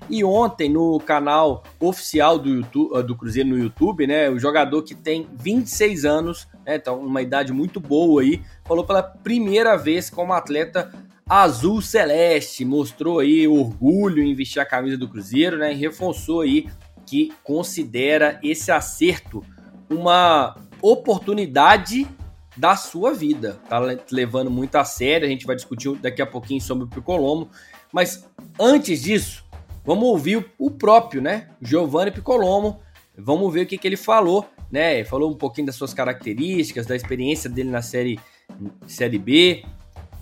E 0.09 0.23
ontem, 0.23 0.69
no 0.69 0.99
canal 0.99 1.63
oficial 1.79 2.39
do, 2.39 2.49
YouTube, 2.49 3.03
do 3.03 3.15
Cruzeiro 3.15 3.49
no 3.49 3.57
YouTube, 3.57 4.07
né? 4.07 4.29
O 4.29 4.39
jogador 4.39 4.81
que 4.83 4.95
tem 4.95 5.27
26 5.33 6.05
anos, 6.05 6.47
né? 6.65 6.75
Então, 6.75 6.99
uma 6.99 7.21
idade 7.21 7.51
muito 7.51 7.79
boa 7.79 8.21
aí, 8.21 8.41
falou 8.65 8.85
pela 8.85 9.03
primeira 9.03 9.75
vez 9.75 10.09
como 10.09 10.33
atleta 10.33 10.91
azul 11.29 11.81
celeste, 11.81 12.63
mostrou 12.63 13.19
aí 13.19 13.47
orgulho 13.47 14.23
em 14.23 14.33
vestir 14.33 14.61
a 14.61 14.65
camisa 14.65 14.97
do 14.97 15.09
Cruzeiro, 15.09 15.57
né? 15.57 15.73
E 15.73 15.75
reforçou 15.75 16.41
aí 16.41 16.69
que 17.05 17.33
considera 17.43 18.39
esse 18.41 18.71
acerto 18.71 19.43
uma 19.89 20.57
oportunidade 20.81 22.07
da 22.55 22.75
sua 22.75 23.13
vida. 23.13 23.59
Tá 23.69 23.79
levando 24.11 24.49
muito 24.49 24.75
a 24.75 24.83
sério, 24.83 25.27
a 25.27 25.29
gente 25.29 25.45
vai 25.45 25.55
discutir 25.55 25.95
daqui 25.97 26.21
a 26.21 26.25
pouquinho 26.25 26.61
sobre 26.61 26.85
o 26.85 26.87
Piccolomo, 26.87 27.49
mas 27.91 28.27
antes 28.59 29.01
disso, 29.01 29.45
vamos 29.87 30.03
ouvir 30.03 30.45
o 30.59 30.69
próprio, 30.69 31.21
né, 31.21 31.47
Giovanni 31.61 32.11
Piccolomo, 32.11 32.81
vamos 33.17 33.53
ver 33.53 33.61
o 33.61 33.65
que, 33.65 33.77
que 33.77 33.87
ele 33.87 33.95
falou, 33.95 34.45
né, 34.69 35.05
falou 35.05 35.31
um 35.31 35.35
pouquinho 35.35 35.67
das 35.67 35.77
suas 35.77 35.93
características, 35.93 36.85
da 36.85 36.93
experiência 36.93 37.49
dele 37.49 37.71
na 37.71 37.81
série, 37.81 38.19
série 38.85 39.17
B. 39.17 39.63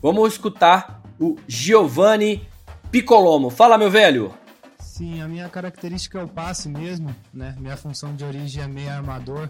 Vamos 0.04 0.34
escutar 0.34 1.02
o 1.20 1.36
Giovanni 1.48 2.48
Piccolomo. 2.92 3.50
Fala, 3.50 3.76
meu 3.76 3.90
velho! 3.90 4.32
Sim, 4.78 5.20
a 5.22 5.28
minha 5.28 5.50
característica 5.50 6.20
é 6.20 6.24
o 6.24 6.28
passe 6.28 6.70
mesmo, 6.70 7.14
né? 7.34 7.56
Minha 7.60 7.76
função 7.76 8.16
de 8.16 8.24
origem 8.24 8.64
é 8.64 8.68
meio 8.68 8.92
armador, 8.92 9.50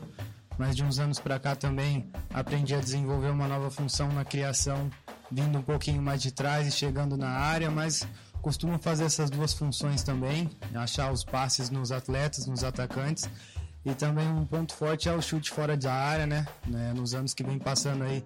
mas 0.57 0.77
de 0.77 0.83
uns 0.83 0.97
anos 0.97 1.19
para 1.19 1.37
cá 1.37 1.55
também 1.55 2.09
aprendi 2.33 2.73
a 2.73 2.79
desenvolver 2.79 3.29
uma 3.29 3.49
nova 3.49 3.69
função 3.69 4.07
na 4.13 4.23
criação, 4.23 4.89
vindo 5.29 5.59
um 5.59 5.61
pouquinho 5.61 6.01
mais 6.01 6.21
de 6.21 6.31
trás 6.31 6.67
e 6.67 6.71
chegando 6.71 7.17
na 7.17 7.29
área, 7.29 7.69
mas 7.69 8.07
costumo 8.45 8.77
fazer 8.77 9.05
essas 9.05 9.31
duas 9.31 9.53
funções 9.53 10.03
também, 10.03 10.47
achar 10.75 11.11
os 11.11 11.23
passes 11.23 11.71
nos 11.71 11.91
atletas, 11.91 12.45
nos 12.45 12.63
atacantes. 12.63 13.27
E 13.83 13.91
também 13.95 14.27
um 14.27 14.45
ponto 14.45 14.71
forte 14.75 15.09
é 15.09 15.13
o 15.13 15.19
chute 15.19 15.49
fora 15.49 15.75
da 15.75 15.91
área, 15.91 16.27
né? 16.27 16.47
né? 16.67 16.93
Nos 16.93 17.15
anos 17.15 17.33
que 17.33 17.43
vem 17.43 17.57
passando 17.57 18.03
aí, 18.03 18.23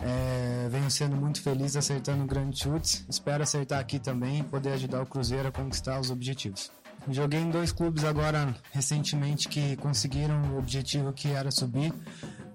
é, 0.00 0.68
venho 0.68 0.90
sendo 0.90 1.14
muito 1.14 1.40
feliz 1.40 1.76
acertando 1.76 2.24
grandes 2.24 2.58
chutes. 2.58 3.06
Espero 3.08 3.44
acertar 3.44 3.78
aqui 3.78 4.00
também 4.00 4.40
e 4.40 4.42
poder 4.42 4.72
ajudar 4.72 5.00
o 5.02 5.06
Cruzeiro 5.06 5.46
a 5.46 5.52
conquistar 5.52 6.00
os 6.00 6.10
objetivos. 6.10 6.72
Joguei 7.08 7.38
em 7.38 7.50
dois 7.50 7.70
clubes 7.70 8.02
agora 8.02 8.56
recentemente 8.72 9.48
que 9.48 9.76
conseguiram 9.76 10.54
o 10.54 10.58
objetivo 10.58 11.12
que 11.12 11.28
era 11.28 11.52
subir, 11.52 11.92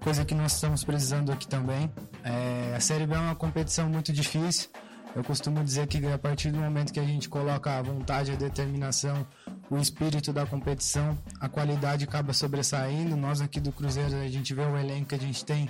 coisa 0.00 0.22
que 0.22 0.34
nós 0.34 0.52
estamos 0.52 0.84
precisando 0.84 1.32
aqui 1.32 1.48
também. 1.48 1.90
É, 2.22 2.74
a 2.76 2.80
Série 2.80 3.06
B 3.06 3.14
é 3.14 3.18
uma 3.18 3.34
competição 3.34 3.88
muito 3.88 4.12
difícil. 4.12 4.68
Eu 5.14 5.24
costumo 5.24 5.62
dizer 5.64 5.86
que 5.88 6.04
a 6.06 6.18
partir 6.18 6.52
do 6.52 6.58
momento 6.58 6.92
que 6.92 7.00
a 7.00 7.04
gente 7.04 7.28
coloca 7.28 7.76
a 7.76 7.82
vontade, 7.82 8.30
a 8.30 8.36
determinação, 8.36 9.26
o 9.68 9.76
espírito 9.76 10.32
da 10.32 10.46
competição, 10.46 11.18
a 11.40 11.48
qualidade 11.48 12.04
acaba 12.04 12.32
sobressaindo. 12.32 13.16
Nós 13.16 13.40
aqui 13.40 13.58
do 13.58 13.72
Cruzeiro, 13.72 14.14
a 14.16 14.28
gente 14.28 14.54
vê 14.54 14.62
o 14.62 14.76
elenco 14.76 15.08
que 15.08 15.14
a 15.16 15.18
gente 15.18 15.44
tem, 15.44 15.68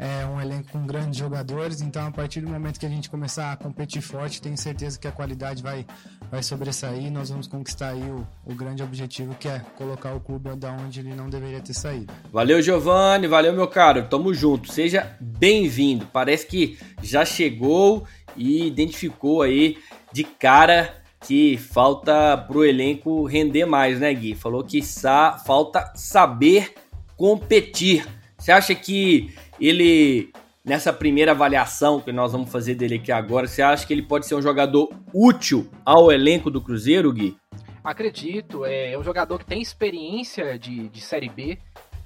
é 0.00 0.24
um 0.24 0.40
elenco 0.40 0.72
com 0.72 0.86
grandes 0.86 1.18
jogadores, 1.18 1.82
então 1.82 2.06
a 2.06 2.10
partir 2.10 2.40
do 2.40 2.48
momento 2.48 2.80
que 2.80 2.86
a 2.86 2.88
gente 2.88 3.10
começar 3.10 3.52
a 3.52 3.56
competir 3.56 4.00
forte, 4.00 4.40
tenho 4.40 4.56
certeza 4.56 4.98
que 4.98 5.06
a 5.06 5.12
qualidade 5.12 5.62
vai, 5.62 5.84
vai 6.30 6.42
sobressair 6.42 7.04
e 7.04 7.10
nós 7.10 7.28
vamos 7.28 7.46
conquistar 7.46 7.90
aí 7.90 8.02
o, 8.04 8.26
o 8.46 8.54
grande 8.54 8.82
objetivo 8.82 9.34
que 9.34 9.46
é 9.46 9.60
colocar 9.76 10.14
o 10.14 10.20
clube 10.20 10.56
da 10.56 10.72
onde 10.72 11.00
ele 11.00 11.14
não 11.14 11.28
deveria 11.28 11.60
ter 11.60 11.74
saído. 11.74 12.10
Valeu, 12.32 12.62
Giovanni, 12.62 13.26
valeu, 13.26 13.52
meu 13.52 13.68
caro, 13.68 14.08
tamo 14.08 14.32
junto, 14.32 14.72
seja 14.72 15.14
bem-vindo. 15.20 16.06
Parece 16.06 16.46
que 16.46 16.78
já 17.02 17.22
chegou 17.22 18.06
e 18.34 18.66
identificou 18.66 19.42
aí 19.42 19.76
de 20.10 20.24
cara 20.24 20.94
que 21.26 21.58
falta 21.58 22.38
pro 22.38 22.64
elenco 22.64 23.26
render 23.26 23.66
mais, 23.66 24.00
né, 24.00 24.14
Gui? 24.14 24.34
Falou 24.34 24.64
que 24.64 24.82
sa 24.82 25.36
falta 25.44 25.92
saber 25.94 26.72
competir. 27.18 28.06
Você 28.38 28.50
acha 28.50 28.74
que 28.74 29.30
ele, 29.60 30.32
nessa 30.64 30.92
primeira 30.92 31.32
avaliação 31.32 32.00
que 32.00 32.12
nós 32.12 32.32
vamos 32.32 32.50
fazer 32.50 32.74
dele 32.74 32.96
aqui 32.96 33.12
agora, 33.12 33.46
você 33.46 33.62
acha 33.62 33.86
que 33.86 33.92
ele 33.92 34.02
pode 34.02 34.26
ser 34.26 34.34
um 34.34 34.42
jogador 34.42 34.90
útil 35.12 35.70
ao 35.84 36.10
elenco 36.10 36.50
do 36.50 36.60
Cruzeiro, 36.60 37.12
Gui? 37.12 37.36
Acredito, 37.82 38.64
é, 38.64 38.92
é 38.92 38.98
um 38.98 39.04
jogador 39.04 39.38
que 39.38 39.46
tem 39.46 39.60
experiência 39.60 40.58
de, 40.58 40.88
de 40.88 41.00
Série 41.00 41.28
B, 41.28 41.58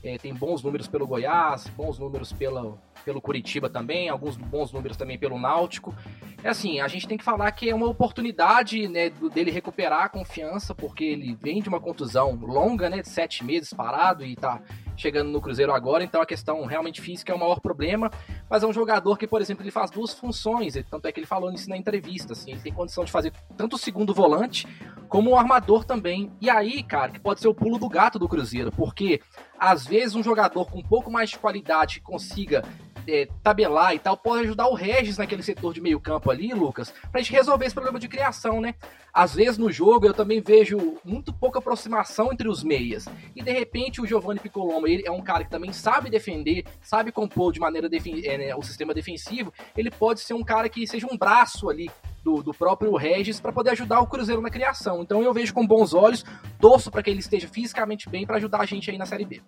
é, 0.05 0.19
tem 0.19 0.35
bons 0.35 0.63
números 0.63 0.87
pelo 0.87 1.07
Goiás, 1.07 1.67
bons 1.69 1.99
números 1.99 2.31
pela, 2.31 2.77
pelo 3.05 3.23
Curitiba 3.23 3.71
também, 3.71 4.09
alguns 4.09 4.37
bons 4.37 4.71
números 4.71 4.99
também 4.99 5.19
pelo 5.19 5.39
Náutico. 5.39 5.95
É 6.43 6.51
assim, 6.51 6.79
a 6.79 6.89
gente 6.89 7.09
tem 7.09 7.17
que 7.17 7.25
falar 7.25 7.51
que 7.53 7.71
é 7.71 7.75
uma 7.75 7.89
oportunidade 7.89 8.87
né, 8.87 9.11
dele 9.33 9.51
recuperar 9.51 10.03
a 10.03 10.09
confiança, 10.11 10.75
porque 10.75 11.05
ele 11.05 11.35
vem 11.41 11.63
de 11.63 11.71
uma 11.71 11.81
contusão 11.81 12.35
longa, 12.37 12.91
né, 12.91 13.01
de 13.01 13.09
sete 13.09 13.43
meses 13.43 13.73
parado 13.73 14.25
e 14.25 14.37
tá 14.37 14.61
chegando 14.97 15.31
no 15.31 15.41
Cruzeiro 15.41 15.73
agora, 15.73 16.05
então 16.05 16.21
a 16.21 16.27
questão 16.27 16.65
realmente 16.65 17.01
física 17.01 17.33
é 17.33 17.35
o 17.35 17.39
maior 17.39 17.61
problema, 17.61 18.11
mas 18.49 18.63
é 18.63 18.67
um 18.67 18.73
jogador 18.73 19.19
que, 19.19 19.27
por 19.27 19.41
exemplo, 19.41 19.63
ele 19.63 19.71
faz 19.71 19.91
duas 19.91 20.15
funções, 20.15 20.75
tanto 20.91 21.07
é 21.07 21.13
que 21.13 21.21
ele 21.21 21.27
falou 21.27 21.51
nisso 21.51 21.69
na 21.69 21.77
entrevista, 21.77 22.33
assim, 22.33 22.53
ele 22.53 22.61
tem 22.61 22.73
condição 22.73 23.05
de 23.05 23.11
fazer 23.11 23.33
tanto 23.57 23.77
o 23.77 23.79
segundo 23.79 24.15
volante 24.15 24.67
como 25.09 25.31
o 25.31 25.37
armador 25.37 25.85
também. 25.85 26.33
E 26.41 26.51
aí, 26.51 26.83
cara, 26.83 27.13
que 27.13 27.21
pode 27.21 27.41
ser 27.41 27.49
o 27.49 27.55
pulo 27.55 27.79
do 27.79 27.89
gato 27.89 28.19
do 28.19 28.29
Cruzeiro, 28.29 28.73
porque 28.73 29.21
às 29.59 29.87
vezes 29.87 30.15
um 30.15 30.23
jogador 30.23 30.71
com 30.71 30.81
um 30.81 30.83
pouco 30.83 31.11
mais 31.11 31.31
de 31.31 31.39
qualidade 31.39 32.01
consiga 32.01 32.65
é, 33.07 33.29
tabelar 33.43 33.95
e 33.95 33.99
tal, 33.99 34.17
pode 34.17 34.45
ajudar 34.45 34.69
o 34.69 34.75
Regis 34.75 35.19
naquele 35.19 35.43
setor 35.43 35.73
de 35.73 35.81
meio 35.81 36.01
campo 36.01 36.31
ali, 36.31 36.53
Lucas, 36.53 36.93
pra 37.11 37.21
gente 37.21 37.33
resolver 37.33 37.67
esse 37.67 37.75
problema 37.75 37.99
de 37.99 38.09
criação, 38.09 38.61
né? 38.61 38.75
Às 39.13 39.35
vezes 39.35 39.59
no 39.59 39.71
jogo 39.71 40.07
eu 40.07 40.15
também 40.15 40.41
vejo 40.41 40.97
muito 41.05 41.33
pouca 41.33 41.59
aproximação 41.59 42.33
entre 42.33 42.49
os 42.49 42.65
meias. 42.65 43.07
E 43.35 43.43
de 43.43 43.53
repente 43.53 44.01
o 44.01 44.07
Giovanni 44.07 44.41
Piccolomo, 44.41 44.87
ele 44.87 45.07
é 45.07 45.11
um 45.11 45.23
cara 45.23 45.45
que 45.45 45.51
também 45.51 45.73
sabe 45.73 46.11
defender, 46.11 46.65
sabe 46.83 47.13
compor 47.13 47.53
de 47.53 47.61
maneira 47.61 47.89
é, 48.25 48.39
né, 48.39 48.55
o 48.57 48.63
sistema 48.63 48.93
defensivo. 48.93 49.53
Ele 49.77 49.91
pode 49.91 50.21
ser 50.21 50.35
um 50.35 50.43
cara 50.43 50.69
que 50.69 50.87
seja 50.87 51.07
um 51.11 51.17
braço 51.17 51.71
ali 51.71 51.91
do, 52.25 52.43
do, 52.43 52.55
próprio 52.55 52.97
Regis 52.97 53.39
para 53.39 53.53
poder 53.53 53.71
ajudar 53.71 54.01
o 54.01 54.07
Cruzeiro 54.07 54.41
na 54.41 54.51
criação. 54.51 55.03
Então 55.03 55.23
eu 55.23 55.33
vejo 55.33 55.53
com 55.53 55.67
bons 55.67 55.93
olhos, 55.93 56.25
torço 56.59 56.91
para 56.91 57.03
que 57.03 57.11
ele 57.11 57.21
esteja 57.21 57.47
fisicamente 57.47 58.09
bem 58.09 58.27
para 58.27 58.37
ajudar 58.39 58.63
a 58.63 58.67
gente 58.67 58.91
aí 58.91 58.97
na 58.97 59.07
Série 59.07 59.27
B. 59.27 59.43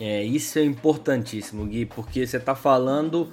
É, 0.00 0.22
isso 0.24 0.58
é 0.58 0.64
importantíssimo, 0.64 1.66
Gui, 1.66 1.86
porque 1.86 2.26
você 2.26 2.36
está 2.36 2.54
falando 2.54 3.28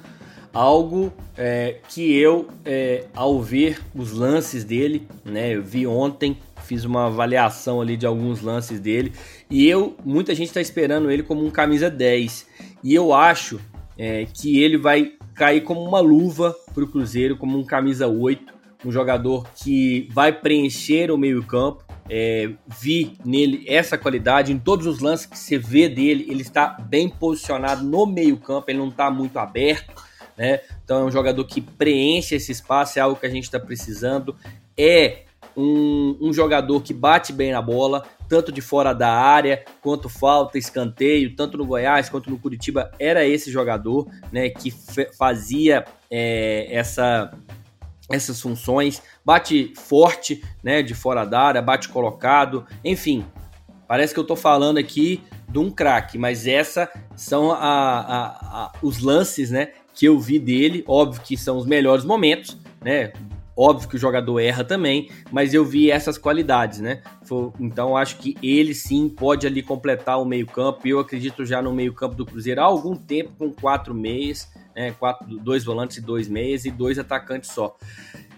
algo 0.53 1.11
é, 1.37 1.77
que 1.89 2.15
eu, 2.15 2.47
é, 2.65 3.05
ao 3.15 3.41
ver 3.41 3.79
os 3.95 4.11
lances 4.11 4.63
dele, 4.63 5.07
né, 5.23 5.55
eu 5.55 5.63
vi 5.63 5.87
ontem, 5.87 6.37
fiz 6.63 6.83
uma 6.83 7.07
avaliação 7.07 7.81
ali 7.81 7.97
de 7.97 8.05
alguns 8.05 8.41
lances 8.41 8.79
dele, 8.79 9.13
e 9.49 9.67
eu, 9.67 9.95
muita 10.03 10.35
gente 10.35 10.47
está 10.47 10.61
esperando 10.61 11.09
ele 11.09 11.23
como 11.23 11.45
um 11.45 11.49
camisa 11.49 11.89
10, 11.89 12.47
e 12.83 12.93
eu 12.93 13.13
acho 13.13 13.59
é, 13.97 14.25
que 14.25 14.61
ele 14.61 14.77
vai 14.77 15.13
cair 15.33 15.61
como 15.61 15.81
uma 15.81 15.99
luva 15.99 16.55
para 16.73 16.83
o 16.83 16.87
Cruzeiro, 16.87 17.37
como 17.37 17.57
um 17.57 17.63
camisa 17.63 18.07
8, 18.07 18.53
um 18.85 18.91
jogador 18.91 19.47
que 19.55 20.07
vai 20.11 20.31
preencher 20.33 21.11
o 21.11 21.17
meio 21.17 21.43
campo, 21.43 21.83
é, 22.13 22.51
vi 22.67 23.17
nele 23.23 23.63
essa 23.65 23.97
qualidade 23.97 24.51
em 24.51 24.59
todos 24.59 24.85
os 24.85 24.99
lances 24.99 25.25
que 25.25 25.39
você 25.39 25.57
vê 25.57 25.87
dele, 25.87 26.27
ele 26.29 26.41
está 26.41 26.67
bem 26.67 27.07
posicionado 27.07 27.85
no 27.85 28.05
meio-campo, 28.05 28.69
ele 28.69 28.79
não 28.79 28.89
está 28.89 29.09
muito 29.09 29.39
aberto, 29.39 29.95
né? 30.35 30.59
Então 30.83 30.99
é 30.99 31.05
um 31.05 31.11
jogador 31.11 31.45
que 31.45 31.61
preenche 31.61 32.35
esse 32.35 32.51
espaço, 32.51 32.99
é 32.99 33.01
algo 33.01 33.17
que 33.17 33.25
a 33.25 33.29
gente 33.29 33.45
está 33.45 33.57
precisando. 33.57 34.35
É 34.77 35.21
um, 35.55 36.17
um, 36.19 36.33
jogador 36.33 36.81
que 36.81 36.93
bate 36.93 37.31
bem 37.31 37.53
na 37.53 37.61
bola, 37.61 38.03
tanto 38.27 38.51
de 38.51 38.59
fora 38.59 38.91
da 38.91 39.09
área, 39.09 39.63
quanto 39.81 40.09
falta, 40.09 40.57
escanteio, 40.57 41.33
tanto 41.33 41.57
no 41.57 41.65
Goiás 41.65 42.09
quanto 42.09 42.29
no 42.29 42.37
Curitiba, 42.37 42.91
era 42.99 43.25
esse 43.25 43.49
jogador, 43.49 44.05
né? 44.33 44.49
Que 44.49 44.69
fazia 45.17 45.85
é, 46.09 46.67
essa 46.69 47.31
essas 48.13 48.39
funções, 48.39 49.01
bate 49.25 49.73
forte, 49.75 50.43
né, 50.63 50.81
de 50.81 50.93
fora 50.93 51.25
da 51.25 51.39
área, 51.39 51.61
bate 51.61 51.89
colocado, 51.89 52.65
enfim. 52.83 53.25
Parece 53.87 54.13
que 54.13 54.19
eu 54.19 54.23
tô 54.23 54.35
falando 54.35 54.77
aqui 54.77 55.21
de 55.49 55.59
um 55.59 55.69
craque, 55.69 56.17
mas 56.17 56.47
essa 56.47 56.89
são 57.15 57.51
a, 57.51 57.57
a, 57.57 58.25
a, 58.25 58.71
os 58.81 58.99
lances, 58.99 59.51
né, 59.51 59.73
que 59.93 60.05
eu 60.05 60.19
vi 60.19 60.39
dele. 60.39 60.83
Óbvio 60.87 61.21
que 61.21 61.35
são 61.35 61.57
os 61.57 61.65
melhores 61.65 62.05
momentos, 62.05 62.57
né? 62.81 63.11
Óbvio 63.55 63.89
que 63.89 63.95
o 63.95 63.99
jogador 63.99 64.39
erra 64.39 64.63
também, 64.63 65.09
mas 65.29 65.53
eu 65.53 65.65
vi 65.65 65.91
essas 65.91 66.17
qualidades, 66.17 66.79
né? 66.79 67.01
Então 67.59 67.97
acho 67.97 68.17
que 68.17 68.35
ele 68.41 68.73
sim 68.73 69.09
pode 69.09 69.45
ali 69.45 69.61
completar 69.61 70.21
o 70.21 70.25
meio-campo. 70.25 70.87
Eu 70.87 70.99
acredito 70.99 71.45
já 71.45 71.61
no 71.61 71.73
meio-campo 71.73 72.15
do 72.15 72.25
Cruzeiro 72.25 72.61
há 72.61 72.63
algum 72.63 72.95
tempo 72.95 73.33
com 73.37 73.51
quatro 73.51 73.93
meias 73.93 74.49
né? 74.75 74.91
Quatro, 74.91 75.25
dois 75.39 75.63
volantes 75.63 75.97
e 75.97 76.01
dois 76.01 76.27
meias 76.27 76.65
e 76.65 76.71
dois 76.71 76.97
atacantes 76.99 77.51
só. 77.51 77.75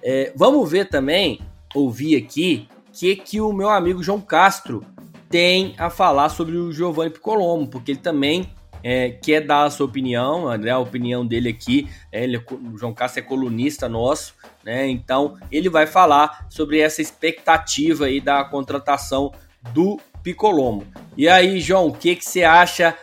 É, 0.01 0.33
vamos 0.35 0.69
ver 0.69 0.89
também, 0.89 1.39
ouvir 1.73 2.15
aqui, 2.15 2.67
que, 2.91 3.15
que 3.15 3.41
o 3.41 3.51
meu 3.51 3.69
amigo 3.69 4.03
João 4.03 4.21
Castro 4.21 4.85
tem 5.29 5.73
a 5.77 5.89
falar 5.89 6.29
sobre 6.29 6.57
o 6.57 6.71
Giovanni 6.71 7.09
Piccolomo, 7.09 7.67
porque 7.67 7.91
ele 7.91 7.99
também 7.99 8.51
é, 8.83 9.09
quer 9.09 9.41
dar 9.41 9.63
a 9.63 9.69
sua 9.69 9.85
opinião, 9.85 10.55
né, 10.57 10.69
a 10.69 10.77
opinião 10.77 11.25
dele 11.25 11.49
aqui. 11.49 11.89
É, 12.11 12.23
ele, 12.23 12.35
é 12.37 12.43
o 12.53 12.77
João 12.77 12.93
Castro 12.93 13.21
é 13.21 13.23
colunista 13.23 13.87
nosso, 13.87 14.35
né? 14.63 14.87
Então 14.87 15.37
ele 15.51 15.69
vai 15.69 15.87
falar 15.87 16.45
sobre 16.49 16.79
essa 16.79 17.01
expectativa 17.01 18.05
aí 18.05 18.19
da 18.19 18.43
contratação 18.43 19.31
do 19.73 19.99
Piccolomo. 20.21 20.85
E 21.17 21.27
aí, 21.27 21.59
João, 21.59 21.87
o 21.87 21.93
que, 21.93 22.15
que 22.15 22.25
você 22.25 22.43
acha 22.43 22.95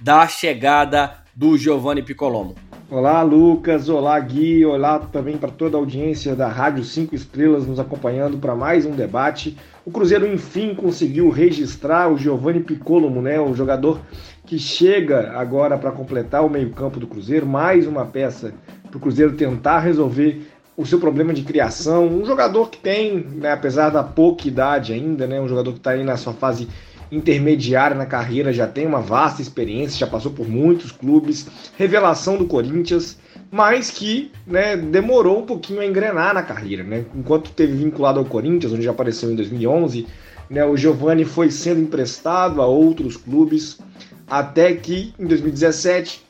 da 0.00 0.26
chegada 0.26 1.22
do 1.34 1.56
Giovanni 1.56 2.02
Piccolomo? 2.02 2.54
Olá, 2.90 3.20
Lucas. 3.20 3.90
Olá, 3.90 4.18
Gui. 4.18 4.64
Olá 4.64 4.98
também 4.98 5.36
para 5.36 5.50
toda 5.50 5.76
a 5.76 5.80
audiência 5.80 6.34
da 6.34 6.48
Rádio 6.48 6.82
5 6.82 7.14
Estrelas 7.14 7.66
nos 7.66 7.78
acompanhando 7.78 8.38
para 8.38 8.54
mais 8.54 8.86
um 8.86 8.92
debate. 8.92 9.58
O 9.84 9.90
Cruzeiro, 9.90 10.26
enfim, 10.26 10.74
conseguiu 10.74 11.28
registrar 11.28 12.10
o 12.10 12.16
Giovanni 12.16 12.60
Piccolomo, 12.60 13.20
né? 13.20 13.38
O 13.38 13.54
jogador 13.54 14.00
que 14.46 14.58
chega 14.58 15.32
agora 15.32 15.76
para 15.76 15.92
completar 15.92 16.42
o 16.42 16.48
meio-campo 16.48 16.98
do 16.98 17.06
Cruzeiro, 17.06 17.44
mais 17.44 17.86
uma 17.86 18.06
peça 18.06 18.54
para 18.88 18.96
o 18.96 19.00
Cruzeiro 19.00 19.34
tentar 19.34 19.80
resolver 19.80 20.48
o 20.74 20.86
seu 20.86 20.98
problema 20.98 21.34
de 21.34 21.42
criação. 21.42 22.06
Um 22.06 22.24
jogador 22.24 22.70
que 22.70 22.78
tem, 22.78 23.18
né, 23.18 23.52
apesar 23.52 23.90
da 23.90 24.02
pouca 24.02 24.48
idade 24.48 24.94
ainda, 24.94 25.26
né, 25.26 25.38
um 25.38 25.48
jogador 25.48 25.72
que 25.72 25.78
está 25.78 25.90
aí 25.90 26.04
na 26.04 26.16
sua 26.16 26.32
fase 26.32 26.66
intermediária 27.10 27.96
na 27.96 28.06
carreira, 28.06 28.52
já 28.52 28.66
tem 28.66 28.86
uma 28.86 29.00
vasta 29.00 29.42
experiência, 29.42 29.98
já 29.98 30.06
passou 30.06 30.32
por 30.32 30.48
muitos 30.48 30.92
clubes, 30.92 31.46
revelação 31.76 32.36
do 32.36 32.46
Corinthians, 32.46 33.18
mas 33.50 33.90
que 33.90 34.30
né, 34.46 34.76
demorou 34.76 35.40
um 35.40 35.46
pouquinho 35.46 35.80
a 35.80 35.86
engrenar 35.86 36.34
na 36.34 36.42
carreira. 36.42 36.82
Né? 36.82 37.04
Enquanto 37.14 37.50
teve 37.50 37.72
vinculado 37.72 38.18
ao 38.18 38.24
Corinthians, 38.24 38.72
onde 38.72 38.82
já 38.82 38.90
apareceu 38.90 39.30
em 39.30 39.36
2011, 39.36 40.06
né, 40.50 40.64
o 40.64 40.76
Giovani 40.76 41.24
foi 41.24 41.50
sendo 41.50 41.80
emprestado 41.80 42.60
a 42.60 42.66
outros 42.66 43.16
clubes, 43.16 43.78
até 44.26 44.74
que 44.74 45.14
em 45.18 45.26
2017 45.26 46.27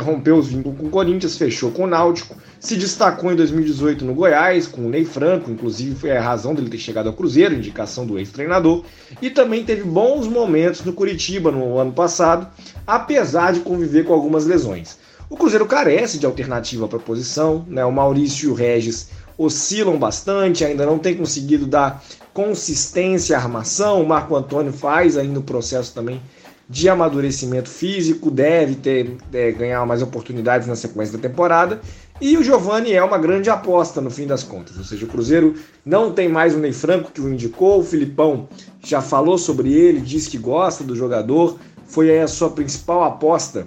rompeu 0.00 0.36
os 0.36 0.48
vínculos 0.48 0.78
com 0.78 0.86
o 0.86 0.90
Corinthians, 0.90 1.36
fechou 1.36 1.70
com 1.70 1.84
o 1.84 1.86
Náutico, 1.86 2.36
se 2.58 2.76
destacou 2.76 3.32
em 3.32 3.36
2018 3.36 4.04
no 4.04 4.14
Goiás, 4.14 4.66
com 4.66 4.86
o 4.86 4.88
Ney 4.88 5.04
Franco, 5.04 5.50
inclusive 5.50 5.94
foi 5.94 6.16
a 6.16 6.20
razão 6.20 6.54
dele 6.54 6.70
ter 6.70 6.78
chegado 6.78 7.08
ao 7.08 7.12
Cruzeiro, 7.12 7.54
indicação 7.54 8.06
do 8.06 8.18
ex-treinador, 8.18 8.84
e 9.20 9.30
também 9.30 9.64
teve 9.64 9.82
bons 9.82 10.26
momentos 10.26 10.84
no 10.84 10.92
Curitiba 10.92 11.50
no 11.50 11.78
ano 11.78 11.92
passado, 11.92 12.48
apesar 12.86 13.52
de 13.52 13.60
conviver 13.60 14.04
com 14.04 14.12
algumas 14.12 14.46
lesões. 14.46 14.98
O 15.28 15.36
Cruzeiro 15.36 15.66
carece 15.66 16.18
de 16.18 16.26
alternativa 16.26 16.86
para 16.86 16.98
a 16.98 17.02
posição, 17.02 17.64
né? 17.68 17.84
o 17.84 17.92
Maurício 17.92 18.48
e 18.48 18.52
o 18.52 18.54
Regis 18.54 19.08
oscilam 19.36 19.98
bastante, 19.98 20.64
ainda 20.64 20.86
não 20.86 20.98
tem 20.98 21.14
conseguido 21.14 21.66
dar 21.66 22.02
consistência 22.32 23.36
à 23.36 23.40
armação, 23.40 24.02
o 24.02 24.08
Marco 24.08 24.36
Antônio 24.36 24.72
faz 24.72 25.16
ainda 25.16 25.40
o 25.40 25.42
processo 25.42 25.92
também 25.92 26.20
de 26.68 26.88
amadurecimento 26.88 27.68
físico, 27.68 28.30
deve 28.30 28.74
ter 28.74 29.16
é, 29.32 29.52
ganhar 29.52 29.86
mais 29.86 30.02
oportunidades 30.02 30.66
na 30.66 30.74
sequência 30.74 31.16
da 31.16 31.28
temporada. 31.28 31.80
E 32.20 32.36
o 32.36 32.42
Giovani 32.42 32.92
é 32.92 33.02
uma 33.04 33.18
grande 33.18 33.50
aposta 33.50 34.00
no 34.00 34.10
fim 34.10 34.26
das 34.26 34.42
contas. 34.42 34.76
Ou 34.76 34.84
seja, 34.84 35.04
o 35.04 35.08
Cruzeiro 35.08 35.54
não 35.84 36.12
tem 36.12 36.28
mais 36.28 36.54
o 36.54 36.58
Ney 36.58 36.72
Franco 36.72 37.12
que 37.12 37.20
o 37.20 37.32
indicou, 37.32 37.80
o 37.80 37.84
Filipão 37.84 38.48
já 38.82 39.00
falou 39.00 39.38
sobre 39.38 39.72
ele, 39.72 40.00
diz 40.00 40.26
que 40.26 40.38
gosta 40.38 40.82
do 40.82 40.96
jogador, 40.96 41.58
foi 41.86 42.18
a 42.18 42.26
sua 42.26 42.50
principal 42.50 43.04
aposta, 43.04 43.66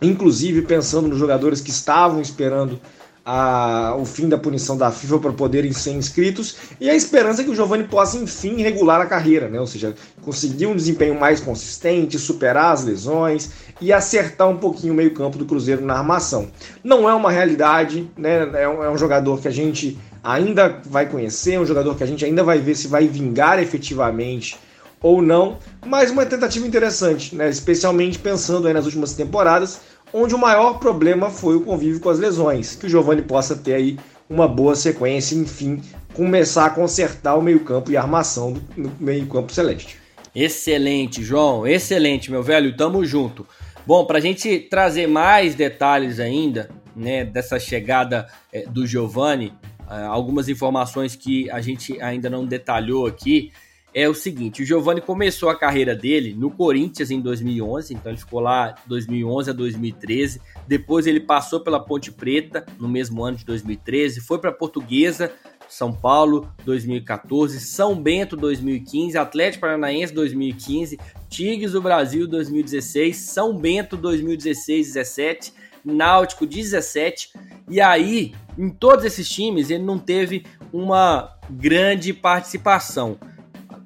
inclusive 0.00 0.62
pensando 0.62 1.08
nos 1.08 1.18
jogadores 1.18 1.60
que 1.60 1.70
estavam 1.70 2.20
esperando 2.20 2.80
a, 3.24 3.94
o 3.98 4.04
fim 4.04 4.28
da 4.28 4.36
punição 4.36 4.76
da 4.76 4.90
FIFA 4.90 5.18
para 5.18 5.32
poderem 5.32 5.72
ser 5.72 5.92
inscritos 5.92 6.56
e 6.80 6.90
a 6.90 6.94
esperança 6.94 7.44
que 7.44 7.50
o 7.50 7.54
Giovani 7.54 7.84
possa 7.84 8.16
enfim 8.16 8.60
regular 8.62 9.00
a 9.00 9.06
carreira, 9.06 9.48
né? 9.48 9.60
ou 9.60 9.66
seja, 9.66 9.94
conseguir 10.22 10.66
um 10.66 10.74
desempenho 10.74 11.18
mais 11.18 11.40
consistente, 11.40 12.18
superar 12.18 12.72
as 12.72 12.84
lesões 12.84 13.50
e 13.80 13.92
acertar 13.92 14.48
um 14.48 14.56
pouquinho 14.56 14.92
o 14.92 14.96
meio-campo 14.96 15.38
do 15.38 15.44
Cruzeiro 15.44 15.84
na 15.84 15.94
armação. 15.94 16.48
Não 16.82 17.08
é 17.08 17.14
uma 17.14 17.30
realidade, 17.30 18.10
né? 18.16 18.50
é, 18.60 18.68
um, 18.68 18.82
é 18.82 18.90
um 18.90 18.98
jogador 18.98 19.40
que 19.40 19.48
a 19.48 19.52
gente 19.52 19.98
ainda 20.22 20.80
vai 20.86 21.08
conhecer, 21.08 21.58
um 21.58 21.66
jogador 21.66 21.94
que 21.96 22.02
a 22.02 22.06
gente 22.06 22.24
ainda 22.24 22.42
vai 22.42 22.58
ver 22.58 22.74
se 22.74 22.88
vai 22.88 23.06
vingar 23.06 23.60
efetivamente 23.62 24.58
ou 25.00 25.20
não, 25.20 25.58
mas 25.84 26.12
uma 26.12 26.24
tentativa 26.24 26.64
interessante, 26.64 27.34
né? 27.34 27.50
especialmente 27.50 28.18
pensando 28.18 28.72
nas 28.72 28.84
últimas 28.84 29.14
temporadas 29.14 29.80
onde 30.12 30.34
o 30.34 30.38
maior 30.38 30.78
problema 30.78 31.30
foi 31.30 31.56
o 31.56 31.60
convívio 31.62 32.00
com 32.00 32.10
as 32.10 32.18
lesões. 32.18 32.74
Que 32.74 32.86
o 32.86 32.88
Giovani 32.88 33.22
possa 33.22 33.56
ter 33.56 33.74
aí 33.74 33.98
uma 34.28 34.48
boa 34.48 34.74
sequência 34.74 35.34
enfim, 35.34 35.82
começar 36.14 36.66
a 36.66 36.70
consertar 36.70 37.36
o 37.36 37.42
meio-campo 37.42 37.90
e 37.90 37.96
a 37.96 38.02
armação 38.02 38.52
do 38.76 38.90
meio-campo 38.98 39.52
celeste. 39.52 39.98
Excelente, 40.34 41.22
João, 41.22 41.66
excelente, 41.66 42.30
meu 42.30 42.42
velho, 42.42 42.74
tamo 42.76 43.04
junto. 43.04 43.46
Bom, 43.86 44.06
para 44.06 44.18
a 44.18 44.20
gente 44.20 44.58
trazer 44.58 45.06
mais 45.06 45.54
detalhes 45.54 46.18
ainda, 46.18 46.70
né, 46.96 47.24
dessa 47.24 47.58
chegada 47.58 48.26
é, 48.52 48.64
do 48.66 48.86
Giovani, 48.86 49.52
é, 49.90 50.04
algumas 50.04 50.48
informações 50.48 51.14
que 51.14 51.50
a 51.50 51.60
gente 51.60 52.00
ainda 52.00 52.30
não 52.30 52.46
detalhou 52.46 53.06
aqui 53.06 53.52
é 53.94 54.08
o 54.08 54.14
seguinte: 54.14 54.62
o 54.62 54.64
Giovani 54.64 55.00
começou 55.00 55.48
a 55.48 55.58
carreira 55.58 55.94
dele 55.94 56.34
no 56.34 56.50
Corinthians 56.50 57.10
em 57.10 57.20
2011, 57.20 57.94
então 57.94 58.10
ele 58.10 58.18
ficou 58.18 58.40
lá 58.40 58.74
2011 58.86 59.50
a 59.50 59.52
2013. 59.52 60.40
Depois 60.66 61.06
ele 61.06 61.20
passou 61.20 61.60
pela 61.60 61.80
Ponte 61.80 62.10
Preta 62.10 62.64
no 62.78 62.88
mesmo 62.88 63.22
ano 63.22 63.36
de 63.36 63.44
2013, 63.44 64.20
foi 64.20 64.38
para 64.38 64.52
Portuguesa, 64.52 65.32
São 65.68 65.92
Paulo 65.92 66.48
2014, 66.64 67.60
São 67.60 67.94
Bento 67.94 68.36
2015, 68.36 69.18
Atlético 69.18 69.62
Paranaense 69.62 70.12
2015, 70.12 70.98
Tigres 71.28 71.72
do 71.72 71.82
Brasil 71.82 72.26
2016, 72.26 73.16
São 73.16 73.56
Bento 73.56 73.96
2016 73.96 74.86
17, 74.94 75.52
Náutico 75.84 76.46
17. 76.46 77.30
E 77.68 77.80
aí, 77.80 78.34
em 78.56 78.70
todos 78.70 79.04
esses 79.04 79.28
times, 79.28 79.70
ele 79.70 79.82
não 79.82 79.98
teve 79.98 80.44
uma 80.72 81.36
grande 81.50 82.14
participação 82.14 83.18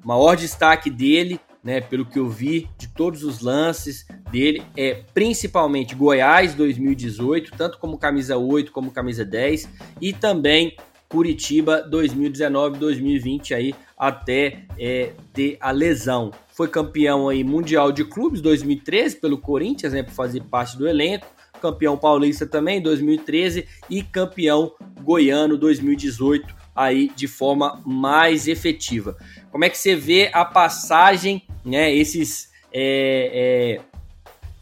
maior 0.07 0.37
destaque 0.37 0.89
dele, 0.89 1.37
né, 1.61 1.81
pelo 1.81 2.05
que 2.05 2.17
eu 2.17 2.29
vi 2.29 2.69
de 2.77 2.87
todos 2.87 3.25
os 3.25 3.41
lances 3.41 4.07
dele, 4.31 4.63
é 4.77 5.03
principalmente 5.13 5.95
Goiás 5.95 6.53
2018, 6.53 7.51
tanto 7.57 7.77
como 7.77 7.97
camisa 7.97 8.37
8 8.37 8.71
como 8.71 8.89
camisa 8.89 9.25
10, 9.25 9.67
e 9.99 10.13
também 10.13 10.77
Curitiba 11.09 11.85
2019-2020 11.91 13.53
aí 13.53 13.75
até 13.97 14.63
é, 14.79 15.11
ter 15.33 15.57
a 15.59 15.71
lesão. 15.71 16.31
Foi 16.53 16.69
campeão 16.69 17.27
aí 17.27 17.43
mundial 17.43 17.91
de 17.91 18.05
clubes 18.05 18.39
2013 18.39 19.17
pelo 19.17 19.37
Corinthians, 19.37 19.91
né, 19.91 20.03
por 20.03 20.13
fazer 20.13 20.41
parte 20.43 20.77
do 20.77 20.87
elenco. 20.87 21.27
Campeão 21.61 21.97
paulista 21.97 22.47
também 22.47 22.81
2013 22.81 23.67
e 23.89 24.03
campeão 24.03 24.71
goiano 25.01 25.57
2018 25.57 26.55
aí 26.77 27.11
de 27.15 27.27
forma 27.27 27.81
mais 27.83 28.47
efetiva. 28.47 29.17
Como 29.57 29.65
é 29.65 29.71
que 29.71 29.77
você 29.79 29.95
vê 29.95 30.29
a 30.33 30.45
passagem, 30.45 31.41
né, 31.65 31.91
esses 31.91 32.51
é, 32.71 33.81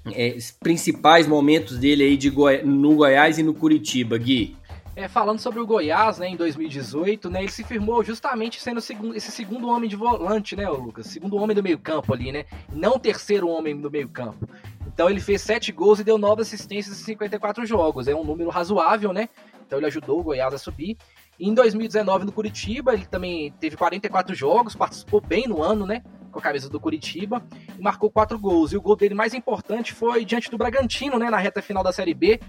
é, 0.06 0.28
é, 0.28 0.38
principais 0.62 1.28
momentos 1.28 1.78
dele 1.78 2.06
aí 2.06 2.16
de 2.16 2.30
Goi 2.30 2.62
no 2.64 2.96
Goiás 2.96 3.38
e 3.38 3.44
no 3.44 3.54
Curitiba, 3.54 4.18
Gui? 4.18 4.56
É, 4.96 5.10
falando 5.10 5.40
sobre 5.40 5.60
o 5.60 5.68
Goiás, 5.68 6.20
né, 6.20 6.30
em 6.30 6.38
2018, 6.38 7.30
né, 7.30 7.42
ele 7.42 7.52
se 7.52 7.66
firmou 7.66 8.06
justamente 8.06 8.62
sendo 8.62 8.80
segundo, 8.80 9.14
esse 9.18 9.34
segundo 9.34 9.68
homem 9.68 9.90
de 9.90 9.98
volante, 9.98 10.56
né, 10.56 10.70
Lucas? 10.70 11.08
Segundo 11.08 11.36
homem 11.36 11.54
do 11.54 11.62
meio 11.62 11.78
campo 11.78 12.14
ali, 12.14 12.32
né? 12.32 12.46
Não 12.72 12.98
terceiro 12.98 13.50
homem 13.50 13.76
do 13.76 13.92
meio 13.92 14.08
campo. 14.08 14.48
Então 14.88 15.10
ele 15.10 15.20
fez 15.20 15.42
sete 15.42 15.74
gols 15.74 16.00
e 16.00 16.06
deu 16.06 16.18
nove 16.18 16.42
assistências 16.42 17.02
em 17.02 17.04
54 17.04 17.66
jogos. 17.66 18.08
É 18.08 18.16
um 18.16 18.24
número 18.24 18.50
razoável, 18.50 19.12
né? 19.12 19.28
Então 19.68 19.78
ele 19.78 19.88
ajudou 19.88 20.22
o 20.22 20.24
Goiás 20.24 20.54
a 20.54 20.58
subir. 20.58 20.96
Em 21.40 21.54
2019, 21.54 22.26
no 22.26 22.32
Curitiba, 22.32 22.94
ele 22.94 23.06
também 23.06 23.52
teve 23.60 23.76
44 23.76 24.34
jogos, 24.34 24.76
participou 24.76 25.20
bem 25.20 25.48
no 25.48 25.62
ano, 25.62 25.86
né? 25.86 26.02
Com 26.32 26.40
a 26.40 26.42
camisa 26.42 26.70
do 26.70 26.80
Curitiba, 26.80 27.44
e 27.78 27.82
marcou 27.82 28.10
quatro 28.10 28.40
gols. 28.40 28.72
E 28.72 28.78
o 28.78 28.82
gol 28.82 28.96
dele 28.96 29.14
mais 29.14 29.34
importante 29.34 29.94
foi 29.94 30.24
diante 30.24 30.50
do 30.50 30.58
Bragantino, 30.58 31.20
né? 31.20 31.30
Na 31.30 31.38
reta 31.38 31.62
final 31.62 31.84
da 31.84 31.92
Série 31.92 32.14
B, 32.14 32.40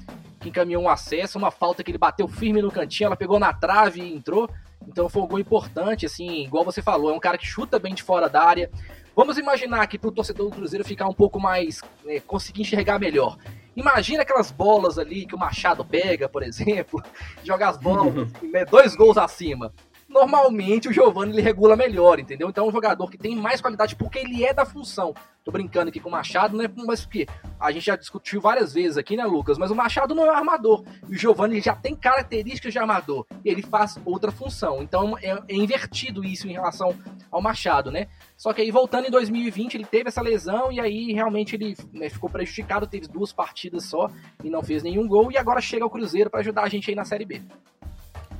que 0.40 0.48
encaminhou 0.48 0.82
um 0.82 0.88
acesso, 0.88 1.38
uma 1.38 1.50
falta 1.50 1.82
que 1.82 1.90
ele 1.90 1.98
bateu 1.98 2.28
firme 2.28 2.62
no 2.62 2.70
cantinho, 2.70 3.06
ela 3.06 3.16
pegou 3.16 3.38
na 3.38 3.52
trave 3.52 4.00
e 4.00 4.14
entrou. 4.14 4.48
Então 4.86 5.08
foi 5.08 5.22
um 5.22 5.26
gol 5.26 5.40
importante, 5.40 6.06
assim, 6.06 6.44
igual 6.44 6.64
você 6.64 6.80
falou, 6.80 7.10
é 7.10 7.14
um 7.14 7.20
cara 7.20 7.36
que 7.36 7.46
chuta 7.46 7.78
bem 7.78 7.92
de 7.92 8.04
fora 8.04 8.28
da 8.28 8.42
área. 8.42 8.70
Vamos 9.16 9.38
imaginar 9.38 9.86
que 9.86 9.98
para 9.98 10.08
o 10.08 10.12
torcedor 10.12 10.50
do 10.50 10.54
Cruzeiro 10.54 10.84
ficar 10.84 11.08
um 11.08 11.14
pouco 11.14 11.40
mais. 11.40 11.80
Né, 12.04 12.20
conseguir 12.20 12.60
enxergar 12.60 12.98
melhor. 12.98 13.36
Imagina 13.76 14.22
aquelas 14.22 14.50
bolas 14.50 14.98
ali 14.98 15.26
que 15.26 15.34
o 15.34 15.38
Machado 15.38 15.84
pega, 15.84 16.28
por 16.28 16.42
exemplo, 16.42 17.02
jogar 17.44 17.68
as 17.68 17.76
bolas, 17.76 18.32
assim, 18.34 18.48
né, 18.50 18.64
dois 18.64 18.96
gols 18.96 19.18
acima. 19.18 19.72
Normalmente 20.16 20.88
o 20.88 20.92
Giovanni 20.94 21.34
ele 21.34 21.42
regula 21.42 21.76
melhor, 21.76 22.18
entendeu? 22.18 22.48
Então 22.48 22.64
é 22.64 22.68
um 22.68 22.72
jogador 22.72 23.10
que 23.10 23.18
tem 23.18 23.36
mais 23.36 23.60
qualidade 23.60 23.94
porque 23.94 24.18
ele 24.18 24.46
é 24.46 24.54
da 24.54 24.64
função. 24.64 25.12
Tô 25.44 25.52
brincando 25.52 25.90
aqui 25.90 26.00
com 26.00 26.08
o 26.08 26.12
Machado, 26.12 26.56
né? 26.56 26.70
Mas 26.74 27.04
porque 27.04 27.26
a 27.60 27.70
gente 27.70 27.84
já 27.84 27.96
discutiu 27.96 28.40
várias 28.40 28.72
vezes 28.72 28.96
aqui, 28.96 29.14
né, 29.14 29.26
Lucas? 29.26 29.58
Mas 29.58 29.70
o 29.70 29.74
Machado 29.74 30.14
não 30.14 30.24
é 30.24 30.34
armador. 30.34 30.82
E 31.06 31.14
o 31.14 31.18
Giovanni 31.18 31.60
já 31.60 31.76
tem 31.76 31.94
características 31.94 32.72
de 32.72 32.78
armador. 32.78 33.26
Ele 33.44 33.60
faz 33.60 34.00
outra 34.06 34.32
função. 34.32 34.82
Então 34.82 35.18
é, 35.18 35.38
é 35.48 35.54
invertido 35.54 36.24
isso 36.24 36.48
em 36.48 36.52
relação 36.52 36.96
ao 37.30 37.42
Machado, 37.42 37.92
né? 37.92 38.06
Só 38.38 38.54
que 38.54 38.62
aí 38.62 38.70
voltando 38.70 39.08
em 39.08 39.10
2020, 39.10 39.74
ele 39.74 39.84
teve 39.84 40.08
essa 40.08 40.22
lesão 40.22 40.72
e 40.72 40.80
aí 40.80 41.12
realmente 41.12 41.56
ele 41.56 41.76
né, 41.92 42.08
ficou 42.08 42.30
prejudicado, 42.30 42.86
teve 42.86 43.06
duas 43.06 43.34
partidas 43.34 43.84
só 43.84 44.08
e 44.42 44.48
não 44.48 44.62
fez 44.62 44.82
nenhum 44.82 45.06
gol. 45.06 45.30
E 45.30 45.36
agora 45.36 45.60
chega 45.60 45.84
ao 45.84 45.90
Cruzeiro 45.90 46.30
para 46.30 46.40
ajudar 46.40 46.62
a 46.62 46.68
gente 46.70 46.88
aí 46.88 46.96
na 46.96 47.04
Série 47.04 47.26
B. 47.26 47.42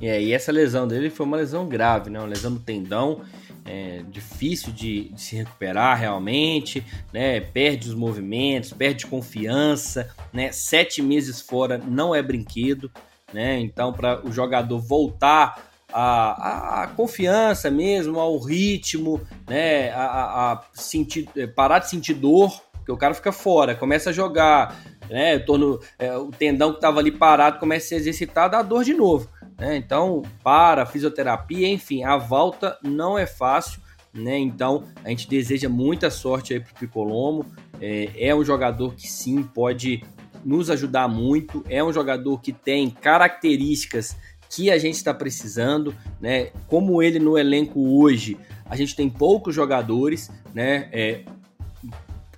É, 0.00 0.20
e 0.20 0.32
essa 0.32 0.52
lesão 0.52 0.87
dele 0.87 1.11
foi 1.11 1.24
uma 1.24 1.37
lesão 1.37 1.68
grave, 1.68 2.11
né? 2.11 2.18
Uma 2.18 2.28
lesão 2.28 2.50
no 2.50 2.61
tendão, 2.61 3.22
é, 3.64 4.02
difícil 4.09 4.72
de, 4.72 5.09
de, 5.09 5.20
se 5.20 5.37
recuperar 5.37 5.98
realmente, 5.98 6.85
né? 7.12 7.40
Perde 7.40 7.88
os 7.88 7.94
movimentos, 7.94 8.72
perde 8.72 9.07
confiança, 9.07 10.11
né? 10.32 10.53
Sete 10.53 11.03
meses 11.03 11.40
fora 11.40 11.78
não 11.78 12.14
é 12.14 12.22
brinquedo, 12.22 12.90
né? 13.32 13.59
Então, 13.59 13.92
para 13.92 14.24
o 14.26 14.30
jogador 14.30 14.78
voltar 14.78 15.70
a, 15.92 16.82
a, 16.82 16.86
confiança 16.88 17.70
mesmo, 17.70 18.20
ao 18.20 18.38
ritmo, 18.38 19.20
né? 19.49 19.90
A, 19.92 20.53
a 20.53 20.62
sentir, 20.74 21.28
é, 21.36 21.47
parar 21.47 21.78
de 21.78 21.88
sentir 21.88 22.14
dor, 22.14 22.61
porque 22.72 22.92
o 22.92 22.97
cara 22.97 23.14
fica 23.14 23.32
fora, 23.32 23.74
começa 23.74 24.11
a 24.11 24.12
jogar, 24.12 24.76
né? 25.09 25.38
Torno, 25.38 25.80
é, 25.99 26.14
o 26.16 26.30
tendão 26.30 26.70
que 26.70 26.78
estava 26.78 27.01
ali 27.01 27.11
parado 27.11 27.59
começa 27.59 27.86
a 27.86 27.88
se 27.88 27.94
exercitar, 27.94 28.51
dá 28.51 28.62
dor 28.62 28.84
de 28.84 28.92
novo. 28.92 29.28
Né? 29.59 29.76
Então, 29.76 30.22
para, 30.42 30.86
fisioterapia, 30.86 31.68
enfim, 31.68 32.04
a 32.04 32.16
volta 32.16 32.78
não 32.82 33.18
é 33.18 33.26
fácil. 33.26 33.80
Né? 34.12 34.38
Então, 34.38 34.84
a 35.04 35.11
gente 35.11 35.28
deseja 35.28 35.68
muita 35.68 36.11
sorte 36.11 36.54
aí 36.54 36.61
pro 36.61 36.74
Picolomo. 36.74 37.46
É, 37.80 38.28
é 38.28 38.34
um 38.34 38.44
jogador 38.44 38.94
que 38.94 39.09
sim 39.09 39.42
pode 39.42 40.02
nos 40.44 40.70
ajudar 40.70 41.09
muito. 41.09 41.64
É 41.68 41.82
um 41.82 41.92
jogador 41.92 42.40
que 42.40 42.52
tem 42.52 42.90
características 42.90 44.16
que 44.48 44.70
a 44.70 44.78
gente 44.78 44.94
está 44.94 45.12
precisando, 45.12 45.94
né? 46.20 46.50
Como 46.68 47.02
ele 47.02 47.18
no 47.18 47.36
elenco 47.36 47.98
hoje, 47.98 48.38
a 48.64 48.76
gente 48.76 48.94
tem 48.94 49.11
poucos 49.11 49.54
jogadores, 49.54 50.30
né? 50.54 50.88
É, 50.92 51.24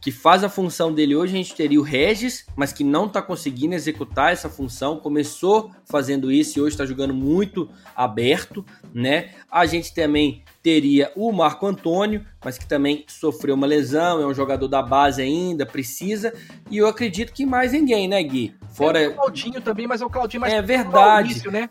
que 0.01 0.13
faz 0.13 0.45
a 0.45 0.49
função 0.49 0.93
dele 0.93 1.17
hoje, 1.17 1.35
a 1.35 1.37
gente 1.37 1.55
teria 1.55 1.81
o 1.81 1.83
Regis, 1.83 2.47
mas 2.57 2.73
que 2.73 2.85
não 2.85 3.07
está 3.07 3.21
conseguindo 3.21 3.75
executar 3.75 4.33
essa 4.33 4.49
função. 4.49 4.99
Começou 4.99 5.71
fazendo 5.85 6.31
isso 6.31 6.59
e 6.59 6.63
hoje 6.63 6.75
está 6.75 6.87
jogando 6.87 7.15
muito 7.15 7.69
aberto, 7.97 8.65
né? 8.93 9.31
A 9.51 9.67
gente 9.67 9.95
também 9.95 10.43
teria 10.63 11.11
o 11.17 11.33
Marco 11.33 11.67
Antônio, 11.67 12.25
mas 12.45 12.59
que 12.59 12.67
também 12.67 13.05
sofreu 13.09 13.55
uma 13.55 13.67
lesão, 13.67 14.21
é 14.21 14.27
um 14.27 14.35
jogador 14.35 14.69
da 14.69 14.83
base 14.83 15.23
ainda, 15.23 15.67
precisa. 15.67 16.33
E 16.71 16.77
eu 16.77 16.87
acredito 16.87 17.33
que 17.33 17.45
mais 17.45 17.73
ninguém, 17.73 18.07
né, 18.07 18.23
Gui? 18.23 18.55
Fora. 18.71 19.01
É 19.01 19.09
o 19.09 19.15
Claudinho 19.15 19.61
também, 19.61 19.87
mas 19.87 20.01
é 20.01 20.07
o 20.07 20.11
Claudinho 20.11 20.41
mais. 20.43 20.53
É 20.53 20.63
verdade. 20.63 21.29
Maurício, 21.29 21.51
né? 21.51 21.69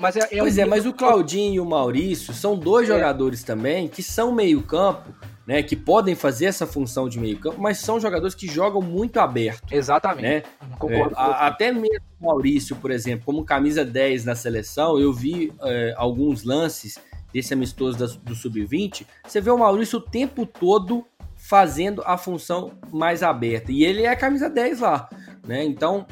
Mas 0.00 0.16
é, 0.16 0.20
é 0.32 0.38
pois 0.38 0.58
um... 0.58 0.60
é, 0.60 0.64
mas 0.64 0.86
o 0.86 0.92
Claudinho 0.92 1.54
e 1.54 1.60
o 1.60 1.64
Maurício 1.64 2.34
são 2.34 2.56
dois 2.58 2.88
é. 2.88 2.92
jogadores 2.92 3.42
também 3.42 3.88
que 3.88 4.02
são 4.02 4.32
meio-campo 4.32 5.14
né, 5.48 5.62
que 5.62 5.74
podem 5.74 6.14
fazer 6.14 6.44
essa 6.44 6.66
função 6.66 7.08
de 7.08 7.18
meio 7.18 7.38
campo, 7.38 7.58
mas 7.58 7.78
são 7.78 7.98
jogadores 7.98 8.34
que 8.34 8.46
jogam 8.46 8.82
muito 8.82 9.18
aberto. 9.18 9.72
Exatamente. 9.72 10.22
Né? 10.22 10.42
Concordo. 10.78 11.14
É, 11.14 11.18
a, 11.18 11.46
até 11.46 11.72
mesmo 11.72 12.04
o 12.20 12.26
Maurício, 12.26 12.76
por 12.76 12.90
exemplo, 12.90 13.24
como 13.24 13.42
camisa 13.46 13.82
10 13.82 14.26
na 14.26 14.34
seleção, 14.34 14.98
eu 14.98 15.10
vi 15.10 15.50
é, 15.62 15.94
alguns 15.96 16.44
lances 16.44 16.98
desse 17.32 17.54
amistoso 17.54 17.96
da, 17.98 18.06
do 18.22 18.34
Sub-20, 18.34 19.06
você 19.26 19.40
vê 19.40 19.50
o 19.50 19.56
Maurício 19.56 19.98
o 19.98 20.02
tempo 20.02 20.44
todo 20.44 21.06
fazendo 21.34 22.02
a 22.04 22.18
função 22.18 22.72
mais 22.92 23.22
aberta. 23.22 23.72
E 23.72 23.84
ele 23.84 24.02
é 24.02 24.10
a 24.10 24.16
camisa 24.16 24.50
10 24.50 24.80
lá. 24.80 25.08
Né? 25.46 25.64
Então, 25.64 26.06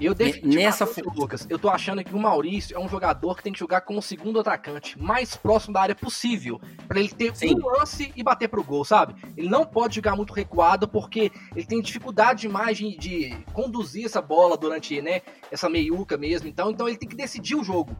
eu 0.00 0.14
nessa 0.42 0.88
Lucas, 1.14 1.46
eu 1.48 1.58
tô 1.58 1.68
achando 1.68 2.02
que 2.02 2.14
o 2.14 2.18
Maurício 2.18 2.76
é 2.76 2.80
um 2.80 2.88
jogador 2.88 3.36
que 3.36 3.42
tem 3.42 3.52
que 3.52 3.58
jogar 3.58 3.82
como 3.82 4.02
segundo 4.02 4.40
atacante, 4.40 5.00
mais 5.00 5.36
próximo 5.36 5.74
da 5.74 5.80
área 5.80 5.94
possível, 5.94 6.60
para 6.88 6.98
ele 6.98 7.08
ter 7.08 7.34
Sim. 7.36 7.54
um 7.54 7.68
lance 7.68 8.12
e 8.16 8.22
bater 8.22 8.48
pro 8.48 8.64
gol, 8.64 8.84
sabe? 8.84 9.14
Ele 9.36 9.48
não 9.48 9.64
pode 9.64 9.96
jogar 9.96 10.16
muito 10.16 10.32
recuado 10.32 10.88
porque 10.88 11.30
ele 11.54 11.66
tem 11.66 11.80
dificuldade 11.80 12.42
demais 12.42 12.76
de, 12.76 12.96
de 12.96 13.36
conduzir 13.52 14.06
essa 14.06 14.20
bola 14.20 14.56
durante, 14.56 15.00
né, 15.00 15.22
essa 15.50 15.68
meiuca 15.68 16.16
mesmo. 16.16 16.48
Então, 16.48 16.70
então 16.70 16.88
ele 16.88 16.98
tem 16.98 17.08
que 17.08 17.16
decidir 17.16 17.54
o 17.54 17.62
jogo. 17.62 17.96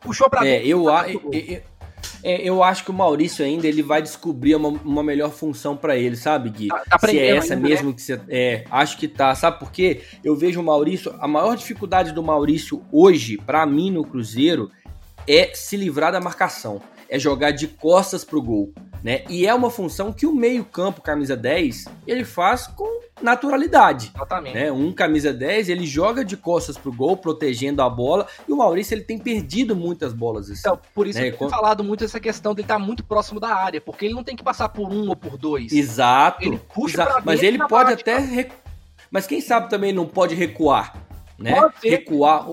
Puxou 0.00 0.28
para 0.28 0.46
é, 0.46 0.64
eu, 0.64 0.88
eu, 0.88 1.30
eu, 1.32 1.62
é, 2.24 2.42
eu 2.42 2.62
acho 2.62 2.84
que 2.84 2.90
o 2.90 2.94
Maurício 2.94 3.44
ainda 3.44 3.68
ele 3.68 3.82
vai 3.82 4.00
descobrir 4.00 4.54
uma, 4.56 4.68
uma 4.68 5.02
melhor 5.02 5.30
função 5.30 5.76
para 5.76 5.94
ele, 5.94 6.16
sabe, 6.16 6.48
Gui? 6.48 6.68
Tá, 6.68 6.82
tá 6.98 6.98
Se 7.06 7.18
é 7.18 7.36
essa 7.36 7.52
ainda, 7.52 7.68
mesmo 7.68 7.88
né? 7.90 7.94
que 7.94 8.00
você. 8.00 8.18
É, 8.28 8.64
acho 8.70 8.96
que 8.96 9.06
tá. 9.06 9.34
Sabe 9.34 9.58
por 9.58 9.70
quê? 9.70 10.00
Eu 10.24 10.34
vejo 10.34 10.58
o 10.58 10.64
Maurício. 10.64 11.14
A 11.20 11.28
maior 11.28 11.54
dificuldade 11.54 12.12
do 12.12 12.22
Maurício 12.22 12.82
hoje, 12.90 13.36
para 13.36 13.66
mim, 13.66 13.90
no 13.90 14.04
Cruzeiro, 14.04 14.70
é 15.28 15.50
se 15.54 15.76
livrar 15.76 16.12
da 16.12 16.20
marcação. 16.20 16.80
É 17.10 17.18
jogar 17.18 17.50
de 17.50 17.68
costas 17.68 18.24
pro 18.24 18.40
gol. 18.40 18.72
Né? 19.04 19.22
E 19.28 19.46
é 19.46 19.52
uma 19.52 19.70
função 19.70 20.10
que 20.14 20.24
o 20.26 20.34
meio-campo, 20.34 21.02
camisa 21.02 21.36
10, 21.36 21.84
ele 22.06 22.24
faz 22.24 22.66
com 22.66 23.02
naturalidade. 23.20 24.10
Exatamente. 24.14 24.54
Né? 24.54 24.72
Um 24.72 24.90
camisa 24.94 25.30
10, 25.30 25.68
ele 25.68 25.84
joga 25.86 26.24
de 26.24 26.38
costas 26.38 26.78
pro 26.78 26.90
gol, 26.90 27.14
protegendo 27.14 27.82
a 27.82 27.90
bola, 27.90 28.26
e 28.48 28.52
o 28.52 28.56
Maurício 28.56 28.94
ele 28.94 29.04
tem 29.04 29.18
perdido 29.18 29.76
muitas 29.76 30.14
bolas. 30.14 30.50
Assim, 30.50 30.60
então, 30.60 30.80
por 30.94 31.06
isso 31.06 31.18
né? 31.18 31.28
eu 31.28 31.36
tenho 31.36 31.50
falado 31.50 31.84
muito 31.84 32.02
essa 32.02 32.18
questão 32.18 32.54
de 32.54 32.62
estar 32.62 32.78
tá 32.78 32.80
muito 32.80 33.04
próximo 33.04 33.38
da 33.38 33.54
área, 33.54 33.78
porque 33.78 34.06
ele 34.06 34.14
não 34.14 34.24
tem 34.24 34.34
que 34.34 34.42
passar 34.42 34.70
por 34.70 34.90
um 34.90 35.06
ou 35.06 35.14
por 35.14 35.36
dois. 35.36 35.70
Exato. 35.70 36.42
Ele 36.42 36.58
puxa 36.72 37.02
exato. 37.02 37.22
Mas 37.26 37.42
ele 37.42 37.58
pode 37.58 37.92
até. 37.92 38.18
Rec... 38.18 38.52
Mas 39.10 39.26
quem 39.26 39.42
sabe 39.42 39.68
também 39.68 39.92
não 39.92 40.06
pode 40.06 40.34
recuar 40.34 40.94
né? 41.38 41.54
Recuar, 41.82 42.46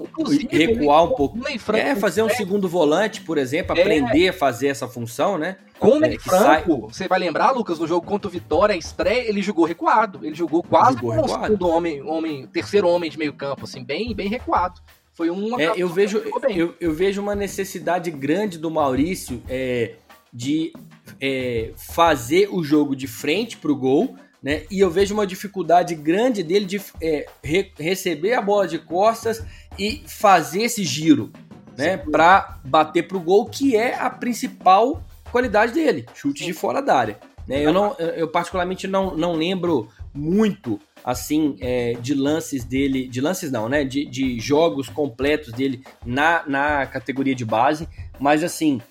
recuar 0.49 1.03
um 1.05 1.15
pouco. 1.15 1.39
É 1.73 1.95
fazer 1.95 2.23
um 2.23 2.29
segundo 2.29 2.67
volante, 2.67 3.21
por 3.21 3.37
exemplo, 3.37 3.77
é. 3.77 3.81
aprender 3.81 4.29
a 4.29 4.33
fazer 4.33 4.67
essa 4.67 4.87
função, 4.87 5.37
né? 5.37 5.57
Com 5.79 5.99
o 5.99 6.05
é, 6.05 6.17
Franco, 6.19 6.27
sai... 6.27 6.63
você 6.63 7.07
vai 7.07 7.19
lembrar, 7.19 7.51
Lucas, 7.51 7.79
no 7.79 7.87
jogo 7.87 8.05
contra 8.05 8.27
o 8.27 8.31
Vitória, 8.31 8.73
a 8.73 8.77
estreia, 8.77 9.27
ele 9.27 9.41
jogou 9.41 9.65
recuado. 9.65 10.25
Ele 10.25 10.35
jogou 10.35 10.63
quase 10.63 10.97
jogou 10.97 11.15
como 11.15 11.29
segundo 11.29 11.67
homem, 11.67 12.01
homem, 12.01 12.47
terceiro 12.47 12.87
homem 12.87 13.09
de 13.09 13.17
meio 13.17 13.33
campo, 13.33 13.65
assim, 13.65 13.83
bem, 13.83 14.15
bem 14.15 14.27
recuado. 14.27 14.81
Foi 15.13 15.29
um. 15.29 15.59
É, 15.59 15.73
eu 15.75 15.89
vejo, 15.89 16.17
eu, 16.49 16.75
eu, 16.79 16.93
vejo 16.93 17.21
uma 17.21 17.35
necessidade 17.35 18.09
grande 18.09 18.57
do 18.57 18.71
Maurício 18.71 19.41
é, 19.47 19.95
de 20.33 20.71
é, 21.19 21.71
fazer 21.75 22.47
o 22.51 22.63
jogo 22.63 22.95
de 22.95 23.07
frente 23.07 23.57
para 23.57 23.71
o 23.71 23.75
gol 23.75 24.15
né? 24.41 24.63
E 24.71 24.79
eu 24.79 24.89
vejo 24.89 25.13
uma 25.13 25.27
dificuldade 25.27 25.93
grande 25.93 26.41
dele 26.41 26.65
de 26.65 26.81
é, 27.01 27.27
re 27.43 27.71
receber 27.77 28.33
a 28.33 28.41
bola 28.41 28.67
de 28.67 28.79
costas 28.79 29.43
e 29.77 30.01
fazer 30.07 30.63
esse 30.63 30.83
giro, 30.83 31.31
né? 31.77 31.97
Para 31.97 32.59
bater 32.63 33.07
pro 33.07 33.19
gol, 33.19 33.45
que 33.45 33.75
é 33.75 33.95
a 33.95 34.09
principal 34.09 35.03
qualidade 35.31 35.73
dele, 35.73 36.05
chute 36.13 36.43
de 36.43 36.53
fora 36.53 36.81
da 36.81 36.95
área. 36.95 37.19
Né? 37.47 37.65
Eu, 37.65 37.73
não, 37.73 37.95
eu 37.97 38.27
particularmente 38.27 38.87
não, 38.87 39.15
não 39.15 39.33
lembro 39.33 39.89
muito 40.13 40.79
assim 41.03 41.55
é, 41.59 41.93
de 41.93 42.13
lances 42.13 42.63
dele, 42.63 43.07
de 43.07 43.21
lances 43.21 43.51
não, 43.51 43.69
né? 43.69 43.83
De, 43.83 44.05
de 44.05 44.39
jogos 44.39 44.89
completos 44.89 45.53
dele 45.53 45.83
na, 46.05 46.43
na 46.47 46.85
categoria 46.85 47.33
de 47.33 47.45
base, 47.45 47.87
mas 48.19 48.43
assim, 48.43 48.81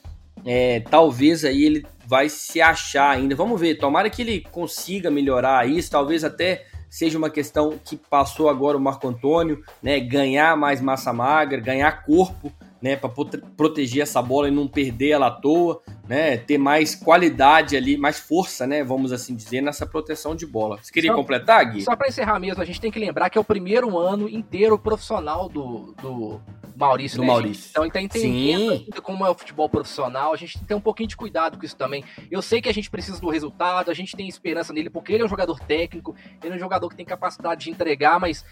é, 0.45 0.81
talvez 0.81 1.45
aí 1.45 1.65
ele 1.65 1.87
vai 2.11 2.29
se 2.29 2.61
achar 2.61 3.09
ainda. 3.09 3.37
Vamos 3.37 3.61
ver, 3.61 3.77
tomara 3.77 4.11
que 4.11 4.21
ele 4.21 4.41
consiga 4.51 5.13
melhorar 5.13 5.69
isso, 5.69 5.93
talvez 5.93 6.25
até 6.25 6.67
seja 6.89 7.17
uma 7.17 7.31
questão 7.31 7.79
que 7.85 7.97
passou 7.97 8.49
agora 8.49 8.77
o 8.77 8.81
Marco 8.81 9.07
Antônio, 9.07 9.63
né, 9.81 10.01
ganhar 10.01 10.57
mais 10.57 10.81
massa 10.81 11.13
magra, 11.13 11.61
ganhar 11.61 12.05
corpo, 12.05 12.53
né, 12.83 12.97
para 12.97 13.11
proteger 13.57 14.03
essa 14.03 14.23
bola 14.23 14.49
e 14.49 14.51
não 14.51 14.67
perder 14.67 15.11
ela 15.11 15.27
à 15.27 15.31
toa, 15.31 15.81
né, 16.09 16.37
ter 16.37 16.59
mais 16.59 16.95
qualidade 16.95 17.77
ali, 17.77 17.97
mais 17.97 18.19
força, 18.19 18.67
né, 18.67 18.83
vamos 18.83 19.13
assim 19.13 19.35
dizer, 19.35 19.61
nessa 19.61 19.87
proteção 19.87 20.35
de 20.35 20.47
bola. 20.47 20.79
Você 20.83 20.93
queria 20.93 21.11
só, 21.11 21.17
completar, 21.17 21.65
Gui? 21.71 21.83
Só 21.83 21.95
para 21.95 22.09
encerrar 22.09 22.39
mesmo, 22.39 22.63
a 22.63 22.67
gente 22.67 22.81
tem 22.81 22.91
que 22.91 22.99
lembrar 22.99 23.29
que 23.29 23.37
é 23.37 23.41
o 23.41 23.45
primeiro 23.45 23.99
ano 23.99 24.29
inteiro 24.29 24.79
profissional 24.79 25.49
do, 25.49 25.95
do 26.01 26.41
Maurício, 26.75 27.19
do 27.19 27.23
né, 27.23 27.29
Maurício. 27.29 27.69
Então 27.71 27.85
ele 27.85 27.93
tá 27.93 28.01
entendendo 28.01 28.73
ainda 28.73 29.03
como 29.03 29.27
é 29.27 29.31
o 29.31 29.35
futebol 29.35 29.69
profissional, 29.69 30.33
a 30.33 30.37
gente 30.37 30.55
tem 30.55 30.63
que 30.63 30.69
ter 30.69 30.75
um 30.75 30.81
pouquinho 30.81 31.09
de 31.09 31.17
cuidado 31.17 31.59
com 31.59 31.65
isso 31.65 31.77
também. 31.77 32.03
Eu 32.31 32.41
sei 32.41 32.63
que 32.63 32.69
a 32.69 32.75
gente 32.75 32.91
precisa 32.91 33.21
do 33.21 33.29
resultado, 33.29 33.91
a 33.91 33.95
gente 33.95 34.17
tem 34.17 34.27
esperança 34.27 34.73
nele, 34.73 34.89
porque 34.89 35.13
ele 35.13 35.23
é 35.23 35.27
um 35.27 35.29
jogador 35.29 35.61
técnico, 35.61 36.17
ele 36.43 36.55
é 36.55 36.57
um 36.57 36.61
jogador 36.61 36.89
que 36.89 36.97
tem 36.97 37.05
capacidade 37.05 37.65
de 37.65 37.71
entregar, 37.71 38.19
mas 38.19 38.45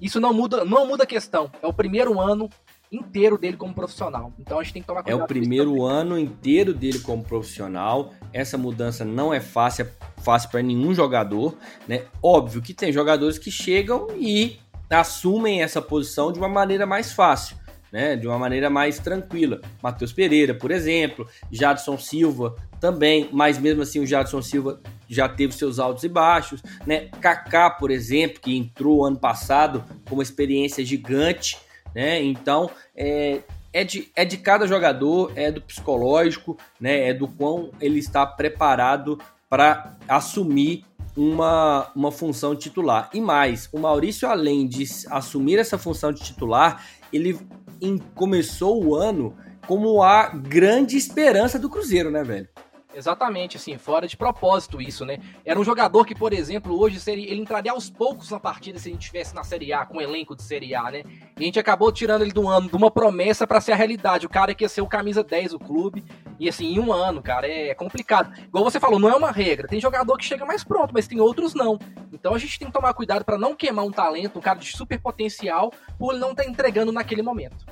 isso 0.00 0.20
não 0.20 0.32
muda, 0.32 0.64
não 0.64 0.86
muda 0.86 1.04
a 1.04 1.06
questão. 1.06 1.50
É 1.62 1.66
o 1.66 1.72
primeiro 1.72 2.20
ano 2.20 2.48
inteiro 2.94 3.36
dele 3.38 3.56
como 3.56 3.74
profissional. 3.74 4.32
Então 4.38 4.58
a 4.58 4.62
gente 4.62 4.72
tem 4.72 4.82
que 4.82 4.88
tomar 4.88 5.02
cuidado. 5.02 5.20
É 5.20 5.24
o 5.24 5.26
primeiro 5.26 5.84
ano 5.84 6.18
inteiro 6.18 6.72
dele 6.72 6.98
como 6.98 7.22
profissional. 7.22 8.12
Essa 8.32 8.56
mudança 8.56 9.04
não 9.04 9.32
é 9.32 9.40
fácil, 9.40 9.86
é 9.86 10.22
fácil 10.22 10.50
para 10.50 10.62
nenhum 10.62 10.94
jogador, 10.94 11.56
né? 11.86 12.02
Óbvio 12.22 12.62
que 12.62 12.74
tem 12.74 12.92
jogadores 12.92 13.38
que 13.38 13.50
chegam 13.50 14.08
e 14.18 14.58
assumem 14.90 15.62
essa 15.62 15.82
posição 15.82 16.32
de 16.32 16.38
uma 16.38 16.48
maneira 16.48 16.86
mais 16.86 17.12
fácil 17.12 17.56
né, 17.94 18.16
de 18.16 18.26
uma 18.26 18.36
maneira 18.36 18.68
mais 18.68 18.98
tranquila. 18.98 19.60
Matheus 19.80 20.12
Pereira, 20.12 20.52
por 20.52 20.72
exemplo, 20.72 21.28
Jadson 21.48 21.96
Silva 21.96 22.56
também, 22.80 23.28
mas 23.30 23.56
mesmo 23.56 23.82
assim 23.82 24.00
o 24.00 24.06
Jadson 24.06 24.42
Silva 24.42 24.80
já 25.08 25.28
teve 25.28 25.54
seus 25.54 25.78
altos 25.78 26.02
e 26.02 26.08
baixos, 26.08 26.60
né? 26.84 27.08
Kaká, 27.20 27.70
por 27.70 27.92
exemplo, 27.92 28.40
que 28.40 28.56
entrou 28.56 29.06
ano 29.06 29.16
passado 29.16 29.84
com 30.08 30.16
uma 30.16 30.24
experiência 30.24 30.84
gigante, 30.84 31.56
né? 31.94 32.22
Então, 32.22 32.70
é, 32.96 33.40
é 33.72 33.84
de, 33.84 34.10
é 34.14 34.24
de 34.24 34.36
cada 34.36 34.66
jogador, 34.66 35.32
é 35.36 35.50
do 35.50 35.60
psicológico, 35.60 36.56
né? 36.80 37.08
É 37.08 37.14
do 37.14 37.28
quão 37.28 37.70
ele 37.80 37.98
está 37.98 38.26
preparado 38.26 39.18
para 39.48 39.96
assumir 40.08 40.84
uma, 41.16 41.90
uma 41.94 42.10
função 42.10 42.56
titular. 42.56 43.08
E 43.12 43.20
mais, 43.20 43.68
o 43.72 43.78
Maurício, 43.78 44.28
além 44.28 44.66
de 44.66 44.84
assumir 45.10 45.58
essa 45.58 45.78
função 45.78 46.12
de 46.12 46.22
titular, 46.22 46.84
ele 47.12 47.38
em, 47.80 47.98
começou 47.98 48.84
o 48.84 48.94
ano 48.94 49.36
como 49.66 50.02
a 50.02 50.28
grande 50.28 50.96
esperança 50.96 51.58
do 51.58 51.70
Cruzeiro, 51.70 52.10
né, 52.10 52.22
velho? 52.22 52.48
Exatamente, 52.94 53.56
assim, 53.56 53.76
fora 53.76 54.06
de 54.06 54.16
propósito 54.16 54.80
isso, 54.80 55.04
né? 55.04 55.18
Era 55.44 55.58
um 55.58 55.64
jogador 55.64 56.04
que, 56.04 56.14
por 56.14 56.32
exemplo, 56.32 56.78
hoje 56.78 57.00
seria, 57.00 57.28
ele 57.28 57.40
entraria 57.40 57.72
aos 57.72 57.90
poucos 57.90 58.30
na 58.30 58.38
partida 58.38 58.78
se 58.78 58.88
a 58.88 58.92
gente 58.92 59.02
estivesse 59.02 59.34
na 59.34 59.42
Série 59.42 59.72
A, 59.72 59.84
com 59.84 59.98
um 59.98 60.00
elenco 60.00 60.36
de 60.36 60.42
Série 60.42 60.74
A, 60.74 60.90
né? 60.90 61.02
E 61.36 61.42
a 61.42 61.44
gente 61.44 61.58
acabou 61.58 61.90
tirando 61.90 62.22
ele 62.22 62.32
do 62.32 62.48
ano 62.48 62.68
de 62.68 62.76
uma 62.76 62.90
promessa 62.90 63.46
para 63.46 63.60
ser 63.60 63.72
a 63.72 63.76
realidade. 63.76 64.26
O 64.26 64.30
cara 64.30 64.54
que 64.54 64.64
ia 64.64 64.68
ser 64.68 64.80
o 64.80 64.86
camisa 64.86 65.24
10 65.24 65.52
do 65.52 65.58
clube, 65.58 66.04
e 66.38 66.48
assim, 66.48 66.66
em 66.66 66.78
um 66.78 66.92
ano, 66.92 67.20
cara, 67.20 67.48
é 67.48 67.74
complicado. 67.74 68.32
Igual 68.38 68.64
você 68.64 68.78
falou, 68.78 68.98
não 68.98 69.10
é 69.10 69.14
uma 69.14 69.32
regra. 69.32 69.66
Tem 69.66 69.80
jogador 69.80 70.16
que 70.16 70.24
chega 70.24 70.46
mais 70.46 70.62
pronto, 70.62 70.94
mas 70.94 71.08
tem 71.08 71.20
outros 71.20 71.52
não. 71.52 71.78
Então 72.12 72.32
a 72.32 72.38
gente 72.38 72.58
tem 72.58 72.68
que 72.68 72.74
tomar 72.74 72.94
cuidado 72.94 73.24
para 73.24 73.36
não 73.36 73.56
queimar 73.56 73.84
um 73.84 73.90
talento, 73.90 74.38
um 74.38 74.42
cara 74.42 74.58
de 74.58 74.76
super 74.76 75.00
potencial, 75.00 75.72
por 75.98 76.12
ele 76.12 76.20
não 76.20 76.30
estar 76.30 76.44
tá 76.44 76.48
entregando 76.48 76.92
naquele 76.92 77.22
momento. 77.22 77.66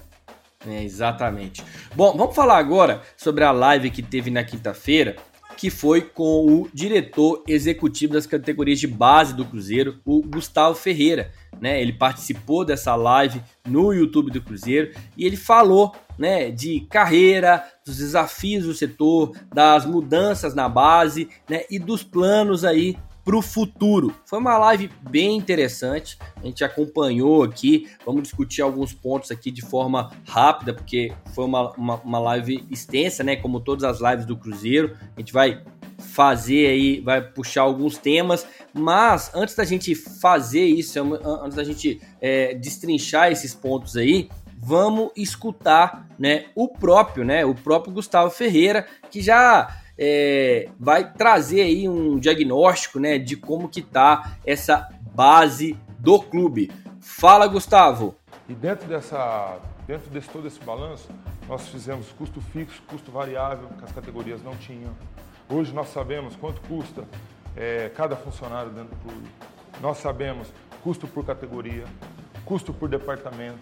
É, 0.67 0.83
exatamente. 0.83 1.65
Bom, 1.95 2.17
vamos 2.17 2.35
falar 2.35 2.59
agora 2.59 3.03
sobre 3.17 3.45
a 3.45 3.51
live 3.51 3.91
que 3.91 4.03
teve 4.03 4.31
na 4.31 4.45
quinta-feira, 4.45 5.17
que 5.57 5.71
foi 5.71 6.01
com 6.01 6.47
o 6.47 6.69
diretor 6.73 7.43
executivo 7.47 8.15
das 8.15 8.27
categorias 8.27 8.81
de 8.81 8.87
base 8.87 9.35
do 9.35 9.45
Cruzeiro, 9.45 10.01
o 10.05 10.23
Gustavo 10.23 10.75
Ferreira. 10.75 11.31
Né, 11.61 11.81
ele 11.81 11.93
participou 11.93 12.65
dessa 12.65 12.97
live 12.97 13.41
no 13.69 13.93
YouTube 13.93 14.33
do 14.33 14.41
Cruzeiro 14.41 14.93
e 15.17 15.25
ele 15.25 15.37
falou 15.37 15.95
né, 16.19 16.51
de 16.51 16.81
carreira, 16.91 17.65
dos 17.85 17.99
desafios 17.99 18.65
do 18.65 18.75
setor, 18.75 19.33
das 19.53 19.87
mudanças 19.87 20.55
na 20.55 20.69
base 20.69 21.29
né, 21.49 21.63
e 21.71 21.79
dos 21.79 22.03
planos 22.03 22.65
aí 22.65 22.97
para 23.25 23.37
o 23.37 23.43
futuro. 23.43 24.15
Foi 24.25 24.39
uma 24.39 24.59
live 24.59 24.91
bem 25.09 25.37
interessante, 25.37 26.19
a 26.37 26.45
gente 26.45 26.65
acompanhou 26.65 27.43
aqui, 27.43 27.89
vamos 28.05 28.23
discutir 28.23 28.63
alguns 28.63 28.93
pontos 28.93 29.31
aqui 29.31 29.51
de 29.51 29.63
forma 29.63 30.11
rápida, 30.27 30.75
porque 30.75 31.13
foi 31.35 31.45
uma, 31.45 31.71
uma, 31.73 31.95
uma 31.97 32.19
live 32.19 32.67
extensa, 32.71 33.23
né? 33.23 33.37
Como 33.37 33.61
todas 33.61 33.85
as 33.85 34.01
lives 34.01 34.27
do 34.27 34.37
Cruzeiro, 34.37 34.97
a 35.17 35.21
gente 35.21 35.33
vai 35.33 35.63
fazer 35.99 36.67
aí, 36.67 37.01
vai 37.01 37.23
puxar 37.23 37.63
alguns 37.63 37.97
temas, 37.97 38.47
mas 38.75 39.31
antes 39.35 39.55
da 39.55 39.65
gente 39.65 39.95
fazer 39.95 40.65
isso, 40.65 40.99
antes 41.43 41.57
da 41.57 41.65
gente 41.65 42.01
é, 42.21 42.55
destrinchar 42.55 43.31
esses 43.31 43.55
pontos 43.55 43.97
aí, 43.97 44.29
vamos 44.57 45.11
escutar, 45.17 46.07
né, 46.19 46.47
o 46.55 46.69
próprio, 46.69 47.25
né, 47.25 47.45
o 47.45 47.55
próprio 47.55 47.93
Gustavo 47.93 48.31
Ferreira, 48.31 48.87
que 49.11 49.21
já 49.21 49.82
é, 49.99 50.69
vai 50.79 51.13
trazer 51.13 51.63
aí 51.63 51.89
um 51.89 52.19
diagnóstico 52.19 52.99
né, 52.99 53.19
de 53.19 53.37
como 53.37 53.69
que 53.69 53.83
tá 53.83 54.37
essa 54.45 54.89
base 55.15 55.77
do 55.99 56.21
clube. 56.21 56.71
Fala, 57.01 57.47
Gustavo. 57.47 58.15
E 58.49 58.55
dentro 58.55 58.89
dessa, 58.89 59.59
dentro 59.87 60.11
desse 60.11 60.29
todo 60.29 60.47
esse 60.47 60.61
balanço, 60.61 61.09
nós 61.49 61.69
fizemos 61.69 62.11
custo 62.13 62.41
fixo, 62.41 62.83
custo 62.87 63.11
variável, 63.11 63.69
que 63.79 63.85
as 63.85 63.93
categorias 63.93 64.43
não 64.43 64.57
tinham. 64.57 64.93
Hoje 65.49 65.73
nós 65.73 65.89
sabemos 65.89 66.35
quanto 66.37 66.61
custa 66.63 67.05
é, 67.57 67.91
cada 67.95 68.17
funcionário 68.17 68.71
dentro 68.71 68.95
do 68.95 69.03
clube. 69.03 69.29
Nós 69.81 69.99
sabemos 69.99 70.49
custo 70.83 71.07
por 71.07 71.25
categoria, 71.25 71.85
custo 72.45 72.73
por 72.73 72.89
departamento, 72.89 73.59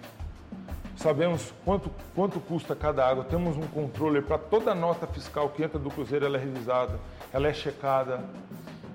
sabemos 1.00 1.52
quanto, 1.64 1.90
quanto 2.14 2.38
custa 2.40 2.76
cada 2.76 3.06
água, 3.06 3.24
temos 3.24 3.56
um 3.56 3.66
controle 3.66 4.20
para 4.20 4.36
toda 4.36 4.74
nota 4.74 5.06
fiscal 5.06 5.48
que 5.48 5.62
entra 5.62 5.78
do 5.78 5.90
Cruzeiro, 5.90 6.26
ela 6.26 6.36
é 6.36 6.40
revisada, 6.40 7.00
ela 7.32 7.48
é 7.48 7.54
checada. 7.54 8.22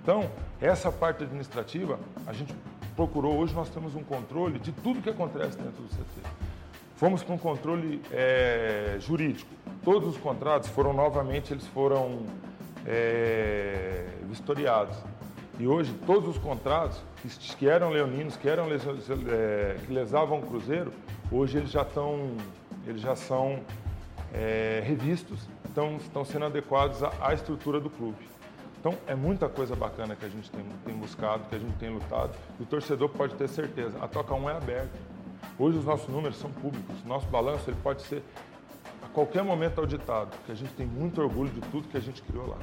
Então, 0.04 0.30
essa 0.62 0.92
parte 0.92 1.24
administrativa, 1.24 2.00
a 2.28 2.32
gente 2.32 2.54
procurou, 2.96 3.38
hoje 3.38 3.56
nós 3.56 3.70
temos 3.70 3.96
um 3.96 4.04
controle 4.04 4.60
de 4.60 4.72
tudo 4.72 5.02
que 5.02 5.10
acontece 5.10 5.58
dentro 5.58 5.82
do 5.82 5.90
CT. 5.90 6.30
Fomos 6.96 7.24
para 7.24 7.34
um 7.34 7.40
controle 7.40 8.00
é, 8.12 8.98
jurídico. 9.00 9.50
Todos 9.84 10.10
os 10.10 10.18
contratos 10.18 10.70
foram 10.70 10.94
novamente, 10.94 11.52
eles 11.54 11.66
foram 11.68 12.20
é, 12.86 14.06
vistoriados. 14.30 14.96
E 15.60 15.68
hoje 15.68 15.92
todos 16.06 16.30
os 16.30 16.38
contratos 16.38 17.02
que 17.58 17.68
eram 17.68 17.90
leoninos, 17.90 18.36
que 18.36 18.48
eram 18.48 18.68
é, 18.68 19.78
que 19.86 19.92
lesavam 19.92 20.40
o 20.40 20.42
Cruzeiro, 20.42 20.92
hoje 21.32 21.58
eles 21.58 21.72
já 21.72 21.82
estão, 21.82 22.38
eles 22.86 23.02
já 23.02 23.16
são 23.16 23.60
é, 24.34 24.82
revistos, 24.86 25.40
então 25.70 25.98
estão 25.98 26.24
sendo 26.24 26.46
adequados 26.46 27.04
à, 27.04 27.12
à, 27.22 27.34
estrutura 27.34 27.80
do 27.80 27.90
clube. 27.90 28.18
Então 28.80 28.96
é 29.08 29.16
muita 29.16 29.50
coisa 29.50 29.76
bacana 29.76 30.16
que 30.16 30.26
a 30.26 30.30
gente 30.30 30.50
tem, 30.52 30.64
tem 30.86 30.96
buscado, 30.96 31.50
que 31.50 31.56
a 31.56 31.60
gente 31.60 31.76
tem 31.78 31.90
lutado. 31.90 32.36
E 32.60 32.64
o 32.64 32.66
torcedor 32.66 33.10
pode 33.10 33.34
ter 33.36 33.48
certeza, 33.50 33.98
a 34.00 34.08
Toca 34.08 34.34
1 34.34 34.50
é 34.50 34.54
aberta. 34.54 35.16
Hoje 35.58 35.78
os 35.78 35.86
nossos 35.86 36.08
números 36.08 36.38
são 36.38 36.52
públicos, 36.52 36.96
nosso 37.06 37.26
balanço 37.28 37.70
ele 37.70 37.78
pode 37.82 38.02
ser 38.04 38.22
a 39.02 39.08
qualquer 39.08 39.44
momento 39.44 39.80
auditado, 39.80 40.30
porque 40.38 40.52
a 40.52 40.56
gente 40.56 40.74
tem 40.74 40.86
muito 40.86 41.22
orgulho 41.22 41.50
de 41.50 41.62
tudo 41.62 41.88
que 41.88 41.98
a 41.98 42.02
gente 42.02 42.22
criou 42.22 42.48
lá. 42.48 42.58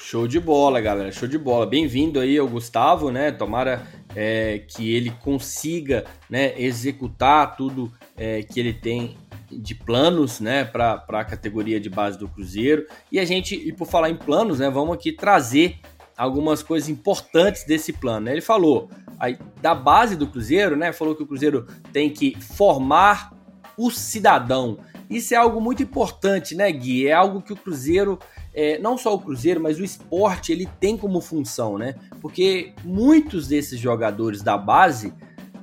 Show 0.00 0.28
de 0.28 0.38
bola, 0.38 0.80
galera. 0.80 1.10
Show 1.10 1.26
de 1.26 1.36
bola. 1.36 1.66
Bem-vindo 1.66 2.20
aí 2.20 2.38
ao 2.38 2.46
Gustavo, 2.46 3.10
né? 3.10 3.32
Tomara 3.32 3.84
é, 4.20 4.58
que 4.58 4.92
ele 4.92 5.12
consiga 5.22 6.04
né, 6.28 6.60
executar 6.60 7.56
tudo 7.56 7.92
é, 8.16 8.42
que 8.42 8.58
ele 8.58 8.72
tem 8.72 9.16
de 9.48 9.76
planos, 9.76 10.40
né, 10.40 10.64
para 10.64 11.04
a 11.08 11.24
categoria 11.24 11.78
de 11.78 11.88
base 11.88 12.18
do 12.18 12.26
Cruzeiro. 12.26 12.84
E 13.12 13.20
a 13.20 13.24
gente, 13.24 13.54
e 13.54 13.72
por 13.72 13.86
falar 13.86 14.10
em 14.10 14.16
planos, 14.16 14.58
né, 14.58 14.68
vamos 14.68 14.96
aqui 14.96 15.12
trazer 15.12 15.78
algumas 16.16 16.64
coisas 16.64 16.88
importantes 16.88 17.62
desse 17.62 17.92
plano. 17.92 18.26
Né? 18.26 18.32
Ele 18.32 18.40
falou 18.40 18.90
aí, 19.20 19.38
da 19.62 19.72
base 19.72 20.16
do 20.16 20.26
Cruzeiro, 20.26 20.76
né? 20.76 20.92
Falou 20.92 21.14
que 21.14 21.22
o 21.22 21.26
Cruzeiro 21.26 21.68
tem 21.92 22.10
que 22.10 22.36
formar 22.40 23.32
o 23.76 23.88
cidadão. 23.88 24.78
Isso 25.08 25.32
é 25.32 25.36
algo 25.36 25.60
muito 25.60 25.80
importante, 25.80 26.56
né, 26.56 26.70
Gui? 26.72 27.06
É 27.06 27.12
algo 27.12 27.40
que 27.40 27.52
o 27.52 27.56
Cruzeiro 27.56 28.18
é, 28.54 28.78
não 28.78 28.98
só 28.98 29.14
o 29.14 29.18
Cruzeiro, 29.18 29.60
mas 29.60 29.78
o 29.78 29.84
esporte 29.84 30.52
ele 30.52 30.68
tem 30.80 30.96
como 30.96 31.20
função, 31.20 31.78
né? 31.78 31.94
Porque 32.20 32.72
muitos 32.84 33.48
desses 33.48 33.78
jogadores 33.78 34.42
da 34.42 34.56
base 34.56 35.12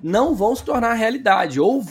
não 0.02 0.36
vão 0.36 0.56
se 0.56 0.64
tornar 0.64 0.94
realidade, 0.94 1.60
ou 1.60 1.84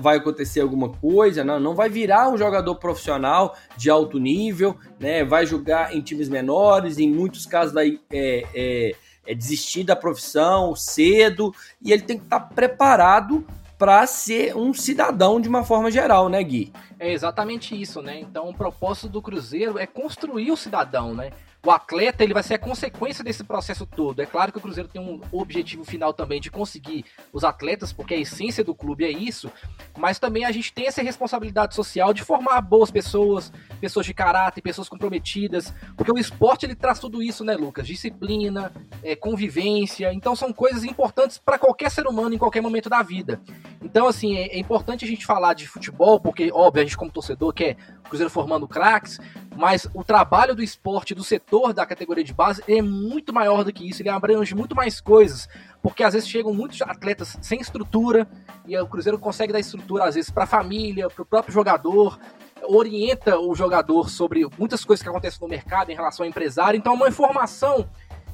vai 0.00 0.16
acontecer 0.16 0.60
alguma 0.60 0.88
coisa, 0.88 1.44
não, 1.44 1.60
não 1.60 1.74
vai 1.74 1.88
virar 1.88 2.30
um 2.30 2.38
jogador 2.38 2.74
profissional 2.76 3.54
de 3.76 3.90
alto 3.90 4.18
nível, 4.18 4.76
né? 4.98 5.24
Vai 5.24 5.46
jogar 5.46 5.94
em 5.94 6.00
times 6.00 6.28
menores, 6.28 6.98
em 6.98 7.10
muitos 7.10 7.44
casos 7.46 7.72
vai 7.74 7.98
é, 8.10 8.44
é, 8.54 8.94
é 9.26 9.34
desistir 9.34 9.84
da 9.84 9.96
profissão 9.96 10.74
cedo 10.74 11.54
e 11.82 11.92
ele 11.92 12.02
tem 12.02 12.18
que 12.18 12.24
estar 12.24 12.40
preparado 12.40 13.46
para 13.78 14.04
ser 14.06 14.56
um 14.56 14.74
cidadão 14.74 15.40
de 15.40 15.48
uma 15.48 15.64
forma 15.64 15.90
geral, 15.90 16.28
né, 16.28 16.42
Gui? 16.42 16.72
É 16.98 17.12
exatamente 17.12 17.80
isso, 17.80 18.02
né? 18.02 18.18
Então, 18.18 18.48
o 18.48 18.54
propósito 18.54 19.08
do 19.08 19.22
Cruzeiro 19.22 19.78
é 19.78 19.86
construir 19.86 20.50
o 20.50 20.56
cidadão, 20.56 21.14
né? 21.14 21.30
O 21.64 21.70
atleta 21.70 22.22
ele 22.22 22.32
vai 22.32 22.42
ser 22.42 22.54
a 22.54 22.58
consequência 22.58 23.24
desse 23.24 23.42
processo 23.42 23.84
todo. 23.84 24.22
É 24.22 24.26
claro 24.26 24.52
que 24.52 24.58
o 24.58 24.60
Cruzeiro 24.60 24.88
tem 24.88 25.02
um 25.02 25.20
objetivo 25.32 25.84
final 25.84 26.14
também 26.14 26.40
de 26.40 26.50
conseguir 26.50 27.04
os 27.32 27.42
atletas, 27.42 27.92
porque 27.92 28.14
a 28.14 28.18
essência 28.18 28.62
do 28.62 28.74
clube 28.74 29.04
é 29.04 29.10
isso, 29.10 29.50
mas 29.96 30.18
também 30.18 30.44
a 30.44 30.52
gente 30.52 30.72
tem 30.72 30.86
essa 30.86 31.02
responsabilidade 31.02 31.74
social 31.74 32.14
de 32.14 32.22
formar 32.22 32.60
boas 32.60 32.90
pessoas, 32.90 33.52
pessoas 33.80 34.06
de 34.06 34.14
caráter, 34.14 34.62
pessoas 34.62 34.88
comprometidas, 34.88 35.74
porque 35.96 36.12
o 36.12 36.18
esporte 36.18 36.64
ele 36.64 36.76
traz 36.76 37.00
tudo 37.00 37.22
isso, 37.22 37.44
né, 37.44 37.56
Lucas? 37.56 37.86
Disciplina, 37.86 38.72
é, 39.02 39.16
convivência, 39.16 40.12
então 40.12 40.36
são 40.36 40.52
coisas 40.52 40.84
importantes 40.84 41.38
para 41.38 41.58
qualquer 41.58 41.90
ser 41.90 42.06
humano 42.06 42.34
em 42.34 42.38
qualquer 42.38 42.60
momento 42.60 42.88
da 42.88 43.02
vida. 43.02 43.40
Então, 43.82 44.06
assim, 44.06 44.36
é, 44.36 44.56
é 44.56 44.58
importante 44.58 45.04
a 45.04 45.08
gente 45.08 45.26
falar 45.26 45.54
de 45.54 45.66
futebol, 45.66 46.20
porque, 46.20 46.50
óbvio, 46.52 46.82
a 46.82 46.84
gente 46.84 46.96
como 46.96 47.10
torcedor 47.10 47.52
quer 47.52 47.76
o 48.04 48.08
Cruzeiro 48.08 48.30
formando 48.30 48.68
craques, 48.68 49.18
mas 49.58 49.88
o 49.92 50.04
trabalho 50.04 50.54
do 50.54 50.62
esporte, 50.62 51.14
do 51.14 51.24
setor 51.24 51.72
da 51.72 51.84
categoria 51.84 52.22
de 52.22 52.32
base, 52.32 52.62
é 52.68 52.80
muito 52.80 53.32
maior 53.32 53.64
do 53.64 53.72
que 53.72 53.88
isso, 53.88 54.00
ele 54.00 54.08
abrange 54.08 54.54
muito 54.54 54.74
mais 54.76 55.00
coisas, 55.00 55.48
porque 55.82 56.04
às 56.04 56.14
vezes 56.14 56.28
chegam 56.28 56.54
muitos 56.54 56.80
atletas 56.80 57.36
sem 57.42 57.60
estrutura, 57.60 58.28
e 58.66 58.78
o 58.78 58.86
Cruzeiro 58.86 59.18
consegue 59.18 59.52
dar 59.52 59.58
estrutura, 59.58 60.04
às 60.04 60.14
vezes, 60.14 60.30
para 60.30 60.44
a 60.44 60.46
família, 60.46 61.10
para 61.10 61.22
o 61.22 61.26
próprio 61.26 61.52
jogador, 61.52 62.18
orienta 62.62 63.38
o 63.38 63.52
jogador 63.54 64.08
sobre 64.08 64.46
muitas 64.56 64.84
coisas 64.84 65.02
que 65.02 65.08
acontecem 65.08 65.40
no 65.40 65.48
mercado 65.48 65.90
em 65.90 65.94
relação 65.94 66.24
ao 66.24 66.30
empresário, 66.30 66.78
então 66.78 66.92
é 66.92 66.96
uma 66.96 67.08
informação 67.08 67.88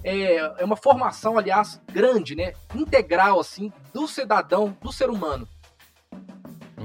é, 0.05 0.37
é 0.59 0.65
uma 0.65 0.77
formação, 0.77 1.39
aliás, 1.39 1.81
grande, 1.91 2.37
né? 2.37 2.53
Integral, 2.75 3.41
assim, 3.41 3.73
do 3.93 4.07
cidadão, 4.07 4.77
do 4.83 4.93
ser 4.93 5.09
humano. 5.09 5.49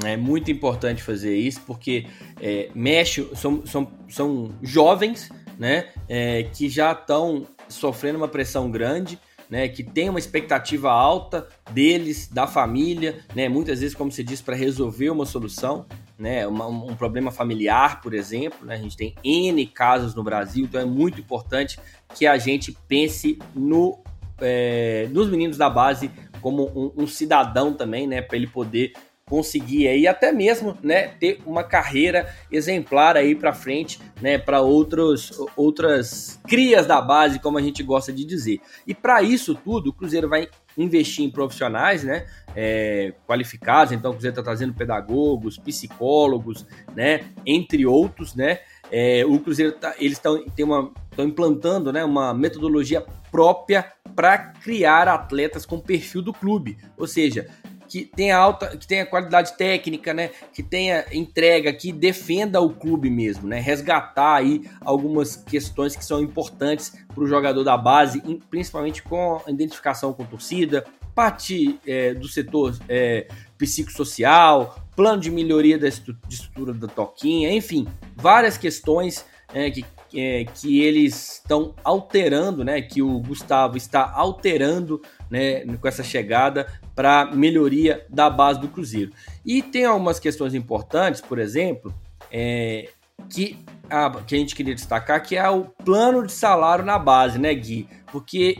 É 0.05 0.15
muito 0.17 0.51
importante 0.51 1.01
fazer 1.03 1.35
isso 1.35 1.61
porque 1.65 2.05
é, 2.41 2.69
mexe, 2.73 3.27
são, 3.35 3.65
são, 3.65 3.91
são 4.07 4.51
jovens 4.61 5.29
né, 5.57 5.89
é, 6.07 6.43
que 6.43 6.69
já 6.69 6.93
estão 6.93 7.45
sofrendo 7.67 8.17
uma 8.17 8.27
pressão 8.27 8.71
grande, 8.71 9.19
né, 9.49 9.67
que 9.67 9.83
tem 9.83 10.09
uma 10.09 10.19
expectativa 10.19 10.91
alta 10.91 11.47
deles, 11.71 12.27
da 12.27 12.47
família, 12.47 13.19
né, 13.35 13.49
muitas 13.49 13.81
vezes, 13.81 13.95
como 13.95 14.11
se 14.11 14.23
diz, 14.23 14.41
para 14.41 14.55
resolver 14.55 15.09
uma 15.09 15.25
solução, 15.25 15.85
né, 16.17 16.45
uma, 16.47 16.67
um 16.67 16.95
problema 16.95 17.31
familiar, 17.31 18.01
por 18.01 18.13
exemplo. 18.13 18.65
Né, 18.65 18.75
a 18.75 18.77
gente 18.77 18.95
tem 18.95 19.15
N 19.23 19.65
casos 19.67 20.13
no 20.15 20.23
Brasil, 20.23 20.65
então 20.65 20.79
é 20.79 20.85
muito 20.85 21.19
importante 21.19 21.79
que 22.15 22.25
a 22.27 22.37
gente 22.37 22.77
pense 22.87 23.39
no, 23.55 23.99
é, 24.39 25.07
nos 25.11 25.29
meninos 25.29 25.57
da 25.57 25.69
base 25.69 26.11
como 26.41 26.67
um, 26.67 27.03
um 27.03 27.07
cidadão 27.07 27.73
também, 27.73 28.07
né, 28.07 28.21
para 28.21 28.37
ele 28.37 28.47
poder 28.47 28.93
conseguir 29.29 29.87
aí 29.87 30.07
até 30.07 30.31
mesmo, 30.31 30.75
né, 30.81 31.09
ter 31.19 31.39
uma 31.45 31.63
carreira 31.63 32.33
exemplar 32.51 33.15
aí 33.15 33.35
para 33.35 33.53
frente, 33.53 33.99
né, 34.19 34.37
para 34.37 34.59
outros 34.59 35.31
outras 35.55 36.39
crias 36.47 36.87
da 36.87 36.99
base, 36.99 37.39
como 37.39 37.57
a 37.57 37.61
gente 37.61 37.83
gosta 37.83 38.11
de 38.11 38.25
dizer. 38.25 38.59
E 38.87 38.95
para 38.95 39.21
isso 39.21 39.53
tudo, 39.53 39.91
o 39.91 39.93
Cruzeiro 39.93 40.27
vai 40.27 40.47
investir 40.77 41.23
em 41.23 41.29
profissionais, 41.29 42.03
né, 42.03 42.25
é, 42.55 43.13
qualificados. 43.27 43.93
Então, 43.93 44.11
o 44.11 44.13
Cruzeiro 44.15 44.33
está 44.33 44.43
trazendo 44.43 44.73
pedagogos, 44.73 45.57
psicólogos, 45.57 46.65
né, 46.95 47.25
entre 47.45 47.85
outros, 47.85 48.33
né. 48.33 48.59
É, 48.91 49.23
o 49.25 49.39
Cruzeiro 49.39 49.73
tá, 49.73 49.93
eles 49.99 50.17
estão 50.17 50.43
estão 50.43 51.25
implantando, 51.25 51.93
né, 51.93 52.03
uma 52.03 52.33
metodologia 52.33 53.05
própria 53.31 53.93
para 54.15 54.37
criar 54.37 55.07
atletas 55.07 55.65
com 55.65 55.79
perfil 55.79 56.21
do 56.21 56.33
clube, 56.33 56.77
ou 56.97 57.05
seja, 57.05 57.47
que 57.89 58.05
tenha 58.05 58.37
alta, 58.37 58.77
que 58.77 58.87
tenha 58.87 59.05
qualidade 59.05 59.57
técnica, 59.57 60.13
né? 60.13 60.29
Que 60.53 60.61
tenha 60.61 61.05
entrega, 61.11 61.73
que 61.73 61.91
defenda 61.91 62.61
o 62.61 62.69
clube 62.69 63.09
mesmo, 63.09 63.47
né? 63.47 63.59
Resgatar 63.59 64.35
aí 64.35 64.69
algumas 64.81 65.35
questões 65.35 65.95
que 65.95 66.05
são 66.05 66.21
importantes 66.21 66.93
para 67.13 67.23
o 67.23 67.27
jogador 67.27 67.63
da 67.63 67.75
base, 67.75 68.21
principalmente 68.49 69.01
com 69.01 69.41
a 69.45 69.49
identificação 69.49 70.13
com 70.13 70.23
torcida, 70.23 70.85
parte 71.15 71.79
é, 71.85 72.13
do 72.13 72.27
setor 72.27 72.77
é, 72.87 73.27
psicossocial, 73.57 74.79
plano 74.95 75.19
de 75.19 75.31
melhoria 75.31 75.77
da 75.77 75.87
estrutura 75.87 76.73
da 76.73 76.87
toquinha, 76.87 77.51
enfim, 77.51 77.87
várias 78.15 78.57
questões 78.57 79.25
é, 79.53 79.69
que, 79.71 79.83
é, 80.13 80.45
que 80.45 80.81
eles 80.81 81.35
estão 81.35 81.73
alterando, 81.83 82.63
né? 82.63 82.81
Que 82.81 83.01
o 83.01 83.19
Gustavo 83.19 83.77
está 83.77 84.11
alterando 84.11 85.01
né, 85.29 85.65
com 85.77 85.87
essa 85.87 86.03
chegada 86.03 86.67
para 86.95 87.25
melhoria 87.33 88.05
da 88.09 88.29
base 88.29 88.59
do 88.59 88.67
Cruzeiro. 88.67 89.11
E 89.45 89.61
tem 89.61 89.85
algumas 89.85 90.19
questões 90.19 90.53
importantes, 90.53 91.21
por 91.21 91.39
exemplo, 91.39 91.93
é, 92.31 92.89
que, 93.29 93.57
a, 93.89 94.09
que 94.21 94.35
a 94.35 94.37
gente 94.37 94.55
queria 94.55 94.75
destacar, 94.75 95.21
que 95.21 95.35
é 95.35 95.49
o 95.49 95.65
plano 95.65 96.25
de 96.25 96.31
salário 96.31 96.85
na 96.85 96.97
base, 96.97 97.37
né, 97.37 97.53
Gui? 97.53 97.87
Porque, 98.11 98.59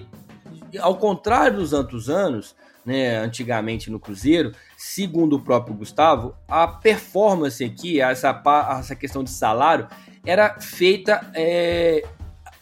ao 0.79 0.97
contrário 0.97 1.57
dos 1.57 1.73
outros 1.73 2.09
anos, 2.09 2.55
né, 2.85 3.17
antigamente 3.17 3.91
no 3.91 3.99
Cruzeiro, 3.99 4.51
segundo 4.77 5.35
o 5.35 5.41
próprio 5.41 5.75
Gustavo, 5.75 6.35
a 6.47 6.67
performance 6.67 7.63
aqui, 7.63 8.01
essa, 8.01 8.41
essa 8.79 8.95
questão 8.95 9.23
de 9.23 9.29
salário, 9.29 9.87
era 10.25 10.59
feita 10.59 11.31
é, 11.33 12.03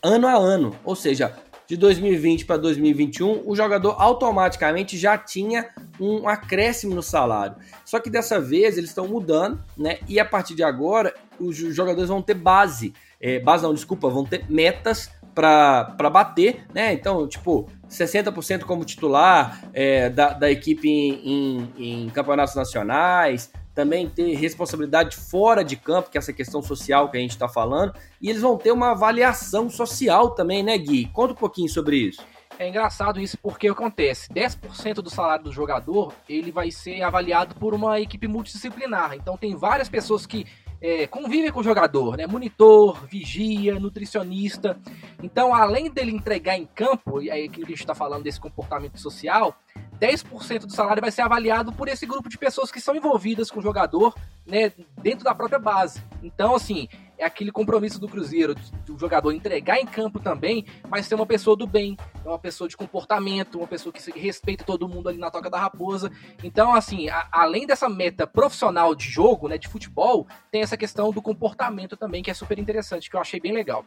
ano 0.03 0.27
a 0.27 0.33
ano, 0.33 0.75
ou 0.83 0.95
seja, 0.95 1.33
de 1.67 1.75
2020 1.75 2.45
para 2.45 2.55
2021, 2.57 3.43
o 3.45 3.53
jogador 3.53 3.95
automaticamente 3.99 4.97
já 4.97 5.17
tinha 5.17 5.69
um 5.99 6.27
acréscimo 6.27 6.95
no 6.95 7.03
salário. 7.03 7.57
Só 7.83 7.99
que 7.99 8.09
dessa 8.09 8.39
vez 8.39 8.77
eles 8.77 8.89
estão 8.89 9.05
mudando, 9.05 9.61
né? 9.77 9.99
E 10.07 10.17
a 10.17 10.23
partir 10.23 10.55
de 10.55 10.63
agora, 10.63 11.13
os 11.37 11.57
jogadores 11.57 12.09
vão 12.09 12.21
ter 12.21 12.35
base. 12.35 12.93
É, 13.19 13.39
base 13.39 13.63
não, 13.63 13.73
desculpa, 13.73 14.09
vão 14.09 14.23
ter 14.23 14.45
metas 14.49 15.11
para 15.35 16.09
bater, 16.09 16.65
né? 16.73 16.93
Então, 16.93 17.27
tipo, 17.27 17.69
60% 17.89 18.63
como 18.63 18.85
titular 18.85 19.61
é, 19.73 20.09
da, 20.09 20.29
da 20.29 20.49
equipe 20.49 20.87
em, 20.87 21.69
em, 21.77 22.05
em 22.05 22.09
campeonatos 22.09 22.55
nacionais, 22.55 23.51
também 23.77 24.09
ter 24.09 24.33
responsabilidade 24.33 25.15
fora 25.15 25.63
de 25.63 25.75
campo, 25.75 26.09
que 26.09 26.17
é 26.17 26.19
essa 26.19 26.33
questão 26.33 26.63
social 26.63 27.11
que 27.11 27.17
a 27.17 27.19
gente 27.19 27.29
está 27.29 27.47
falando, 27.47 27.93
e 28.19 28.27
eles 28.27 28.41
vão 28.41 28.57
ter 28.57 28.71
uma 28.71 28.89
avaliação 28.89 29.69
social 29.69 30.31
também, 30.31 30.63
né, 30.63 30.75
Gui? 30.75 31.05
Conta 31.13 31.33
um 31.33 31.35
pouquinho 31.35 31.69
sobre 31.69 31.95
isso. 31.95 32.25
É 32.57 32.67
engraçado 32.67 33.19
isso 33.19 33.37
porque 33.37 33.67
acontece, 33.67 34.33
10% 34.33 34.95
do 34.95 35.11
salário 35.11 35.43
do 35.43 35.51
jogador, 35.51 36.11
ele 36.27 36.51
vai 36.51 36.71
ser 36.71 37.03
avaliado 37.03 37.53
por 37.53 37.75
uma 37.75 37.99
equipe 37.99 38.27
multidisciplinar. 38.27 39.13
Então 39.13 39.37
tem 39.37 39.55
várias 39.55 39.87
pessoas 39.87 40.25
que 40.25 40.47
é, 40.81 41.05
convivem 41.05 41.51
com 41.51 41.59
o 41.59 41.63
jogador, 41.63 42.17
né? 42.17 42.25
Monitor, 42.25 43.05
vigia, 43.05 43.79
nutricionista. 43.79 44.79
Então, 45.21 45.53
além 45.53 45.91
dele 45.91 46.11
entregar 46.11 46.57
em 46.57 46.65
campo, 46.65 47.21
e 47.21 47.29
aquilo 47.29 47.65
que 47.67 47.73
a 47.73 47.75
gente 47.75 47.81
está 47.81 47.95
falando 47.95 48.23
desse 48.23 48.39
comportamento 48.39 48.99
social, 48.99 49.55
10% 49.99 50.65
do 50.65 50.71
salário 50.71 51.01
vai 51.01 51.11
ser 51.11 51.21
avaliado 51.21 51.71
por 51.73 51.87
esse 51.87 52.05
grupo 52.05 52.29
de 52.29 52.37
pessoas 52.37 52.71
que 52.71 52.79
são 52.79 52.95
envolvidas 52.95 53.49
com 53.51 53.59
o 53.59 53.63
jogador, 53.63 54.15
né, 54.45 54.71
dentro 55.01 55.23
da 55.23 55.35
própria 55.35 55.59
base. 55.59 56.01
Então, 56.21 56.55
assim, 56.55 56.87
é 57.17 57.25
aquele 57.25 57.51
compromisso 57.51 57.99
do 57.99 58.07
Cruzeiro, 58.07 58.53
do 58.85 58.97
jogador 58.97 59.31
entregar 59.31 59.79
em 59.79 59.85
campo 59.85 60.19
também, 60.19 60.65
mas 60.87 61.07
ser 61.07 61.15
uma 61.15 61.25
pessoa 61.25 61.55
do 61.55 61.65
bem, 61.65 61.97
é 62.23 62.29
uma 62.29 62.37
pessoa 62.37 62.67
de 62.67 62.77
comportamento, 62.77 63.57
uma 63.57 63.67
pessoa 63.67 63.91
que 63.91 64.19
respeita 64.19 64.63
todo 64.63 64.87
mundo 64.87 65.09
ali 65.09 65.17
na 65.17 65.31
toca 65.31 65.49
da 65.49 65.59
raposa. 65.59 66.11
Então, 66.43 66.75
assim, 66.75 67.09
a, 67.09 67.27
além 67.31 67.65
dessa 67.65 67.89
meta 67.89 68.27
profissional 68.27 68.93
de 68.93 69.09
jogo, 69.09 69.47
né, 69.47 69.57
de 69.57 69.67
futebol, 69.67 70.27
tem 70.51 70.61
essa 70.61 70.77
questão 70.77 71.11
do 71.11 71.21
comportamento 71.21 71.97
também, 71.97 72.21
que 72.21 72.29
é 72.29 72.33
super 72.33 72.59
interessante, 72.59 73.09
que 73.09 73.15
eu 73.15 73.21
achei 73.21 73.39
bem 73.39 73.51
legal. 73.51 73.83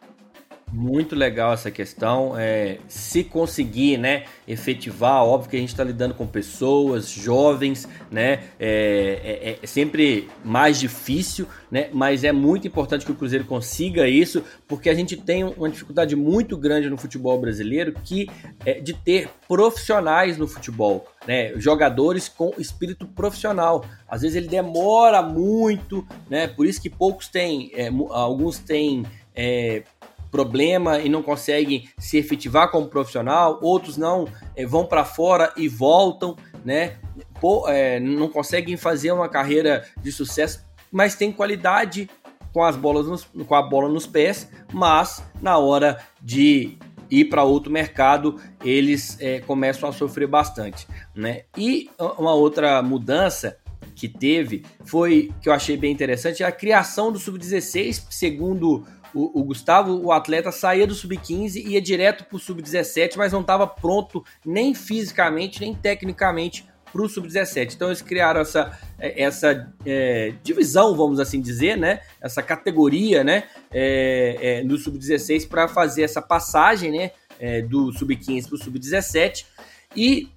Muito 0.73 1.17
legal 1.17 1.53
essa 1.53 1.71
questão. 1.71 2.39
É, 2.39 2.79
se 2.87 3.25
conseguir, 3.25 3.97
né, 3.97 4.25
efetivar, 4.47 5.25
óbvio 5.25 5.51
que 5.51 5.57
a 5.57 5.59
gente 5.59 5.71
está 5.71 5.83
lidando 5.83 6.15
com 6.15 6.27
pessoas 6.27 7.09
jovens, 7.09 7.89
né, 8.11 8.45
é, 8.59 9.59
é, 9.59 9.59
é, 9.63 9.67
sempre 9.67 10.29
mais 10.45 10.79
difícil, 10.79 11.47
né, 11.71 11.89
mas 11.93 12.23
é 12.23 12.31
muito 12.31 12.69
importante 12.69 13.05
que 13.05 13.11
o 13.11 13.17
Cruzeiro 13.17 13.45
consiga 13.45 14.09
isso, 14.09 14.45
porque 14.69 14.89
a 14.89 14.95
gente 14.95 15.17
tem 15.17 15.43
uma 15.43 15.69
dificuldade 15.69 16.15
muito 16.15 16.57
grande 16.57 16.89
no 16.89 16.97
futebol 16.97 17.41
brasileiro 17.41 17.93
que 18.05 18.29
é 18.65 18.75
de 18.81 18.93
ter 18.93 19.29
profissionais 19.49 20.39
no 20.39 20.47
futebol, 20.47 21.07
né, 21.27 21.53
jogadores 21.57 22.29
com 22.29 22.53
espírito 22.59 23.07
profissional. 23.07 23.85
Às 24.09 24.23
vezes 24.23 24.37
ele 24.37 24.49
demora 24.49 25.21
muito, 25.21 26.07
né, 26.29 26.47
por 26.47 26.65
isso 26.65 26.81
que 26.81 26.89
poucos 26.89 27.27
têm, 27.27 27.73
é, 27.75 27.89
alguns 28.11 28.59
têm 28.59 29.05
é, 29.35 29.83
problema 30.31 30.99
e 31.01 31.09
não 31.09 31.23
conseguem 31.23 31.89
se 31.99 32.17
efetivar 32.19 32.71
como 32.71 32.89
profissional, 32.89 33.59
outros 33.63 33.97
não 33.97 34.29
é, 34.57 34.65
vão 34.65 34.87
para 34.87 35.05
fora 35.05 35.53
e 35.57 35.69
voltam, 35.69 36.37
né? 36.65 36.99
Pô, 37.41 37.69
é, 37.69 37.99
não 37.99 38.29
conseguem 38.29 38.77
fazer 38.77 39.13
uma 39.13 39.29
carreira 39.29 39.85
de 40.01 40.13
sucesso, 40.13 40.65
mas 40.91 41.15
tem 41.15 41.33
qualidade 41.33 42.09
com 42.53 42.63
as 42.63 42.77
bolas 42.77 43.07
nos, 43.07 43.29
com 43.47 43.55
a 43.55 43.63
bola 43.63 43.89
nos 43.89 44.07
pés, 44.07 44.51
mas 44.73 45.23
na 45.41 45.57
hora 45.59 45.99
de 46.21 46.77
ir 47.11 47.25
para 47.25 47.43
outro 47.43 47.73
mercado 47.73 48.41
eles 48.65 49.17
é, 49.21 49.41
começam 49.41 49.89
a 49.89 49.93
sofrer 49.93 50.29
bastante, 50.29 50.87
né? 51.15 51.43
E 51.57 51.91
uma 51.99 52.35
outra 52.35 52.83
mudança 52.83 53.59
que 53.95 54.09
teve 54.09 54.65
foi 54.85 55.33
que 55.43 55.49
eu 55.49 55.53
achei 55.53 55.77
bem 55.77 55.93
interessante 55.93 56.43
é 56.43 56.47
a 56.47 56.53
criação 56.53 57.13
do 57.13 57.19
sub-16, 57.19 58.05
segundo 58.11 58.87
o, 59.15 59.41
o, 59.41 59.45
Gustavo, 59.45 60.01
o 60.05 60.13
atleta, 60.13 60.53
saía 60.53 60.87
do 60.87 60.95
sub-15 60.95 61.57
e 61.57 61.69
ia 61.71 61.81
direto 61.81 62.25
para 62.25 62.37
o 62.37 62.39
sub-17, 62.39 63.17
mas 63.17 63.33
não 63.33 63.41
estava 63.41 63.67
pronto 63.67 64.25
nem 64.45 64.75
fisicamente, 64.75 65.61
nem 65.61 65.75
tecnicamente 65.75 66.69
para 66.93 67.03
o 67.03 67.09
sub-17. 67.09 67.75
Então 67.75 67.89
eles 67.89 68.03
criaram 68.03 68.41
essa, 68.41 68.79
é, 68.99 69.23
essa 69.23 69.73
é, 69.87 70.35
divisão, 70.43 70.97
vamos 70.97 71.21
assim 71.21 71.41
dizer, 71.41 71.77
né? 71.77 72.01
Essa 72.21 72.43
categoria, 72.43 73.23
né? 73.25 73.45
É, 73.71 74.37
é, 74.41 74.65
no 74.65 74.77
sub-16 74.77 75.49
para 75.49 75.69
fazer 75.69 76.03
essa 76.03 76.21
passagem, 76.21 76.91
né? 76.91 77.13
É, 77.39 77.63
do 77.63 77.93
sub-15 77.93 78.49
para 78.49 78.55
o 78.55 78.59
sub-17 78.59 79.47
e 79.97 80.29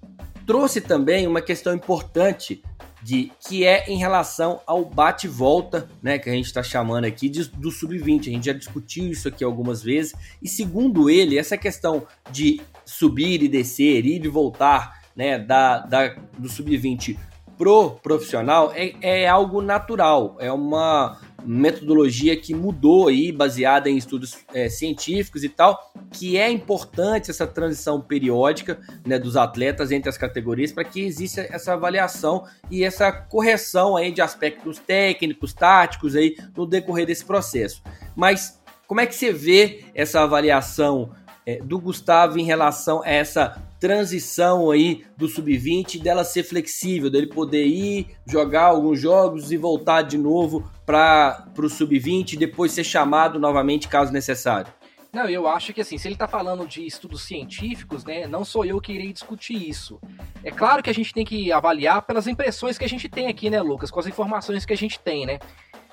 trouxe 0.47 0.80
também 0.80 1.28
uma 1.28 1.41
questão 1.41 1.74
importante 1.74 2.63
de 3.04 3.32
que 3.47 3.66
é 3.66 3.86
em 3.89 3.97
relação 3.97 4.62
ao 4.66 4.86
bate-volta, 4.86 5.89
né, 6.01 6.18
que 6.18 6.30
a 6.30 6.34
gente 6.34 6.45
está 6.45 6.64
chamando 6.64 7.06
aqui 7.06 7.28
de, 7.28 7.49
do 7.49 7.70
sub-20. 7.70 8.22
A 8.22 8.32
gente 8.32 8.45
já 8.45 8.54
discutiu 8.54 9.12
isso 9.12 9.28
aqui 9.28 9.43
algumas 9.43 9.84
vezes. 9.84 10.14
E 10.41 10.47
segundo 10.47 11.10
ele, 11.10 11.38
essa 11.38 11.58
questão 11.58 12.08
de 12.32 12.62
subir 12.86 13.43
e 13.43 13.47
descer, 13.47 14.06
ir 14.06 14.24
e 14.24 14.28
voltar, 14.30 15.04
né, 15.16 15.38
da, 15.38 15.80
da 15.80 16.16
do 16.38 16.47
sub-20 16.47 17.18
pro 17.58 17.91
profissional 18.01 18.72
é, 18.74 18.93
é 19.01 19.28
algo 19.28 19.62
natural, 19.62 20.38
é 20.39 20.51
uma 20.51 21.20
metodologia 21.46 22.36
que 22.36 22.54
mudou 22.54 23.08
aí, 23.08 23.32
baseada 23.32 23.89
em 23.89 23.98
estudos 23.98 24.38
é, 24.54 24.70
científicos 24.70 25.44
e 25.44 25.50
tal, 25.50 25.91
que 26.12 26.38
é 26.38 26.50
importante 26.50 27.30
essa 27.30 27.46
transição 27.46 28.00
periódica 28.00 28.80
né, 29.06 29.18
dos 29.20 29.36
atletas 29.36 29.91
entre 29.91 30.10
as 30.10 30.18
categorias 30.18 30.72
para 30.72 30.84
que 30.84 31.02
exista 31.02 31.41
essa 31.50 31.74
avaliação 31.74 32.46
e 32.70 32.84
essa 32.84 33.12
correção 33.12 33.96
aí 33.96 34.12
de 34.12 34.22
aspectos 34.22 34.80
técnicos, 34.80 35.54
táticos 35.54 36.16
aí 36.16 36.36
no 36.56 36.66
decorrer 36.66 37.06
desse 37.06 37.26
processo. 37.26 37.82
Mas 38.16 38.62
como 38.88 39.02
é 39.02 39.06
que 39.06 39.16
você 39.16 39.32
vê 39.32 39.86
essa 39.96 40.22
avaliação 40.22 41.12
é, 41.46 41.58
do 41.58 41.80
Gustavo 41.80 42.39
em 42.39 42.44
relação 42.44 43.02
a 43.04 43.10
essa 43.10 43.62
transição 43.84 44.71
aí 44.71 45.03
do 45.17 45.27
sub-20 45.27 46.01
dela 46.01 46.23
ser 46.23 46.43
flexível, 46.43 47.09
dele 47.09 47.27
poder 47.27 47.65
ir 47.65 48.15
jogar 48.25 48.67
alguns 48.67 48.97
jogos 48.97 49.51
e 49.51 49.57
voltar 49.57 50.03
de 50.03 50.17
novo 50.17 50.71
para 50.86 51.45
o 51.57 51.67
sub-20 51.67 52.31
e 52.31 52.38
depois 52.38 52.71
ser 52.71 52.86
chamado 52.86 53.38
novamente 53.38 53.89
caso 53.89 54.13
necessário? 54.13 54.71
Não, 55.11 55.27
eu 55.27 55.49
acho 55.49 55.73
que 55.73 55.81
assim, 55.81 55.97
se 55.97 56.07
ele 56.07 56.15
está 56.15 56.29
falando 56.29 56.65
de 56.65 56.88
estudos 56.88 57.23
científicos, 57.23 58.05
né, 58.05 58.25
não 58.25 58.45
sou 58.45 58.63
eu 58.63 58.79
que 58.79 58.93
irei 58.93 59.11
discutir 59.11 59.67
isso. 59.67 59.99
É 60.45 60.49
claro 60.49 60.81
que 60.81 60.89
a 60.89 60.93
gente 60.93 61.13
tem 61.13 61.25
que 61.25 61.51
avaliar 61.51 62.03
pelas 62.03 62.25
impressões 62.25 62.77
que 62.77 62.86
a 62.86 62.89
gente 62.89 63.09
tem 63.09 63.27
aqui, 63.27 63.49
né, 63.49 63.61
Lucas, 63.61 63.91
com 63.91 63.99
as 63.99 64.07
informações 64.07 64.65
que 64.65 64.71
a 64.71 64.77
gente 64.77 64.97
tem, 64.97 65.25
né. 65.25 65.39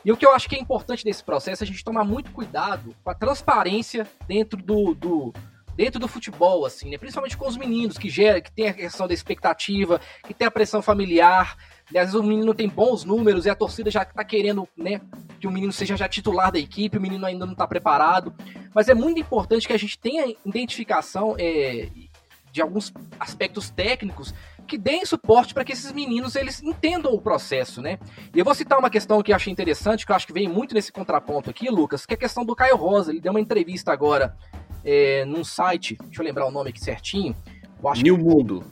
E 0.04 0.12
o 0.12 0.16
que 0.16 0.24
eu 0.24 0.32
acho 0.32 0.48
que 0.48 0.54
é 0.54 0.60
importante 0.60 1.04
desse 1.04 1.24
processo 1.24 1.64
é 1.64 1.64
a 1.64 1.66
gente 1.66 1.82
tomar 1.82 2.04
muito 2.04 2.30
cuidado 2.30 2.94
com 3.02 3.10
a 3.10 3.14
transparência 3.14 4.06
dentro 4.28 4.62
do, 4.62 4.94
do 4.94 5.34
dentro 5.80 5.98
do 5.98 6.06
futebol, 6.06 6.66
assim, 6.66 6.90
né? 6.90 6.98
Principalmente 6.98 7.38
com 7.38 7.48
os 7.48 7.56
meninos 7.56 7.96
que 7.96 8.10
gera, 8.10 8.38
que 8.38 8.52
tem 8.52 8.68
a 8.68 8.74
questão 8.74 9.08
da 9.08 9.14
expectativa, 9.14 9.98
que 10.26 10.34
tem 10.34 10.46
a 10.46 10.50
pressão 10.50 10.82
familiar, 10.82 11.56
às 11.86 11.92
vezes 11.92 12.14
o 12.14 12.22
menino 12.22 12.52
tem 12.52 12.68
bons 12.68 13.02
números 13.02 13.46
e 13.46 13.50
a 13.50 13.54
torcida 13.54 13.90
já 13.90 14.04
tá 14.04 14.22
querendo, 14.22 14.68
né, 14.76 15.00
que 15.40 15.46
o 15.46 15.50
menino 15.50 15.72
seja 15.72 15.96
já 15.96 16.06
titular 16.06 16.52
da 16.52 16.58
equipe, 16.58 16.98
o 16.98 17.00
menino 17.00 17.24
ainda 17.24 17.46
não 17.46 17.54
tá 17.54 17.66
preparado. 17.66 18.34
Mas 18.74 18.90
é 18.90 18.94
muito 18.94 19.20
importante 19.20 19.66
que 19.66 19.72
a 19.72 19.78
gente 19.78 19.98
tenha 19.98 20.26
identificação 20.44 21.34
é, 21.38 21.88
de 22.52 22.60
alguns 22.60 22.92
aspectos 23.18 23.70
técnicos 23.70 24.34
que 24.68 24.76
deem 24.76 25.06
suporte 25.06 25.54
para 25.54 25.64
que 25.64 25.72
esses 25.72 25.92
meninos 25.92 26.36
eles 26.36 26.62
entendam 26.62 27.14
o 27.14 27.22
processo, 27.22 27.80
né? 27.80 27.98
E 28.34 28.38
eu 28.38 28.44
vou 28.44 28.54
citar 28.54 28.78
uma 28.78 28.90
questão 28.90 29.22
que 29.22 29.32
eu 29.32 29.36
achei 29.36 29.50
interessante, 29.50 30.04
que 30.04 30.12
eu 30.12 30.16
acho 30.16 30.26
que 30.26 30.32
vem 30.34 30.46
muito 30.46 30.74
nesse 30.74 30.92
contraponto 30.92 31.48
aqui, 31.48 31.70
Lucas, 31.70 32.04
que 32.04 32.12
é 32.12 32.16
a 32.16 32.20
questão 32.20 32.44
do 32.44 32.54
Caio 32.54 32.76
Rosa. 32.76 33.10
Ele 33.10 33.20
deu 33.20 33.32
uma 33.32 33.40
entrevista 33.40 33.92
agora 33.92 34.36
é, 34.84 35.24
num 35.24 35.44
site, 35.44 35.96
deixa 36.04 36.22
eu 36.22 36.24
lembrar 36.24 36.46
o 36.46 36.50
nome 36.50 36.70
aqui 36.70 36.80
certinho. 36.80 37.34
New 38.02 38.18
Mundo. 38.18 38.64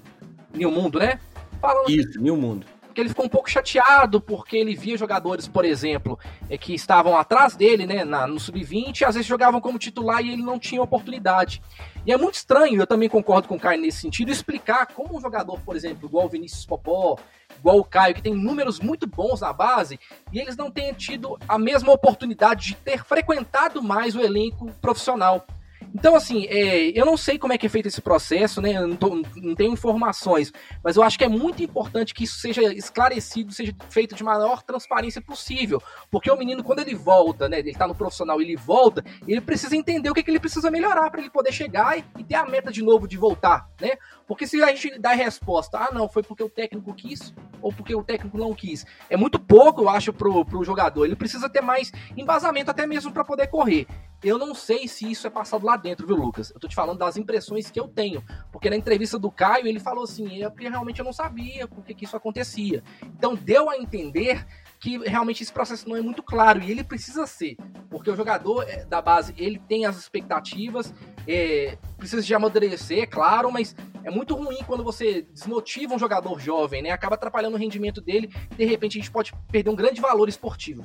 New 0.54 0.70
Mundo, 0.70 0.98
né? 0.98 1.18
Falando 1.61 1.90
Isso, 1.90 2.20
New 2.20 2.36
Mundo 2.36 2.66
que 2.98 3.02
ele 3.02 3.11
ficou 3.11 3.26
um 3.26 3.28
pouco 3.28 3.48
chateado 3.48 4.20
porque 4.20 4.56
ele 4.56 4.74
via 4.74 4.98
jogadores, 4.98 5.46
por 5.46 5.64
exemplo, 5.64 6.18
é, 6.50 6.59
que 6.59 6.74
estavam 6.74 7.16
atrás 7.16 7.54
dele, 7.54 7.86
né, 7.86 8.04
na, 8.04 8.26
no 8.26 8.40
sub-20, 8.40 9.02
às 9.06 9.14
vezes 9.14 9.24
jogavam 9.24 9.61
como 9.61 9.78
titular 9.78 10.20
e 10.20 10.32
ele 10.32 10.42
não 10.42 10.59
tinha 10.59 10.82
oportunidade. 10.82 11.62
E 12.04 12.12
é 12.12 12.16
muito 12.16 12.34
estranho, 12.34 12.82
eu 12.82 12.88
também 12.88 13.09
concordo 13.09 13.46
com 13.46 13.54
o 13.54 13.61
Caio 13.61 13.80
nesse 13.80 14.00
sentido, 14.00 14.32
explicar 14.32 14.86
como 14.86 15.16
um 15.16 15.20
jogador, 15.20 15.61
por 15.61 15.76
exemplo, 15.76 16.09
igual 16.09 16.26
o 16.26 16.28
Vinícius 16.28 16.66
Popó, 16.66 17.16
igual 17.56 17.78
o 17.78 17.84
Caio, 17.84 18.16
que 18.16 18.22
tem 18.22 18.34
números 18.34 18.80
muito 18.80 19.06
bons 19.06 19.42
na 19.42 19.52
base, 19.52 20.00
e 20.32 20.40
eles 20.40 20.56
não 20.56 20.68
tenham 20.68 20.92
tido 20.92 21.38
a 21.46 21.56
mesma 21.56 21.92
oportunidade 21.92 22.66
de 22.66 22.74
ter 22.74 23.04
frequentado 23.04 23.80
mais 23.80 24.16
o 24.16 24.20
elenco 24.20 24.72
profissional. 24.80 25.46
Então, 25.95 26.14
assim, 26.14 26.47
é, 26.47 26.99
eu 26.99 27.07
não 27.07 27.16
sei 27.16 27.39
como 27.39 27.53
é 27.53 27.59
que 27.59 27.66
é 27.66 27.68
feito 27.68 27.86
esse 27.86 28.01
processo, 28.01 28.61
né? 28.61 28.80
Não, 28.80 28.97
tô, 28.97 29.22
não, 29.36 29.55
tenho 29.55 29.72
informações, 29.72 30.53
mas 30.82 30.97
eu 30.97 31.03
acho 31.03 31.18
que 31.18 31.24
é 31.24 31.28
muito 31.28 31.62
importante 31.62 32.14
que 32.14 32.24
isso 32.24 32.39
seja 32.39 32.62
esclarecido, 32.74 33.53
seja 33.53 33.74
feito 33.89 34.14
de 34.14 34.22
maior 34.22 34.62
transparência 34.62 35.20
possível. 35.20 35.82
Porque 36.11 36.30
o 36.30 36.36
menino, 36.36 36.62
quando 36.62 36.80
ele 36.80 36.95
volta, 36.95 37.49
né? 37.49 37.59
Ele 37.59 37.72
tá 37.72 37.86
no 37.86 37.95
profissional, 37.95 38.41
ele 38.41 38.57
volta, 38.57 39.05
ele 39.26 39.41
precisa 39.41 39.76
entender 39.76 40.11
o 40.11 40.14
que, 40.14 40.22
que 40.22 40.30
ele 40.30 40.41
precisa 40.41 40.70
melhorar 40.70 41.11
para 41.11 41.20
ele 41.20 41.30
poder 41.30 41.53
chegar 41.53 41.99
e, 41.99 42.05
e, 42.18 42.24
ter 42.24 42.34
a 42.34 42.45
meta 42.45 42.70
de 42.70 42.82
novo 42.82 43.09
de 43.09 43.16
voltar, 43.16 43.68
né? 43.80 43.93
Porque 44.26 44.47
se 44.47 44.62
a 44.62 44.66
gente 44.68 44.99
dá 44.99 45.11
a 45.11 45.14
resposta, 45.14 45.78
ah, 45.78 45.91
não, 45.93 46.09
foi 46.09 46.22
porque 46.22 46.43
o 46.43 46.51
técnico 46.51 46.93
quis 46.93 47.32
ou 47.62 47.72
porque 47.72 47.95
o 47.95 48.05
técnico 48.05 48.36
não 48.36 48.55
quis, 48.55 48.84
é 49.09 49.16
muito 49.16 49.39
pouco, 49.39 49.82
eu 49.82 49.89
acho, 49.89 50.12
pro, 50.12 50.45
pro 50.45 50.62
jogador. 50.62 51.07
Ele 51.07 51.16
precisa 51.16 51.49
ter 51.49 51.62
mais 51.62 51.91
embasamento 52.16 52.70
até 52.70 52.86
mesmo 52.86 53.11
para 53.11 53.24
poder 53.24 53.47
correr. 53.47 53.86
Eu 54.22 54.36
não 54.36 54.55
sei 54.55 54.89
se 54.89 55.11
isso 55.11 55.26
é 55.26 55.30
passado 55.30 55.64
lá 55.64 55.76
dentro, 55.79 56.07
viu, 56.07 56.16
Lucas? 56.16 56.51
Eu 56.51 56.61
tô 56.61 56.68
te 56.68 56.74
falando 56.74 56.99
das 56.99 57.16
impressões 57.16 57.70
que 57.70 57.79
eu 57.79 57.89
tenho. 57.89 58.22
Porque 58.53 58.68
na 58.68 58.76
entrevista 58.76 59.18
do 59.18 59.31
Caio, 59.31 59.66
ele 59.66 59.81
falou 59.81 60.05
assim: 60.05 60.43
é 60.43 60.49
porque 60.49 60.68
realmente 60.68 60.99
eu 60.99 61.05
não 61.05 61.12
sabia 61.12 61.66
porque 61.66 61.95
que 61.95 62.05
isso 62.05 62.16
acontecia. 62.16 62.83
Então 63.03 63.35
deu 63.35 63.70
a 63.70 63.76
entender 63.76 64.47
que 64.81 64.99
realmente 64.99 65.43
esse 65.43 65.53
processo 65.53 65.89
não 65.89 65.97
é 65.97 66.01
muito 66.01 66.22
claro 66.22 66.62
e 66.62 66.70
ele 66.70 66.85
precisa 66.85 67.26
ser, 67.26 67.57
porque 67.91 68.11
o 68.11 68.16
jogador 68.16 68.62
é, 68.62 68.85
da 68.85 69.03
base 69.03 69.35
ele 69.37 69.59
tem 69.68 69.87
as 69.87 69.99
expectativas, 69.99 70.95
é, 71.26 71.76
precisa 71.97 72.22
de 72.22 72.35
amadurecer, 72.35 73.03
é 73.03 73.07
claro, 73.07 73.51
mas 73.51 73.74
é 74.05 74.11
muito 74.11 74.35
ruim 74.35 74.59
quando 74.66 74.85
você 74.85 75.22
desmotiva 75.33 75.95
um 75.95 75.99
jogador 75.99 76.39
jovem, 76.39 76.83
né? 76.83 76.91
Acaba 76.91 77.16
atrapalhando 77.16 77.57
o 77.57 77.59
rendimento 77.59 78.01
dele 78.01 78.33
e 78.53 78.55
de 78.55 78.64
repente 78.64 78.99
a 78.99 79.01
gente 79.01 79.11
pode 79.11 79.33
perder 79.51 79.70
um 79.70 79.76
grande 79.76 80.01
valor 80.01 80.29
esportivo. 80.29 80.85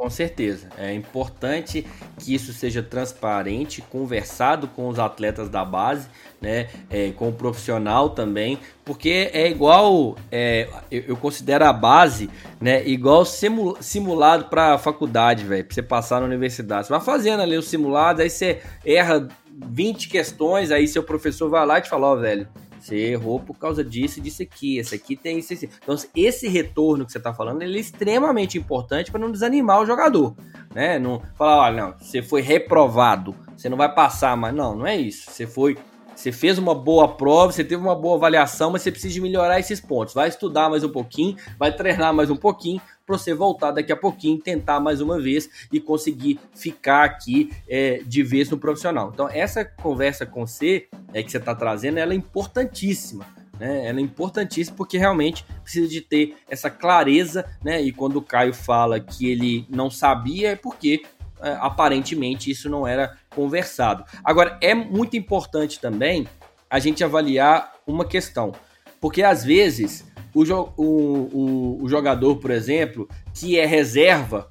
Com 0.00 0.08
certeza. 0.08 0.70
É 0.78 0.94
importante 0.94 1.86
que 2.18 2.34
isso 2.34 2.54
seja 2.54 2.82
transparente, 2.82 3.82
conversado 3.82 4.66
com 4.66 4.88
os 4.88 4.98
atletas 4.98 5.50
da 5.50 5.62
base, 5.62 6.08
né? 6.40 6.70
É, 6.88 7.10
com 7.10 7.28
o 7.28 7.32
profissional 7.34 8.08
também, 8.08 8.58
porque 8.82 9.30
é 9.30 9.50
igual, 9.50 10.16
é, 10.32 10.70
eu, 10.90 11.02
eu, 11.08 11.16
considero 11.18 11.66
a 11.66 11.72
base, 11.74 12.30
né? 12.58 12.82
Igual 12.88 13.26
simulado 13.26 14.46
para 14.46 14.78
faculdade, 14.78 15.44
velho, 15.44 15.66
você 15.68 15.82
passar 15.82 16.20
na 16.20 16.26
universidade. 16.26 16.86
Você 16.86 16.94
vai 16.94 17.02
fazendo 17.02 17.42
ali 17.42 17.58
os 17.58 17.68
simulados, 17.68 18.22
aí 18.22 18.30
você 18.30 18.62
erra 18.82 19.28
20 19.54 20.08
questões, 20.08 20.70
aí 20.70 20.88
seu 20.88 21.02
professor 21.02 21.50
vai 21.50 21.66
lá 21.66 21.76
e 21.76 21.82
te 21.82 21.90
fala, 21.90 22.06
ó, 22.06 22.14
oh, 22.14 22.16
velho, 22.18 22.48
você 22.80 22.96
errou 22.96 23.38
por 23.38 23.58
causa 23.58 23.84
disso 23.84 24.20
disso 24.20 24.42
aqui. 24.42 24.78
Esse 24.78 24.94
aqui 24.94 25.16
tem 25.16 25.38
isso. 25.38 25.52
Então, 25.52 25.94
esse 26.16 26.48
retorno 26.48 27.04
que 27.04 27.12
você 27.12 27.18
está 27.18 27.32
falando, 27.32 27.62
ele 27.62 27.76
é 27.76 27.80
extremamente 27.80 28.58
importante 28.58 29.10
para 29.10 29.20
não 29.20 29.30
desanimar 29.30 29.80
o 29.80 29.86
jogador. 29.86 30.34
Né? 30.74 30.98
Não 30.98 31.22
falar, 31.34 31.58
olha, 31.58 31.82
não, 31.82 31.98
você 31.98 32.22
foi 32.22 32.40
reprovado, 32.40 33.34
você 33.56 33.68
não 33.68 33.76
vai 33.76 33.92
passar 33.92 34.36
mais. 34.36 34.54
Não, 34.54 34.74
não 34.74 34.86
é 34.86 34.96
isso. 34.96 35.30
Você 35.30 35.46
foi 35.46 35.76
você 36.20 36.32
fez 36.32 36.58
uma 36.58 36.74
boa 36.74 37.08
prova, 37.08 37.50
você 37.50 37.64
teve 37.64 37.80
uma 37.80 37.94
boa 37.94 38.16
avaliação, 38.16 38.70
mas 38.70 38.82
você 38.82 38.90
precisa 38.92 39.22
melhorar 39.22 39.58
esses 39.58 39.80
pontos. 39.80 40.12
Vai 40.12 40.28
estudar 40.28 40.68
mais 40.68 40.84
um 40.84 40.90
pouquinho, 40.90 41.34
vai 41.58 41.74
treinar 41.74 42.12
mais 42.12 42.28
um 42.28 42.36
pouquinho 42.36 42.78
para 43.10 43.18
você 43.18 43.34
voltar 43.34 43.72
daqui 43.72 43.90
a 43.90 43.96
pouquinho, 43.96 44.38
tentar 44.38 44.78
mais 44.78 45.00
uma 45.00 45.20
vez 45.20 45.50
e 45.72 45.80
conseguir 45.80 46.38
ficar 46.54 47.02
aqui 47.02 47.50
é, 47.68 48.00
de 48.06 48.22
vez 48.22 48.48
no 48.48 48.56
profissional. 48.56 49.10
Então, 49.12 49.28
essa 49.28 49.64
conversa 49.64 50.24
com 50.24 50.46
você 50.46 50.86
é, 51.12 51.20
que 51.20 51.28
você 51.28 51.38
está 51.38 51.52
trazendo, 51.52 51.98
ela 51.98 52.12
é 52.12 52.16
importantíssima. 52.16 53.26
Né? 53.58 53.88
Ela 53.88 53.98
é 53.98 54.02
importantíssima 54.02 54.76
porque 54.76 54.96
realmente 54.96 55.44
precisa 55.60 55.88
de 55.88 56.00
ter 56.00 56.36
essa 56.48 56.70
clareza, 56.70 57.44
né? 57.64 57.82
E 57.82 57.90
quando 57.90 58.16
o 58.16 58.22
Caio 58.22 58.54
fala 58.54 59.00
que 59.00 59.28
ele 59.28 59.66
não 59.68 59.90
sabia, 59.90 60.52
é 60.52 60.56
porque 60.56 61.02
é, 61.42 61.50
aparentemente 61.60 62.48
isso 62.48 62.70
não 62.70 62.86
era 62.86 63.18
conversado. 63.30 64.04
Agora, 64.22 64.56
é 64.62 64.72
muito 64.72 65.16
importante 65.16 65.80
também 65.80 66.28
a 66.70 66.78
gente 66.78 67.02
avaliar 67.02 67.74
uma 67.84 68.04
questão, 68.04 68.52
porque 69.00 69.24
às 69.24 69.44
vezes 69.44 70.09
o, 70.34 70.42
o, 70.76 70.84
o, 70.84 71.82
o 71.82 71.88
jogador, 71.88 72.36
por 72.36 72.50
exemplo, 72.50 73.08
que 73.34 73.58
é 73.58 73.66
reserva 73.66 74.50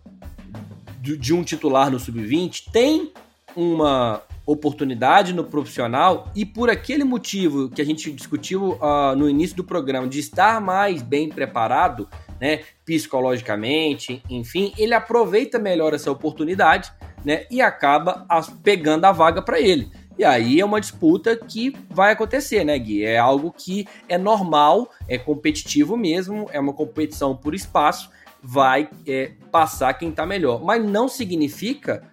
de, 1.01 1.17
de 1.17 1.33
um 1.33 1.43
titular 1.43 1.89
no 1.89 1.99
sub-20, 1.99 2.65
tem 2.71 3.11
uma 3.55 4.21
oportunidade 4.45 5.33
no 5.33 5.43
profissional 5.43 6.31
e 6.35 6.43
por 6.45 6.69
aquele 6.69 7.03
motivo 7.03 7.69
que 7.69 7.81
a 7.81 7.85
gente 7.85 8.11
discutiu 8.11 8.73
uh, 8.73 9.15
no 9.15 9.29
início 9.29 9.55
do 9.55 9.63
programa 9.63 10.07
de 10.07 10.19
estar 10.19 10.59
mais 10.59 11.01
bem 11.01 11.29
preparado, 11.29 12.07
né, 12.41 12.61
psicologicamente, 12.83 14.23
enfim, 14.29 14.73
ele 14.77 14.93
aproveita 14.93 15.59
melhor 15.59 15.93
essa 15.93 16.11
oportunidade, 16.11 16.91
né, 17.23 17.45
e 17.51 17.61
acaba 17.61 18.25
pegando 18.63 19.05
a 19.05 19.11
vaga 19.11 19.41
para 19.41 19.59
ele. 19.59 19.91
E 20.19 20.25
aí 20.25 20.59
é 20.59 20.65
uma 20.65 20.81
disputa 20.81 21.33
que 21.33 21.73
vai 21.89 22.11
acontecer, 22.11 22.65
né, 22.65 22.77
Gui? 22.77 23.05
É 23.05 23.17
algo 23.17 23.53
que 23.57 23.87
é 24.09 24.17
normal, 24.17 24.91
é 25.07 25.17
competitivo 25.17 25.95
mesmo, 25.95 26.49
é 26.51 26.59
uma 26.59 26.73
competição 26.73 27.33
por 27.33 27.55
espaço, 27.55 28.11
vai 28.43 28.89
é, 29.07 29.31
passar 29.49 29.93
quem 29.93 30.11
tá 30.11 30.25
melhor. 30.25 30.61
Mas 30.61 30.83
não 30.83 31.07
significa 31.07 32.03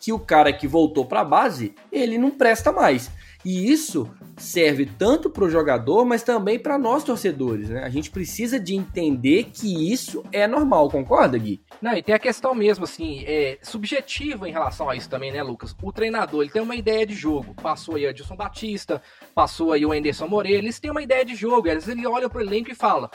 que 0.00 0.12
o 0.12 0.18
cara 0.20 0.52
que 0.52 0.68
voltou 0.68 1.04
para 1.04 1.22
a 1.22 1.24
base, 1.24 1.74
ele 1.90 2.16
não 2.18 2.30
presta 2.30 2.70
mais. 2.70 3.10
E 3.46 3.70
isso 3.70 4.12
serve 4.36 4.86
tanto 4.86 5.30
para 5.30 5.44
o 5.44 5.48
jogador, 5.48 6.04
mas 6.04 6.24
também 6.24 6.58
para 6.58 6.76
nós 6.76 7.04
torcedores, 7.04 7.70
né? 7.70 7.84
A 7.84 7.88
gente 7.88 8.10
precisa 8.10 8.58
de 8.58 8.74
entender 8.74 9.44
que 9.44 9.92
isso 9.92 10.24
é 10.32 10.48
normal, 10.48 10.90
concorda, 10.90 11.38
Gui? 11.38 11.62
Não, 11.80 11.92
e 11.96 12.02
tem 12.02 12.12
a 12.12 12.18
questão 12.18 12.56
mesmo, 12.56 12.82
assim, 12.82 13.22
é, 13.24 13.56
subjetiva 13.62 14.48
em 14.48 14.52
relação 14.52 14.90
a 14.90 14.96
isso 14.96 15.08
também, 15.08 15.30
né, 15.30 15.44
Lucas? 15.44 15.76
O 15.80 15.92
treinador, 15.92 16.42
ele 16.42 16.50
tem 16.50 16.60
uma 16.60 16.74
ideia 16.74 17.06
de 17.06 17.14
jogo. 17.14 17.54
Passou 17.62 17.94
aí 17.94 18.04
o 18.04 18.10
Edson 18.10 18.34
Batista, 18.34 19.00
passou 19.32 19.70
aí 19.70 19.86
o 19.86 19.92
Anderson 19.92 20.26
Moreira, 20.26 20.58
eles 20.58 20.80
têm 20.80 20.90
uma 20.90 21.02
ideia 21.02 21.24
de 21.24 21.36
jogo. 21.36 21.62
Vezes 21.62 21.86
ele 21.86 22.04
olha 22.04 22.28
pro 22.28 22.40
elenco 22.40 22.72
e 22.72 22.74
fala, 22.74 23.08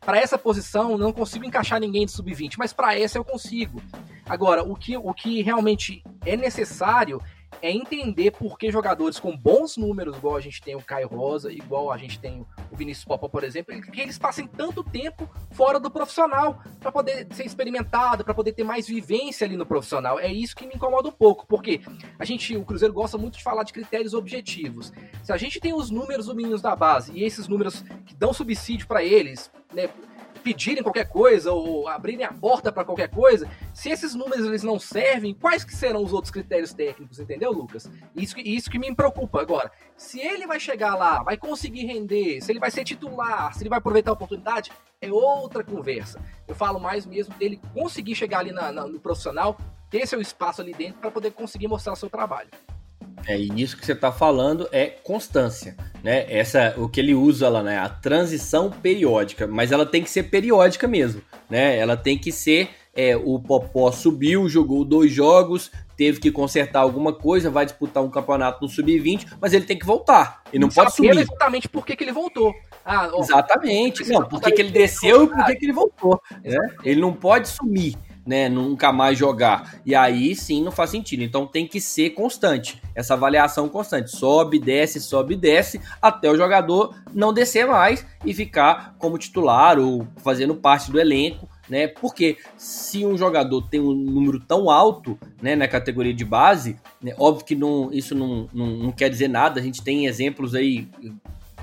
para 0.00 0.18
essa 0.18 0.36
posição 0.36 0.98
não 0.98 1.12
consigo 1.12 1.44
encaixar 1.44 1.78
ninguém 1.78 2.04
de 2.04 2.10
sub-20, 2.10 2.54
mas 2.58 2.72
para 2.72 2.98
essa 2.98 3.16
eu 3.16 3.24
consigo. 3.24 3.80
Agora, 4.26 4.64
o 4.64 4.74
que, 4.74 4.96
o 4.96 5.14
que 5.14 5.42
realmente 5.42 6.02
é 6.26 6.36
necessário 6.36 7.20
é 7.60 7.70
entender 7.70 8.30
por 8.30 8.58
que 8.58 8.70
jogadores 8.70 9.18
com 9.18 9.36
bons 9.36 9.76
números, 9.76 10.16
igual 10.16 10.36
a 10.36 10.40
gente 10.40 10.62
tem 10.62 10.76
o 10.76 10.82
Caio 10.82 11.08
Rosa, 11.08 11.52
igual 11.52 11.90
a 11.90 11.96
gente 11.96 12.18
tem 12.18 12.46
o 12.70 12.76
Vinícius 12.76 13.04
Popa, 13.04 13.28
por 13.28 13.42
exemplo, 13.42 13.80
que 13.80 14.00
eles 14.00 14.18
passem 14.18 14.46
tanto 14.46 14.84
tempo 14.84 15.28
fora 15.50 15.80
do 15.80 15.90
profissional 15.90 16.62
para 16.78 16.92
poder 16.92 17.26
ser 17.32 17.44
experimentado, 17.44 18.24
para 18.24 18.34
poder 18.34 18.52
ter 18.52 18.64
mais 18.64 18.86
vivência 18.86 19.44
ali 19.44 19.56
no 19.56 19.66
profissional. 19.66 20.18
É 20.18 20.32
isso 20.32 20.54
que 20.54 20.66
me 20.66 20.74
incomoda 20.74 21.08
um 21.08 21.12
pouco, 21.12 21.46
porque 21.46 21.80
a 22.18 22.24
gente, 22.24 22.56
o 22.56 22.64
Cruzeiro 22.64 22.94
gosta 22.94 23.18
muito 23.18 23.38
de 23.38 23.42
falar 23.42 23.64
de 23.64 23.72
critérios 23.72 24.14
objetivos. 24.14 24.92
Se 25.22 25.32
a 25.32 25.36
gente 25.36 25.60
tem 25.60 25.72
os 25.72 25.90
números 25.90 26.26
dos 26.26 26.34
meninos 26.34 26.62
da 26.62 26.76
base 26.76 27.12
e 27.14 27.24
esses 27.24 27.48
números 27.48 27.82
que 28.06 28.14
dão 28.14 28.32
subsídio 28.32 28.86
para 28.86 29.02
eles, 29.02 29.50
né, 29.72 29.88
pedirem 30.38 30.82
qualquer 30.82 31.08
coisa 31.08 31.52
ou 31.52 31.88
abrirem 31.88 32.24
a 32.24 32.32
porta 32.32 32.72
para 32.72 32.84
qualquer 32.84 33.08
coisa, 33.08 33.48
se 33.74 33.90
esses 33.90 34.14
números 34.14 34.46
eles 34.46 34.62
não 34.62 34.78
servem, 34.78 35.34
quais 35.34 35.64
que 35.64 35.74
serão 35.74 36.02
os 36.02 36.12
outros 36.12 36.30
critérios 36.30 36.72
técnicos, 36.72 37.18
entendeu, 37.18 37.52
Lucas? 37.52 37.90
Isso, 38.16 38.38
isso 38.40 38.70
que 38.70 38.78
me 38.78 38.94
preocupa 38.94 39.40
agora. 39.40 39.70
Se 39.96 40.20
ele 40.20 40.46
vai 40.46 40.58
chegar 40.58 40.94
lá, 40.94 41.22
vai 41.22 41.36
conseguir 41.36 41.86
render, 41.86 42.40
se 42.40 42.52
ele 42.52 42.60
vai 42.60 42.70
ser 42.70 42.84
titular, 42.84 43.52
se 43.54 43.62
ele 43.62 43.70
vai 43.70 43.78
aproveitar 43.78 44.10
a 44.10 44.14
oportunidade, 44.14 44.70
é 45.00 45.12
outra 45.12 45.62
conversa. 45.62 46.20
Eu 46.46 46.54
falo 46.54 46.80
mais 46.80 47.06
mesmo 47.06 47.34
dele 47.34 47.60
conseguir 47.74 48.14
chegar 48.14 48.40
ali 48.40 48.52
na, 48.52 48.72
na, 48.72 48.86
no 48.86 49.00
profissional, 49.00 49.58
ter 49.90 50.06
seu 50.06 50.20
espaço 50.20 50.60
ali 50.60 50.72
dentro 50.72 51.00
para 51.00 51.10
poder 51.10 51.32
conseguir 51.32 51.68
mostrar 51.68 51.94
seu 51.96 52.10
trabalho. 52.10 52.50
É, 53.26 53.38
e 53.38 53.48
isso 53.60 53.76
que 53.76 53.84
você 53.84 53.92
está 53.92 54.12
falando 54.12 54.68
é 54.72 54.86
constância, 54.86 55.76
né? 56.02 56.26
Essa, 56.28 56.74
o 56.76 56.88
que 56.88 57.00
ele 57.00 57.14
usa 57.14 57.48
lá, 57.48 57.62
né? 57.62 57.78
A 57.78 57.88
transição 57.88 58.70
periódica, 58.70 59.46
mas 59.46 59.72
ela 59.72 59.84
tem 59.84 60.02
que 60.02 60.10
ser 60.10 60.24
periódica 60.24 60.86
mesmo, 60.86 61.22
né? 61.48 61.76
Ela 61.76 61.96
tem 61.96 62.18
que 62.18 62.32
ser 62.32 62.70
é, 62.94 63.16
o 63.16 63.38
Popó 63.38 63.92
subiu, 63.92 64.48
jogou 64.48 64.84
dois 64.84 65.12
jogos, 65.12 65.70
teve 65.96 66.18
que 66.18 66.32
consertar 66.32 66.80
alguma 66.80 67.12
coisa, 67.12 67.48
vai 67.48 67.64
disputar 67.64 68.02
um 68.02 68.10
campeonato 68.10 68.62
no 68.62 68.68
sub-20, 68.68 69.36
mas 69.40 69.52
ele 69.52 69.64
tem 69.64 69.78
que 69.78 69.86
voltar. 69.86 70.42
E 70.52 70.58
não 70.58 70.68
pode 70.68 70.94
subir. 70.94 71.16
exatamente 71.16 71.68
por 71.68 71.86
que, 71.86 71.94
que 71.94 72.02
ele 72.02 72.12
voltou. 72.12 72.52
Ah, 72.84 73.08
ó, 73.12 73.20
exatamente. 73.20 74.08
Não, 74.08 74.24
por 74.24 74.40
que 74.40 74.60
ele 74.60 74.70
desceu 74.70 75.24
e 75.24 75.28
por 75.28 75.44
que 75.44 75.64
ele 75.64 75.72
voltou. 75.72 76.20
Né? 76.42 76.74
Ele 76.82 77.00
não 77.00 77.12
pode 77.12 77.48
sumir 77.48 77.96
né, 78.28 78.46
nunca 78.46 78.92
mais 78.92 79.18
jogar. 79.18 79.80
E 79.86 79.94
aí 79.94 80.34
sim 80.36 80.62
não 80.62 80.70
faz 80.70 80.90
sentido. 80.90 81.22
Então 81.22 81.46
tem 81.46 81.66
que 81.66 81.80
ser 81.80 82.10
constante, 82.10 82.80
essa 82.94 83.14
avaliação 83.14 83.70
constante. 83.70 84.10
Sobe, 84.10 84.58
desce, 84.58 85.00
sobe, 85.00 85.34
desce, 85.34 85.80
até 86.00 86.30
o 86.30 86.36
jogador 86.36 86.94
não 87.14 87.32
descer 87.32 87.66
mais 87.66 88.04
e 88.26 88.34
ficar 88.34 88.94
como 88.98 89.16
titular 89.16 89.78
ou 89.78 90.06
fazendo 90.18 90.54
parte 90.54 90.92
do 90.92 91.00
elenco. 91.00 91.48
Né? 91.70 91.86
Porque 91.86 92.36
se 92.56 93.04
um 93.04 93.16
jogador 93.16 93.62
tem 93.68 93.80
um 93.80 93.94
número 93.94 94.40
tão 94.40 94.70
alto 94.70 95.18
né, 95.40 95.56
na 95.56 95.68
categoria 95.68 96.14
de 96.14 96.24
base, 96.24 96.76
né, 97.00 97.14
óbvio 97.18 97.44
que 97.44 97.54
não, 97.54 97.90
isso 97.92 98.14
não, 98.14 98.48
não, 98.52 98.66
não 98.66 98.92
quer 98.92 99.08
dizer 99.08 99.28
nada. 99.28 99.58
A 99.58 99.62
gente 99.62 99.82
tem 99.82 100.06
exemplos 100.06 100.54
aí 100.54 100.88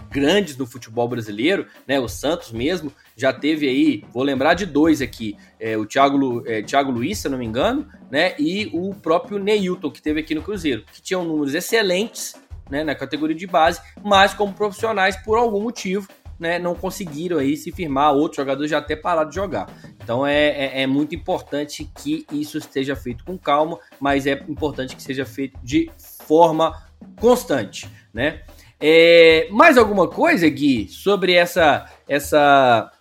grandes 0.09 0.57
no 0.57 0.65
futebol 0.65 1.07
brasileiro, 1.07 1.65
né? 1.87 1.99
O 1.99 2.07
Santos 2.07 2.51
mesmo 2.51 2.91
já 3.15 3.31
teve 3.31 3.67
aí, 3.67 4.03
vou 4.11 4.23
lembrar 4.23 4.53
de 4.53 4.65
dois 4.65 5.01
aqui, 5.01 5.37
é, 5.59 5.77
o 5.77 5.85
Thiago, 5.85 6.43
é, 6.45 6.61
Thiago 6.61 6.91
Luiz, 6.91 7.19
se 7.19 7.29
não 7.29 7.37
me 7.37 7.45
engano, 7.45 7.87
né? 8.11 8.35
E 8.37 8.69
o 8.73 8.93
próprio 8.93 9.39
Neilton, 9.39 9.89
que 9.89 10.01
teve 10.01 10.19
aqui 10.19 10.35
no 10.35 10.41
Cruzeiro, 10.41 10.83
que 10.91 11.01
tinham 11.01 11.23
números 11.23 11.53
excelentes 11.53 12.35
né, 12.69 12.83
na 12.83 12.95
categoria 12.95 13.35
de 13.35 13.47
base, 13.47 13.79
mas 14.03 14.33
como 14.33 14.53
profissionais, 14.53 15.15
por 15.17 15.37
algum 15.37 15.61
motivo, 15.61 16.07
né, 16.39 16.59
não 16.59 16.75
conseguiram 16.75 17.37
aí 17.37 17.55
se 17.55 17.71
firmar, 17.71 18.13
outros 18.13 18.37
jogadores 18.37 18.69
já 18.69 18.79
até 18.79 18.95
pararam 18.95 19.29
de 19.29 19.35
jogar. 19.35 19.67
Então 20.03 20.25
é, 20.25 20.47
é, 20.47 20.81
é, 20.81 20.87
muito 20.87 21.15
importante 21.15 21.89
que 21.95 22.25
isso 22.31 22.57
esteja 22.57 22.95
feito 22.95 23.23
com 23.23 23.37
calma, 23.37 23.79
mas 23.99 24.27
é 24.27 24.33
importante 24.47 24.95
que 24.95 25.01
seja 25.01 25.25
feito 25.25 25.57
de 25.63 25.89
forma 25.97 26.83
constante, 27.19 27.89
né? 28.13 28.41
É, 28.79 29.47
mais 29.51 29.77
alguma 29.77 30.07
coisa, 30.07 30.47
Gui, 30.49 30.89
sobre 30.89 31.33
essa, 31.33 31.89
essa, 32.07 32.91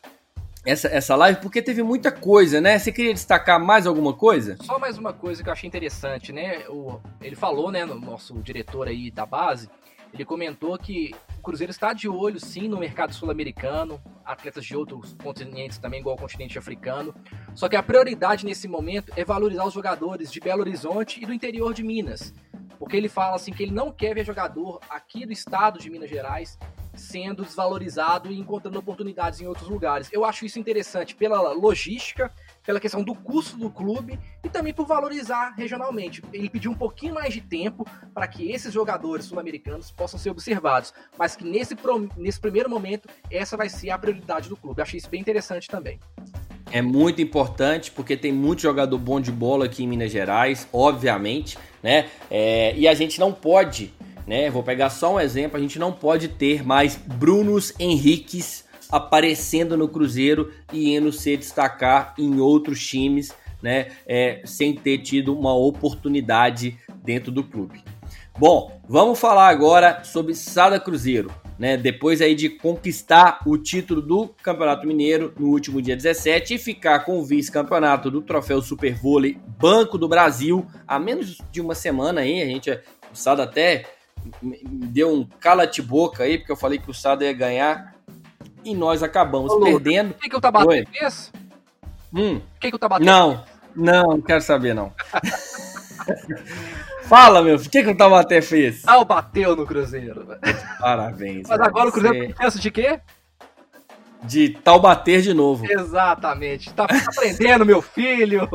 essa, 0.64 0.88
essa 0.88 1.14
live? 1.14 1.40
Porque 1.40 1.60
teve 1.60 1.82
muita 1.82 2.10
coisa, 2.10 2.60
né? 2.60 2.78
Você 2.78 2.90
queria 2.90 3.12
destacar 3.12 3.60
mais 3.60 3.86
alguma 3.86 4.14
coisa? 4.14 4.56
Só 4.62 4.78
mais 4.78 4.96
uma 4.96 5.12
coisa 5.12 5.42
que 5.42 5.48
eu 5.48 5.52
achei 5.52 5.68
interessante, 5.68 6.32
né? 6.32 6.66
O, 6.68 7.00
ele 7.20 7.36
falou, 7.36 7.70
né, 7.70 7.84
no 7.84 8.00
nosso 8.00 8.34
diretor 8.42 8.88
aí 8.88 9.10
da 9.10 9.26
base, 9.26 9.68
ele 10.12 10.24
comentou 10.24 10.78
que 10.78 11.14
o 11.38 11.42
Cruzeiro 11.42 11.70
está 11.70 11.92
de 11.92 12.08
olho, 12.08 12.40
sim, 12.40 12.68
no 12.68 12.78
mercado 12.78 13.12
sul-americano, 13.12 14.00
atletas 14.24 14.64
de 14.64 14.76
outros 14.76 15.14
continentes 15.22 15.76
também, 15.76 16.00
igual 16.00 16.16
o 16.16 16.18
continente 16.18 16.58
africano. 16.58 17.14
Só 17.54 17.68
que 17.68 17.76
a 17.76 17.82
prioridade 17.82 18.46
nesse 18.46 18.66
momento 18.66 19.12
é 19.16 19.24
valorizar 19.24 19.66
os 19.66 19.74
jogadores 19.74 20.32
de 20.32 20.40
Belo 20.40 20.60
Horizonte 20.60 21.22
e 21.22 21.26
do 21.26 21.34
interior 21.34 21.74
de 21.74 21.82
Minas. 21.82 22.32
Porque 22.78 22.96
ele 22.96 23.08
fala 23.08 23.36
assim 23.36 23.52
que 23.52 23.62
ele 23.62 23.72
não 23.72 23.92
quer 23.92 24.14
ver 24.14 24.24
jogador 24.24 24.80
aqui 24.88 25.26
do 25.26 25.32
estado 25.32 25.78
de 25.78 25.90
Minas 25.90 26.08
Gerais 26.08 26.58
sendo 26.96 27.44
desvalorizado 27.44 28.30
e 28.30 28.38
encontrando 28.38 28.78
oportunidades 28.78 29.40
em 29.40 29.46
outros 29.46 29.68
lugares. 29.68 30.08
Eu 30.12 30.24
acho 30.24 30.44
isso 30.44 30.58
interessante 30.58 31.14
pela 31.14 31.52
logística, 31.52 32.32
pela 32.64 32.80
questão 32.80 33.02
do 33.02 33.14
custo 33.14 33.56
do 33.56 33.70
clube 33.70 34.18
e 34.42 34.48
também 34.48 34.72
por 34.72 34.86
valorizar 34.86 35.54
regionalmente. 35.56 36.22
Ele 36.32 36.48
pediu 36.48 36.70
um 36.70 36.76
pouquinho 36.76 37.14
mais 37.14 37.32
de 37.32 37.40
tempo 37.40 37.86
para 38.12 38.26
que 38.26 38.50
esses 38.50 38.72
jogadores 38.72 39.26
sul-americanos 39.26 39.90
possam 39.90 40.18
ser 40.18 40.30
observados, 40.30 40.92
mas 41.18 41.36
que 41.36 41.44
nesse, 41.44 41.76
nesse 42.16 42.40
primeiro 42.40 42.70
momento 42.70 43.08
essa 43.30 43.56
vai 43.56 43.68
ser 43.68 43.90
a 43.90 43.98
prioridade 43.98 44.48
do 44.48 44.56
clube. 44.56 44.80
Eu 44.80 44.82
achei 44.82 44.98
isso 44.98 45.10
bem 45.10 45.20
interessante 45.20 45.68
também. 45.68 45.98
É 46.74 46.82
muito 46.82 47.22
importante 47.22 47.90
porque 47.90 48.16
tem 48.16 48.32
muito 48.32 48.62
jogador 48.62 48.98
bom 48.98 49.20
de 49.20 49.30
bola 49.30 49.66
aqui 49.66 49.84
em 49.84 49.86
Minas 49.86 50.10
Gerais, 50.10 50.66
obviamente, 50.72 51.56
né? 51.82 52.08
É, 52.30 52.74
e 52.76 52.88
a 52.88 52.94
gente 52.94 53.20
não 53.20 53.32
pode, 53.32 53.94
né? 54.26 54.50
Vou 54.50 54.62
pegar 54.62 54.90
só 54.90 55.14
um 55.14 55.20
exemplo: 55.20 55.56
a 55.56 55.60
gente 55.60 55.78
não 55.78 55.92
pode 55.92 56.28
ter 56.28 56.64
mais 56.64 56.96
Brunos 56.96 57.72
Henriques 57.78 58.64
aparecendo 58.90 59.76
no 59.76 59.88
Cruzeiro 59.88 60.52
e 60.72 60.94
indo 60.94 61.12
se 61.12 61.36
destacar 61.36 62.14
em 62.18 62.40
outros 62.40 62.86
times, 62.86 63.32
né? 63.62 63.88
É, 64.06 64.42
sem 64.44 64.74
ter 64.74 64.98
tido 64.98 65.36
uma 65.36 65.54
oportunidade 65.54 66.78
dentro 67.02 67.32
do 67.32 67.42
clube. 67.42 67.82
Bom, 68.38 68.80
vamos 68.88 69.18
falar 69.18 69.48
agora 69.48 70.02
sobre 70.04 70.34
Sada 70.34 70.80
Cruzeiro 70.80 71.30
né? 71.58 71.76
Depois 71.76 72.20
aí 72.20 72.34
de 72.34 72.48
conquistar 72.48 73.40
o 73.46 73.56
título 73.56 74.02
do 74.02 74.28
Campeonato 74.42 74.86
Mineiro 74.86 75.32
no 75.38 75.48
último 75.48 75.80
dia 75.80 75.96
17 75.96 76.54
e 76.54 76.58
ficar 76.58 77.00
com 77.00 77.18
o 77.18 77.24
vice-campeonato 77.24 78.10
do 78.10 78.22
Troféu 78.22 78.60
Super 78.60 78.94
Vôlei 78.94 79.38
Banco 79.58 79.96
do 79.96 80.08
Brasil 80.08 80.66
há 80.86 80.98
menos 80.98 81.38
de 81.50 81.60
uma 81.60 81.74
semana 81.74 82.22
aí, 82.22 82.42
a 82.42 82.46
gente, 82.46 82.70
o 82.70 83.16
Sada 83.16 83.44
até 83.44 83.84
me 84.42 84.58
deu 84.64 85.12
um 85.12 85.26
cala-te-boca 85.40 86.24
aí, 86.24 86.38
porque 86.38 86.52
eu 86.52 86.56
falei 86.56 86.78
que 86.78 86.90
o 86.90 86.94
Sada 86.94 87.24
ia 87.24 87.32
ganhar 87.32 87.94
e 88.64 88.74
nós 88.74 89.02
acabamos 89.02 89.52
Ô, 89.52 89.60
perdendo. 89.60 90.12
O 90.12 90.14
que, 90.14 90.28
que 90.28 90.36
o 90.36 90.40
Tabaté 90.40 90.84
fez? 90.86 91.32
Hum. 92.12 92.36
O 92.36 92.60
que, 92.60 92.70
que 92.70 92.76
o 92.76 92.78
Tabaté 92.78 93.04
Não, 93.04 93.38
fez? 93.38 93.56
não, 93.74 94.02
não 94.02 94.20
quero 94.20 94.40
saber 94.40 94.74
não. 94.74 94.92
Fala, 97.04 97.42
meu 97.42 97.58
filho, 97.58 97.68
o 97.68 97.70
que, 97.70 97.82
que 97.82 97.90
o 97.90 97.96
Taubaté 97.96 98.40
fez? 98.40 98.82
Ah, 98.86 99.02
bateu 99.04 99.54
no 99.54 99.66
Cruzeiro. 99.66 100.26
Parabéns. 100.80 101.46
Mas 101.48 101.60
agora 101.60 101.88
o 101.88 101.92
Cruzeiro 101.92 102.18
tem 102.18 102.34
chance 102.34 102.58
de 102.58 102.70
quê? 102.70 103.00
De 104.22 104.48
Taubater 104.48 105.20
de 105.20 105.34
novo. 105.34 105.70
Exatamente. 105.70 106.72
Tá 106.72 106.84
aprendendo, 106.84 107.66
meu 107.66 107.82
filho. 107.82 108.48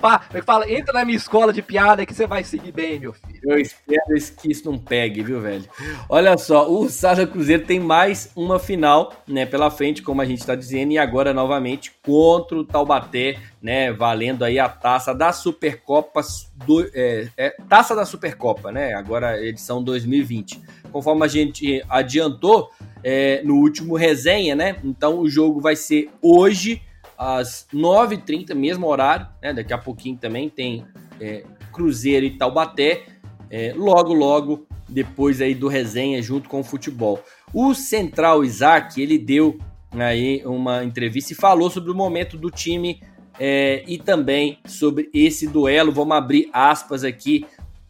Pá, 0.00 0.22
fala, 0.44 0.70
entra 0.70 0.92
na 0.92 1.04
minha 1.04 1.16
escola 1.16 1.52
de 1.52 1.62
piada 1.62 2.04
que 2.04 2.12
você 2.12 2.26
vai 2.26 2.44
seguir 2.44 2.72
bem, 2.72 2.98
meu 2.98 3.12
filho. 3.12 3.40
Eu 3.42 3.58
espero 3.58 4.02
que 4.40 4.50
isso 4.50 4.70
não 4.70 4.78
pegue, 4.78 5.22
viu, 5.22 5.40
velho? 5.40 5.64
Olha 6.08 6.36
só, 6.36 6.70
o 6.70 6.88
Sada 6.88 7.26
Cruzeiro 7.26 7.64
tem 7.64 7.80
mais 7.80 8.30
uma 8.36 8.58
final, 8.58 9.12
né, 9.26 9.46
pela 9.46 9.70
frente, 9.70 10.02
como 10.02 10.20
a 10.20 10.24
gente 10.24 10.40
está 10.40 10.54
dizendo, 10.54 10.92
e 10.92 10.98
agora 10.98 11.32
novamente 11.32 11.92
contra 12.02 12.56
o 12.56 12.64
Taubaté, 12.64 13.38
né, 13.62 13.92
valendo 13.92 14.44
aí 14.44 14.58
a 14.58 14.68
taça 14.68 15.14
da 15.14 15.32
Supercopa, 15.32 16.20
do, 16.66 16.88
é, 16.94 17.28
é, 17.36 17.56
taça 17.68 17.94
da 17.94 18.04
Supercopa, 18.04 18.70
né, 18.70 18.94
agora 18.94 19.42
edição 19.42 19.82
2020. 19.82 20.60
Conforme 20.90 21.24
a 21.24 21.28
gente 21.28 21.82
adiantou 21.88 22.70
é, 23.02 23.42
no 23.44 23.56
último 23.56 23.96
resenha, 23.96 24.54
né, 24.54 24.76
então 24.84 25.18
o 25.18 25.28
jogo 25.28 25.60
vai 25.60 25.76
ser 25.76 26.10
hoje, 26.20 26.82
às 27.18 27.66
9h30, 27.72 28.54
mesmo 28.54 28.86
horário, 28.86 29.26
né? 29.42 29.52
Daqui 29.52 29.72
a 29.72 29.78
pouquinho 29.78 30.16
também 30.16 30.48
tem 30.48 30.84
é, 31.20 31.44
Cruzeiro 31.72 32.26
e 32.26 32.36
Taubaté, 32.36 33.04
é, 33.50 33.72
logo, 33.76 34.12
logo 34.12 34.66
depois 34.88 35.40
aí 35.40 35.54
do 35.54 35.68
resenha 35.68 36.22
junto 36.22 36.48
com 36.48 36.60
o 36.60 36.64
futebol. 36.64 37.22
O 37.52 37.74
Central 37.74 38.44
Isaac, 38.44 39.00
ele 39.00 39.18
deu 39.18 39.58
aí 39.92 40.42
uma 40.44 40.84
entrevista 40.84 41.32
e 41.32 41.36
falou 41.36 41.70
sobre 41.70 41.90
o 41.90 41.94
momento 41.94 42.36
do 42.36 42.50
time 42.50 43.00
é, 43.38 43.84
e 43.86 43.98
também 43.98 44.58
sobre 44.66 45.08
esse 45.12 45.46
duelo. 45.46 45.92
Vamos 45.92 46.16
abrir 46.16 46.48
aspas 46.52 47.04
aqui 47.04 47.46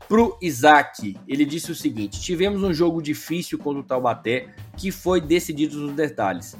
pro 0.08 0.36
Isaac. 0.40 1.16
Ele 1.26 1.44
disse 1.44 1.72
o 1.72 1.74
seguinte: 1.74 2.20
tivemos 2.20 2.62
um 2.62 2.72
jogo 2.72 3.02
difícil 3.02 3.58
contra 3.58 3.80
o 3.80 3.84
Taubaté 3.84 4.48
que 4.76 4.90
foi 4.90 5.20
decidido 5.20 5.78
nos 5.78 5.94
detalhes 5.94 6.56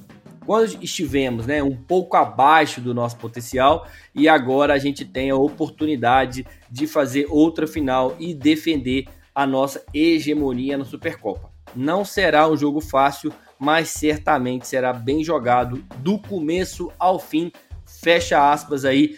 quando 0.47 0.83
estivemos 0.83 1.47
né, 1.47 1.63
um 1.63 1.77
pouco 1.77 2.17
abaixo 2.17 2.81
do 2.81 2.95
nosso 2.95 3.17
potencial 3.17 3.87
e 4.15 4.29
agora 4.29 4.75
a 4.75 4.79
gente 4.79 5.05
tem 5.05 5.31
a 5.31 5.37
oportunidade 5.37 6.47
de 6.71 6.87
fazer 6.87 7.27
outra 7.29 7.67
final 7.67 8.15
e 8.19 8.35
defender 8.35 9.07
a 9.35 9.47
nossa 9.47 9.85
hegemonia 9.93 10.79
na 10.79 10.85
Supercopa. 10.85 11.51
Não 11.75 12.05
será 12.05 12.49
um 12.49 12.57
jogo 12.57 12.81
fácil, 12.81 13.33
mas 13.59 13.89
certamente 13.89 14.67
será 14.67 14.93
bem 14.93 15.25
jogado 15.25 15.85
do 15.99 16.19
começo 16.19 16.93
ao 16.99 17.19
fim. 17.19 17.51
Fecha 17.85 18.53
aspas 18.53 18.85
aí 18.85 19.17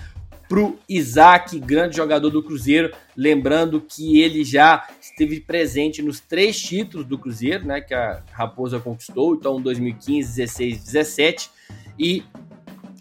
pro 0.49 0.78
Isaac, 0.88 1.59
grande 1.59 1.97
jogador 1.97 2.30
do 2.30 2.42
Cruzeiro. 2.42 2.94
Lembrando 3.16 3.80
que 3.80 4.20
ele 4.20 4.44
já 4.44 4.86
esteve 5.01 5.40
presente 5.40 6.03
nos 6.03 6.20
três 6.20 6.61
títulos 6.61 7.07
do 7.07 7.18
Cruzeiro, 7.18 7.66
né? 7.66 7.80
Que 7.80 7.94
a 7.94 8.22
Raposa 8.32 8.78
conquistou, 8.78 9.34
então 9.34 9.61
2015, 9.61 10.36
16, 10.36 10.84
17. 10.84 11.51
E 11.99 12.22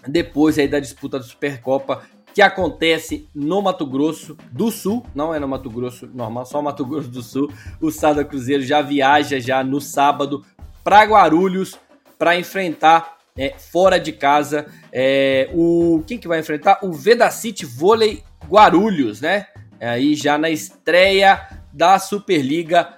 depois 0.07 0.57
aí 0.57 0.67
da 0.67 0.79
disputa 0.79 1.17
da 1.17 1.25
Supercopa 1.25 2.03
que 2.35 2.41
acontece 2.41 3.29
no 3.33 3.61
Mato 3.61 3.85
Grosso 3.85 4.35
do 4.51 4.69
Sul, 4.69 5.05
não 5.15 5.33
é 5.33 5.39
no 5.39 5.47
Mato 5.47 5.69
Grosso 5.69 6.05
normal, 6.13 6.45
só 6.45 6.61
Mato 6.61 6.85
Grosso 6.85 7.07
do 7.07 7.23
Sul. 7.23 7.49
O 7.79 7.89
Sada 7.89 8.25
Cruzeiro 8.25 8.61
já 8.61 8.81
viaja 8.81 9.39
já 9.39 9.63
no 9.63 9.79
sábado 9.79 10.43
para 10.83 11.05
Guarulhos 11.05 11.79
para 12.19 12.37
enfrentar 12.37 13.14
é, 13.37 13.53
fora 13.57 13.99
de 13.99 14.13
casa 14.13 14.65
é, 14.91 15.49
o 15.53 16.03
quem 16.07 16.17
que 16.17 16.27
vai 16.27 16.39
enfrentar 16.39 16.79
o 16.81 16.93
Vedacity 16.93 17.65
Vôlei 17.65 18.23
Guarulhos, 18.47 19.19
né? 19.19 19.47
Aí 19.79 20.15
já 20.15 20.37
na 20.37 20.49
estreia 20.49 21.45
da 21.73 21.99
Superliga 21.99 22.93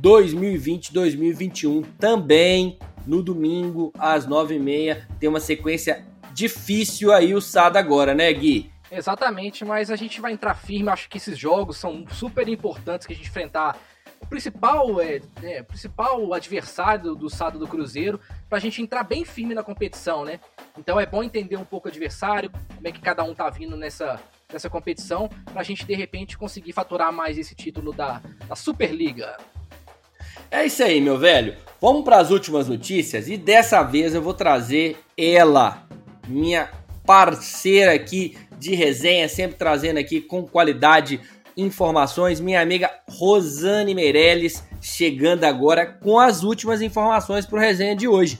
2020-2021 0.00 1.84
também 1.98 2.78
no 3.06 3.22
domingo 3.22 3.92
às 3.98 4.26
9h30 4.26 5.02
tem 5.20 5.28
uma 5.28 5.40
sequência 5.40 6.06
difícil 6.32 7.12
aí 7.12 7.34
o 7.34 7.40
Sada 7.40 7.78
agora, 7.78 8.14
né, 8.14 8.32
Gui? 8.32 8.72
Exatamente, 8.90 9.64
mas 9.64 9.90
a 9.90 9.96
gente 9.96 10.20
vai 10.20 10.32
entrar 10.32 10.54
firme. 10.54 10.90
Acho 10.90 11.08
que 11.08 11.16
esses 11.16 11.38
jogos 11.38 11.78
são 11.78 12.04
super 12.10 12.46
importantes 12.48 13.06
que 13.06 13.12
a 13.12 13.16
gente 13.16 13.28
enfrentar 13.28 13.78
principal, 14.32 14.98
é, 14.98 15.20
é 15.42 15.62
principal 15.62 16.32
adversário 16.32 17.04
do, 17.04 17.14
do 17.14 17.28
Sado 17.28 17.58
do 17.58 17.68
Cruzeiro 17.68 18.18
para 18.48 18.56
a 18.56 18.60
gente 18.60 18.80
entrar 18.80 19.04
bem 19.04 19.26
firme 19.26 19.54
na 19.54 19.62
competição, 19.62 20.24
né? 20.24 20.40
Então 20.78 20.98
é 20.98 21.04
bom 21.04 21.22
entender 21.22 21.58
um 21.58 21.66
pouco 21.66 21.86
o 21.86 21.90
adversário, 21.90 22.50
como 22.74 22.88
é 22.88 22.90
que 22.90 23.02
cada 23.02 23.22
um 23.24 23.34
tá 23.34 23.50
vindo 23.50 23.76
nessa, 23.76 24.18
nessa 24.50 24.70
competição, 24.70 25.28
para 25.52 25.60
a 25.60 25.62
gente 25.62 25.84
de 25.84 25.94
repente 25.94 26.38
conseguir 26.38 26.72
faturar 26.72 27.12
mais 27.12 27.36
esse 27.36 27.54
título 27.54 27.92
da, 27.92 28.22
da 28.48 28.56
Superliga. 28.56 29.36
É 30.50 30.64
isso 30.64 30.82
aí, 30.82 30.98
meu 30.98 31.18
velho. 31.18 31.54
Vamos 31.78 32.02
para 32.02 32.16
as 32.16 32.30
últimas 32.30 32.66
notícias 32.66 33.28
e 33.28 33.36
dessa 33.36 33.82
vez 33.82 34.14
eu 34.14 34.22
vou 34.22 34.32
trazer 34.32 34.96
ela, 35.14 35.86
minha 36.26 36.70
parceira 37.04 37.92
aqui 37.92 38.38
de 38.58 38.74
resenha, 38.74 39.28
sempre 39.28 39.58
trazendo 39.58 39.98
aqui 39.98 40.22
com 40.22 40.46
qualidade 40.46 41.20
informações. 41.56 42.40
Minha 42.40 42.60
amiga 42.60 42.90
Rosane 43.08 43.94
Meirelles 43.94 44.62
chegando 44.80 45.44
agora 45.44 45.86
com 45.86 46.18
as 46.18 46.42
últimas 46.42 46.82
informações 46.82 47.46
para 47.46 47.56
o 47.56 47.60
resenha 47.60 47.94
de 47.94 48.08
hoje. 48.08 48.38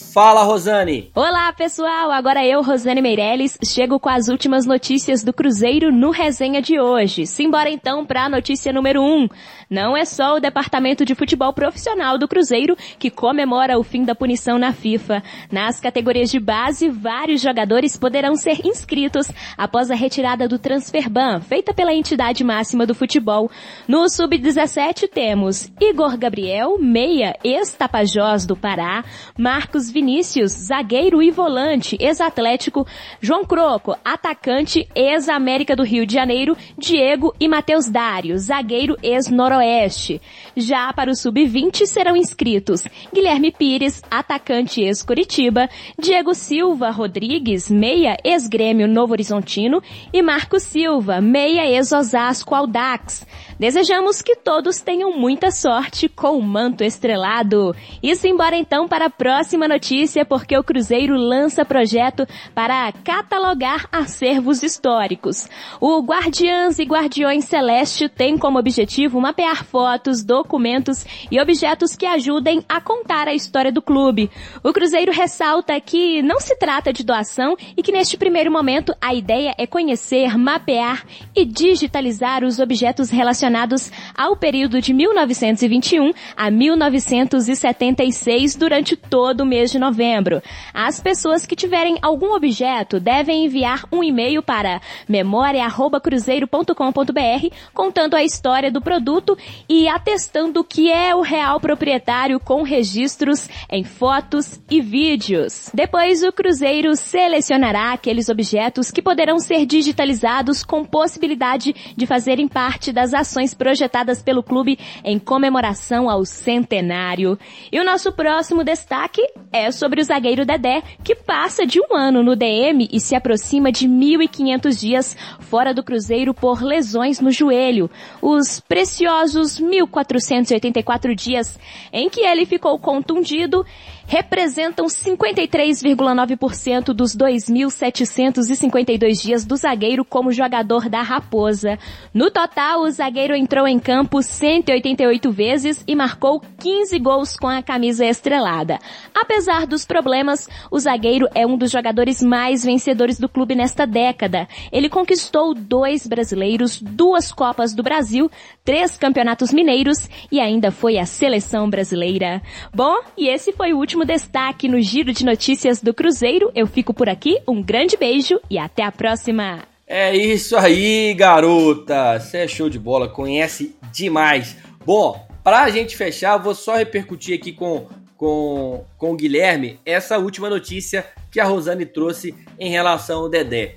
Fala, 0.00 0.42
Rosane! 0.42 1.10
Olá, 1.14 1.52
pessoal! 1.52 2.10
Agora 2.10 2.44
eu, 2.44 2.62
Rosane 2.62 3.02
Meirelles, 3.02 3.58
chego 3.64 3.98
com 3.98 4.08
as 4.08 4.28
últimas 4.28 4.64
notícias 4.64 5.24
do 5.24 5.32
Cruzeiro 5.32 5.90
no 5.90 6.10
resenha 6.10 6.62
de 6.62 6.80
hoje. 6.80 7.26
Simbora 7.26 7.68
então 7.68 8.06
para 8.06 8.24
a 8.24 8.28
notícia 8.28 8.72
número 8.72 9.02
1. 9.02 9.04
Um. 9.04 9.28
Não 9.68 9.96
é 9.96 10.04
só 10.04 10.36
o 10.36 10.40
Departamento 10.40 11.04
de 11.04 11.14
Futebol 11.14 11.52
Profissional 11.52 12.16
do 12.16 12.26
Cruzeiro 12.26 12.76
que 12.98 13.10
comemora 13.10 13.78
o 13.78 13.82
fim 13.82 14.02
da 14.02 14.14
punição 14.14 14.56
na 14.58 14.72
FIFA. 14.72 15.22
Nas 15.52 15.78
categorias 15.78 16.30
de 16.30 16.40
base, 16.40 16.88
vários 16.88 17.42
jogadores 17.42 17.96
poderão 17.96 18.34
ser 18.34 18.64
inscritos 18.64 19.30
após 19.58 19.90
a 19.90 19.94
retirada 19.94 20.48
do 20.48 20.58
transfer 20.58 21.10
ban, 21.10 21.40
feita 21.40 21.74
pela 21.74 21.92
entidade 21.92 22.42
máxima 22.42 22.86
do 22.86 22.94
futebol. 22.94 23.50
No 23.86 24.08
Sub-17 24.08 25.08
temos 25.12 25.70
Igor 25.80 26.16
Gabriel, 26.16 26.78
meia, 26.78 27.36
ex-Tapajós 27.44 28.46
do 28.46 28.56
Pará, 28.56 29.04
Marcos 29.36 29.87
Vinícius, 29.90 30.52
zagueiro 30.52 31.22
e 31.22 31.30
volante, 31.30 31.96
ex-Atlético, 32.00 32.86
João 33.20 33.44
Croco, 33.44 33.96
atacante, 34.04 34.88
ex-América 34.94 35.76
do 35.76 35.82
Rio 35.82 36.04
de 36.04 36.14
Janeiro, 36.14 36.56
Diego 36.76 37.34
e 37.38 37.48
Matheus 37.48 37.88
Dário, 37.88 38.38
zagueiro 38.38 38.96
ex-Noroeste 39.02 39.78
Oeste. 39.78 40.20
Já 40.56 40.92
para 40.92 41.10
o 41.10 41.14
Sub-20 41.14 41.86
serão 41.86 42.16
inscritos 42.16 42.84
Guilherme 43.12 43.52
Pires, 43.52 44.02
atacante 44.10 44.80
ex-Curitiba, 44.80 45.68
Diego 45.98 46.34
Silva 46.34 46.90
Rodrigues, 46.90 47.70
meia 47.70 48.16
ex-Grêmio 48.24 48.88
Novo 48.88 49.12
Horizontino 49.12 49.82
e 50.12 50.20
Marco 50.22 50.58
Silva, 50.58 51.20
meia 51.20 51.66
ex-Osasco 51.66 52.54
Aldax. 52.54 53.26
Desejamos 53.58 54.22
que 54.22 54.36
todos 54.36 54.80
tenham 54.80 55.16
muita 55.16 55.50
sorte 55.50 56.08
com 56.08 56.38
o 56.38 56.42
manto 56.42 56.84
estrelado. 56.84 57.74
E 58.02 58.12
embora 58.24 58.56
então 58.56 58.88
para 58.88 59.06
a 59.06 59.10
próxima 59.10 59.66
notícia, 59.66 59.77
porque 60.24 60.56
o 60.56 60.64
Cruzeiro 60.64 61.16
lança 61.16 61.64
projeto 61.64 62.26
para 62.54 62.90
catalogar 62.92 63.86
acervos 63.92 64.62
históricos. 64.62 65.48
O 65.80 66.00
Guardiãs 66.00 66.78
e 66.78 66.84
Guardiões 66.84 67.44
Celeste 67.44 68.08
tem 68.08 68.36
como 68.36 68.58
objetivo 68.58 69.20
mapear 69.20 69.64
fotos, 69.64 70.24
documentos 70.24 71.04
e 71.30 71.40
objetos 71.40 71.96
que 71.96 72.06
ajudem 72.06 72.64
a 72.68 72.80
contar 72.80 73.28
a 73.28 73.34
história 73.34 73.70
do 73.70 73.82
clube. 73.82 74.30
O 74.62 74.72
Cruzeiro 74.72 75.12
ressalta 75.12 75.78
que 75.80 76.22
não 76.22 76.40
se 76.40 76.56
trata 76.56 76.92
de 76.92 77.04
doação 77.04 77.56
e 77.76 77.82
que 77.82 77.92
neste 77.92 78.16
primeiro 78.16 78.50
momento 78.50 78.94
a 79.00 79.14
ideia 79.14 79.54
é 79.58 79.66
conhecer, 79.66 80.36
mapear 80.36 81.04
e 81.34 81.44
digitalizar 81.44 82.44
os 82.44 82.58
objetos 82.58 83.10
relacionados 83.10 83.90
ao 84.16 84.36
período 84.36 84.80
de 84.80 84.92
1921 84.92 86.12
a 86.36 86.50
1976 86.50 88.56
durante 88.56 88.96
todo 88.96 89.42
o 89.42 89.46
mês 89.46 89.67
de 89.70 89.78
novembro. 89.78 90.42
As 90.72 91.00
pessoas 91.00 91.46
que 91.46 91.56
tiverem 91.56 91.98
algum 92.02 92.34
objeto 92.34 93.00
devem 93.00 93.46
enviar 93.46 93.84
um 93.90 94.02
e-mail 94.02 94.42
para 94.42 94.80
memoria@cruzeiro.com.br 95.08 97.56
contando 97.72 98.14
a 98.14 98.22
história 98.22 98.70
do 98.70 98.80
produto 98.80 99.36
e 99.68 99.88
atestando 99.88 100.62
que 100.62 100.90
é 100.90 101.14
o 101.14 101.20
real 101.20 101.60
proprietário 101.60 102.38
com 102.38 102.62
registros 102.62 103.48
em 103.70 103.84
fotos 103.84 104.60
e 104.70 104.80
vídeos. 104.80 105.70
Depois 105.72 106.22
o 106.22 106.32
Cruzeiro 106.32 106.94
selecionará 106.94 107.92
aqueles 107.92 108.28
objetos 108.28 108.90
que 108.90 109.02
poderão 109.02 109.38
ser 109.38 109.66
digitalizados 109.66 110.64
com 110.64 110.84
possibilidade 110.84 111.74
de 111.96 112.06
fazerem 112.06 112.46
parte 112.46 112.92
das 112.92 113.14
ações 113.14 113.54
projetadas 113.54 114.22
pelo 114.22 114.42
clube 114.42 114.78
em 115.02 115.18
comemoração 115.18 116.08
ao 116.08 116.24
centenário. 116.24 117.38
E 117.72 117.80
o 117.80 117.84
nosso 117.84 118.12
próximo 118.12 118.62
destaque 118.62 119.22
é 119.52 119.57
sobre 119.72 120.00
o 120.00 120.04
zagueiro 120.04 120.46
Dedé, 120.46 120.82
que 121.02 121.14
passa 121.14 121.66
de 121.66 121.80
um 121.80 121.94
ano 121.94 122.22
no 122.22 122.34
DM 122.34 122.88
e 122.90 123.00
se 123.00 123.14
aproxima 123.14 123.70
de 123.70 123.88
1.500 123.88 124.78
dias 124.78 125.16
fora 125.40 125.74
do 125.74 125.82
Cruzeiro 125.82 126.32
por 126.32 126.62
lesões 126.62 127.20
no 127.20 127.30
joelho. 127.30 127.90
Os 128.22 128.60
preciosos 128.60 129.60
1.484 129.60 131.14
dias 131.14 131.58
em 131.92 132.08
que 132.08 132.20
ele 132.20 132.46
ficou 132.46 132.78
contundido 132.78 133.64
representam 134.08 134.86
53,9% 134.86 136.94
dos 136.94 137.14
2.752 137.14 139.22
dias 139.22 139.44
do 139.44 139.54
zagueiro 139.54 140.02
como 140.02 140.32
jogador 140.32 140.88
da 140.88 141.02
Raposa. 141.02 141.78
No 142.14 142.30
total, 142.30 142.84
o 142.84 142.90
zagueiro 142.90 143.36
entrou 143.36 143.68
em 143.68 143.78
campo 143.78 144.22
188 144.22 145.30
vezes 145.30 145.84
e 145.86 145.94
marcou 145.94 146.40
15 146.58 146.98
gols 146.98 147.36
com 147.36 147.46
a 147.46 147.62
camisa 147.62 148.06
estrelada. 148.06 148.78
Apesar 149.14 149.66
dos 149.66 149.84
problemas, 149.84 150.48
o 150.70 150.78
zagueiro 150.78 151.28
é 151.34 151.46
um 151.46 151.58
dos 151.58 151.70
jogadores 151.70 152.22
mais 152.22 152.64
vencedores 152.64 153.20
do 153.20 153.28
clube 153.28 153.54
nesta 153.54 153.86
década. 153.86 154.48
Ele 154.72 154.88
conquistou 154.88 155.52
dois 155.52 156.06
brasileiros, 156.06 156.80
duas 156.80 157.30
Copas 157.30 157.74
do 157.74 157.82
Brasil, 157.82 158.30
três 158.64 158.96
campeonatos 158.96 159.52
mineiros 159.52 160.08
e 160.32 160.40
ainda 160.40 160.70
foi 160.70 160.96
a 160.98 161.04
seleção 161.04 161.68
brasileira. 161.68 162.40
Bom, 162.74 162.96
e 163.16 163.28
esse 163.28 163.52
foi 163.52 163.74
o 163.74 163.78
último 163.78 163.97
último 163.98 164.04
destaque 164.04 164.68
no 164.68 164.80
giro 164.80 165.12
de 165.12 165.24
notícias 165.24 165.80
do 165.80 165.92
Cruzeiro. 165.92 166.52
Eu 166.54 166.68
fico 166.68 166.94
por 166.94 167.08
aqui, 167.08 167.40
um 167.48 167.60
grande 167.60 167.96
beijo 167.96 168.40
e 168.48 168.56
até 168.56 168.84
a 168.84 168.92
próxima! 168.92 169.64
É 169.86 170.14
isso 170.16 170.56
aí, 170.56 171.12
garota! 171.14 172.20
Você 172.20 172.38
é 172.38 172.48
show 172.48 172.68
de 172.68 172.78
bola, 172.78 173.08
conhece 173.08 173.74
demais. 173.92 174.56
Bom, 174.86 175.26
pra 175.42 175.68
gente 175.70 175.96
fechar, 175.96 176.36
vou 176.36 176.54
só 176.54 176.76
repercutir 176.76 177.36
aqui 177.36 177.52
com, 177.52 177.88
com, 178.16 178.84
com 178.96 179.12
o 179.12 179.16
Guilherme 179.16 179.80
essa 179.84 180.16
última 180.16 180.48
notícia 180.48 181.04
que 181.30 181.40
a 181.40 181.44
Rosane 181.44 181.86
trouxe 181.86 182.34
em 182.58 182.70
relação 182.70 183.22
ao 183.22 183.28
Dedé. 183.28 183.76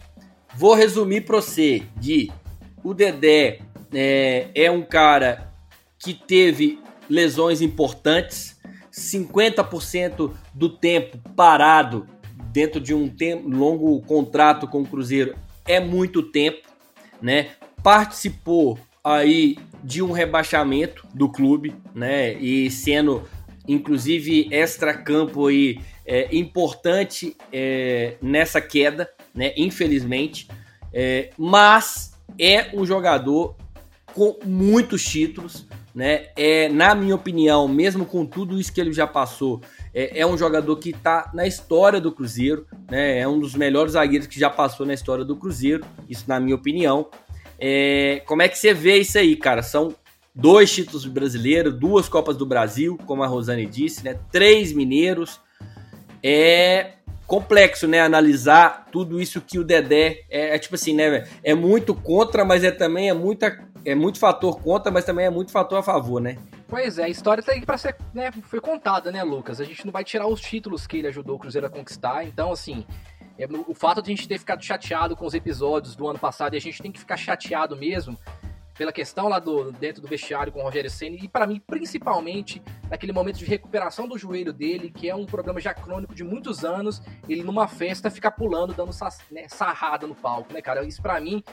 Vou 0.55 0.75
resumir 0.75 1.21
para 1.21 1.37
você, 1.37 1.81
Gui. 1.99 2.31
O 2.83 2.93
Dedé 2.93 3.59
é, 3.91 4.49
é 4.53 4.69
um 4.69 4.83
cara 4.83 5.51
que 5.97 6.13
teve 6.13 6.79
lesões 7.09 7.61
importantes, 7.61 8.60
50% 9.01 10.31
do 10.53 10.69
tempo 10.69 11.17
parado 11.35 12.07
dentro 12.51 12.79
de 12.79 12.93
um 12.93 13.09
longo 13.45 14.01
contrato 14.01 14.67
com 14.67 14.81
o 14.81 14.87
Cruzeiro 14.87 15.35
é 15.65 15.79
muito 15.79 16.21
tempo, 16.21 16.67
né? 17.21 17.51
Participou 17.83 18.77
aí 19.03 19.57
de 19.83 20.01
um 20.01 20.11
rebaixamento 20.11 21.07
do 21.13 21.29
clube, 21.29 21.73
né? 21.95 22.33
E 22.33 22.69
sendo 22.69 23.27
inclusive 23.67 24.47
extra-campo 24.51 25.47
aí 25.47 25.79
é, 26.05 26.35
importante 26.35 27.37
é, 27.53 28.15
nessa 28.21 28.59
queda, 28.59 29.09
né? 29.33 29.53
Infelizmente, 29.55 30.47
é, 30.93 31.29
mas 31.37 32.13
é 32.37 32.69
um 32.73 32.85
jogador 32.85 33.55
com 34.13 34.37
muitos 34.45 35.03
títulos, 35.03 35.65
né? 35.93 36.27
É, 36.35 36.69
na 36.69 36.95
minha 36.95 37.15
opinião, 37.15 37.67
mesmo 37.67 38.05
com 38.05 38.25
tudo 38.25 38.59
isso 38.59 38.71
que 38.71 38.79
ele 38.79 38.93
já 38.93 39.05
passou, 39.05 39.61
é, 39.93 40.21
é 40.21 40.25
um 40.25 40.37
jogador 40.37 40.75
que 40.77 40.91
está 40.91 41.29
na 41.33 41.45
história 41.45 41.99
do 41.99 42.11
Cruzeiro, 42.11 42.65
né? 42.89 43.19
É 43.19 43.27
um 43.27 43.39
dos 43.39 43.55
melhores 43.55 43.93
zagueiros 43.93 44.27
que 44.27 44.39
já 44.39 44.49
passou 44.49 44.85
na 44.85 44.93
história 44.93 45.25
do 45.25 45.35
Cruzeiro, 45.35 45.85
isso 46.09 46.25
na 46.27 46.39
minha 46.39 46.55
opinião. 46.55 47.07
É, 47.59 48.21
como 48.25 48.41
é 48.41 48.49
que 48.49 48.57
você 48.57 48.73
vê 48.73 48.97
isso 48.97 49.17
aí, 49.17 49.35
cara? 49.35 49.61
São 49.61 49.93
dois 50.33 50.71
títulos 50.73 51.05
brasileiros, 51.05 51.73
duas 51.73 52.07
Copas 52.07 52.37
do 52.37 52.45
Brasil, 52.45 52.97
como 53.05 53.23
a 53.23 53.27
Rosane 53.27 53.65
disse, 53.65 54.03
né? 54.03 54.17
Três 54.31 54.73
mineiros. 54.73 55.39
É 56.23 56.93
complexo, 57.31 57.87
né? 57.87 58.01
Analisar 58.01 58.87
tudo 58.91 59.21
isso 59.21 59.39
que 59.39 59.57
o 59.57 59.63
Dedé 59.63 60.23
é, 60.29 60.55
é 60.55 60.59
tipo 60.59 60.75
assim, 60.75 60.93
né? 60.93 61.25
É 61.43 61.53
muito 61.53 61.95
contra, 61.95 62.43
mas 62.43 62.63
é 62.63 62.71
também 62.71 63.09
é 63.09 63.13
muita 63.13 63.57
é 63.85 63.95
muito 63.95 64.19
fator 64.19 64.59
contra, 64.61 64.91
mas 64.91 65.05
também 65.05 65.25
é 65.25 65.29
muito 65.29 65.51
fator 65.51 65.77
a 65.77 65.83
favor, 65.83 66.21
né? 66.21 66.37
Pois 66.67 66.97
é, 66.97 67.03
a 67.03 67.09
história 67.09 67.43
tá 67.43 67.51
aí 67.51 67.65
pra 67.65 67.77
ser, 67.77 67.95
né, 68.13 68.31
foi 68.31 68.61
contada, 68.61 69.11
né, 69.11 69.23
Lucas? 69.23 69.59
A 69.59 69.63
gente 69.63 69.85
não 69.85 69.91
vai 69.91 70.03
tirar 70.03 70.27
os 70.27 70.39
títulos 70.39 70.87
que 70.87 70.97
ele 70.97 71.07
ajudou 71.07 71.35
o 71.35 71.39
Cruzeiro 71.39 71.67
a 71.67 71.69
conquistar, 71.69 72.25
então, 72.25 72.51
assim, 72.51 72.85
é, 73.37 73.45
o 73.67 73.73
fato 73.73 74.01
de 74.01 74.11
a 74.11 74.15
gente 74.15 74.27
ter 74.27 74.39
ficado 74.39 74.63
chateado 74.63 75.15
com 75.15 75.25
os 75.25 75.33
episódios 75.33 75.95
do 75.95 76.07
ano 76.07 76.19
passado, 76.19 76.53
e 76.53 76.57
a 76.57 76.61
gente 76.61 76.81
tem 76.81 76.91
que 76.91 76.99
ficar 76.99 77.17
chateado 77.17 77.75
mesmo, 77.75 78.17
pela 78.77 78.91
questão 78.91 79.27
lá 79.27 79.37
do 79.37 79.71
dentro 79.71 80.01
do 80.01 80.07
vestiário 80.07 80.51
com 80.51 80.59
o 80.59 80.63
Rogério 80.63 80.89
Senna 80.89 81.15
e 81.15 81.27
para 81.27 81.45
mim 81.45 81.59
principalmente 81.59 82.61
naquele 82.89 83.11
momento 83.11 83.37
de 83.37 83.45
recuperação 83.45 84.07
do 84.07 84.17
joelho 84.17 84.51
dele, 84.51 84.89
que 84.89 85.09
é 85.09 85.15
um 85.15 85.25
problema 85.25 85.59
já 85.59 85.71
crônico 85.71 86.15
de 86.15 86.23
muitos 86.23 86.63
anos, 86.63 86.99
ele 87.29 87.43
numa 87.43 87.67
festa 87.67 88.09
ficar 88.09 88.31
pulando, 88.31 88.73
dando 88.73 88.91
né, 89.29 89.45
sarrada 89.47 90.07
no 90.07 90.15
palco, 90.15 90.51
né, 90.51 90.61
cara? 90.61 90.83
Isso 90.83 91.01
para 91.01 91.19
mim 91.19 91.43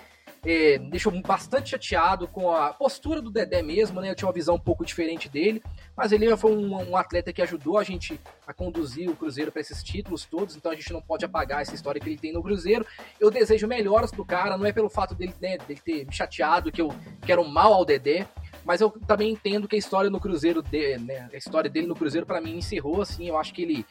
é, 0.45 0.79
me 0.79 0.91
deixou 0.91 1.13
bastante 1.23 1.71
chateado 1.71 2.29
com 2.29 2.51
a 2.51 2.73
postura 2.73 3.21
do 3.21 3.31
Dedé 3.31 3.63
mesmo, 3.63 4.01
né? 4.01 4.11
Eu 4.11 4.15
tinha 4.15 4.27
uma 4.27 4.35
visão 4.35 4.55
um 4.55 4.61
pouco 4.61 4.85
diferente 4.85 5.29
dele, 5.29 5.63
mas 5.97 6.13
ele 6.13 6.35
foi 6.37 6.53
um, 6.53 6.91
um 6.91 6.97
atleta 6.97 7.33
que 7.33 7.43
ajudou 7.43 7.79
a 7.79 7.85
gente 7.85 8.21
a 8.47 8.53
conduzir 8.53 9.11
o 9.11 9.17
Cruzeiro 9.17 9.51
para 9.51 9.61
esses 9.61 9.83
títulos 9.83 10.25
todos, 10.25 10.57
então 10.57 10.71
a 10.71 10.75
gente 10.75 10.93
não 10.93 11.03
pode 11.03 11.25
apagar 11.25 11.63
essa 11.63 11.75
história 11.75 12.01
que 12.01 12.09
ele 12.09 12.19
tem 12.19 12.33
no 12.33 12.43
Cruzeiro. 12.43 12.87
Eu 13.21 13.31
desejo 13.31 13.67
melhoras 13.67 14.11
pro 14.11 14.25
cara, 14.25 14.57
não 14.57 14.67
é 14.67 14.73
pelo 14.73 14.89
fato 14.89 15.15
dele, 15.15 15.35
né, 15.41 15.59
dele 15.59 15.81
ter 15.85 16.07
me 16.07 16.13
chateado 16.13 16.73
que 16.73 16.81
eu 16.81 16.95
quero 17.27 17.45
mal 17.45 17.73
ao 17.73 17.85
Dedé, 17.85 18.27
mas 18.69 18.83
eu 18.83 18.91
também 18.91 19.33
entendo 19.33 19.67
que 19.67 19.77
a 19.77 19.79
história 19.79 20.11
no 20.11 20.21
Cruzeiro, 20.21 20.61
de, 20.61 20.99
né, 20.99 21.27
a 21.33 21.37
história 21.39 21.71
dele 21.71 21.87
no 21.87 21.97
Cruzeiro 21.97 22.27
para 22.27 22.39
mim 22.39 22.59
encerrou 22.59 23.01
assim. 23.01 23.27
Eu 23.27 23.39
acho 23.39 23.55
que 23.55 23.63
ele 23.63 23.87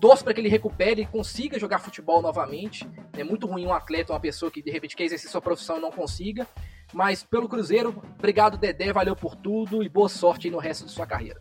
torço 0.00 0.24
para 0.24 0.32
que 0.32 0.40
ele 0.40 0.48
recupere 0.48 1.02
e 1.02 1.06
consiga 1.06 1.58
jogar 1.58 1.80
futebol 1.80 2.22
novamente. 2.22 2.88
É 3.12 3.22
muito 3.22 3.46
ruim 3.46 3.66
um 3.66 3.74
atleta, 3.74 4.14
uma 4.14 4.18
pessoa 4.18 4.50
que 4.50 4.62
de 4.62 4.70
repente 4.70 4.96
quer 4.96 5.04
exercer 5.04 5.30
sua 5.30 5.42
profissão 5.42 5.76
e 5.76 5.82
não 5.82 5.92
consiga. 5.92 6.46
Mas 6.94 7.22
pelo 7.22 7.46
Cruzeiro, 7.46 8.02
obrigado 8.18 8.56
Dedé, 8.56 8.90
valeu 8.90 9.14
por 9.14 9.36
tudo 9.36 9.82
e 9.82 9.88
boa 9.90 10.08
sorte 10.08 10.48
no 10.48 10.56
resto 10.56 10.86
de 10.86 10.92
sua 10.92 11.06
carreira. 11.06 11.38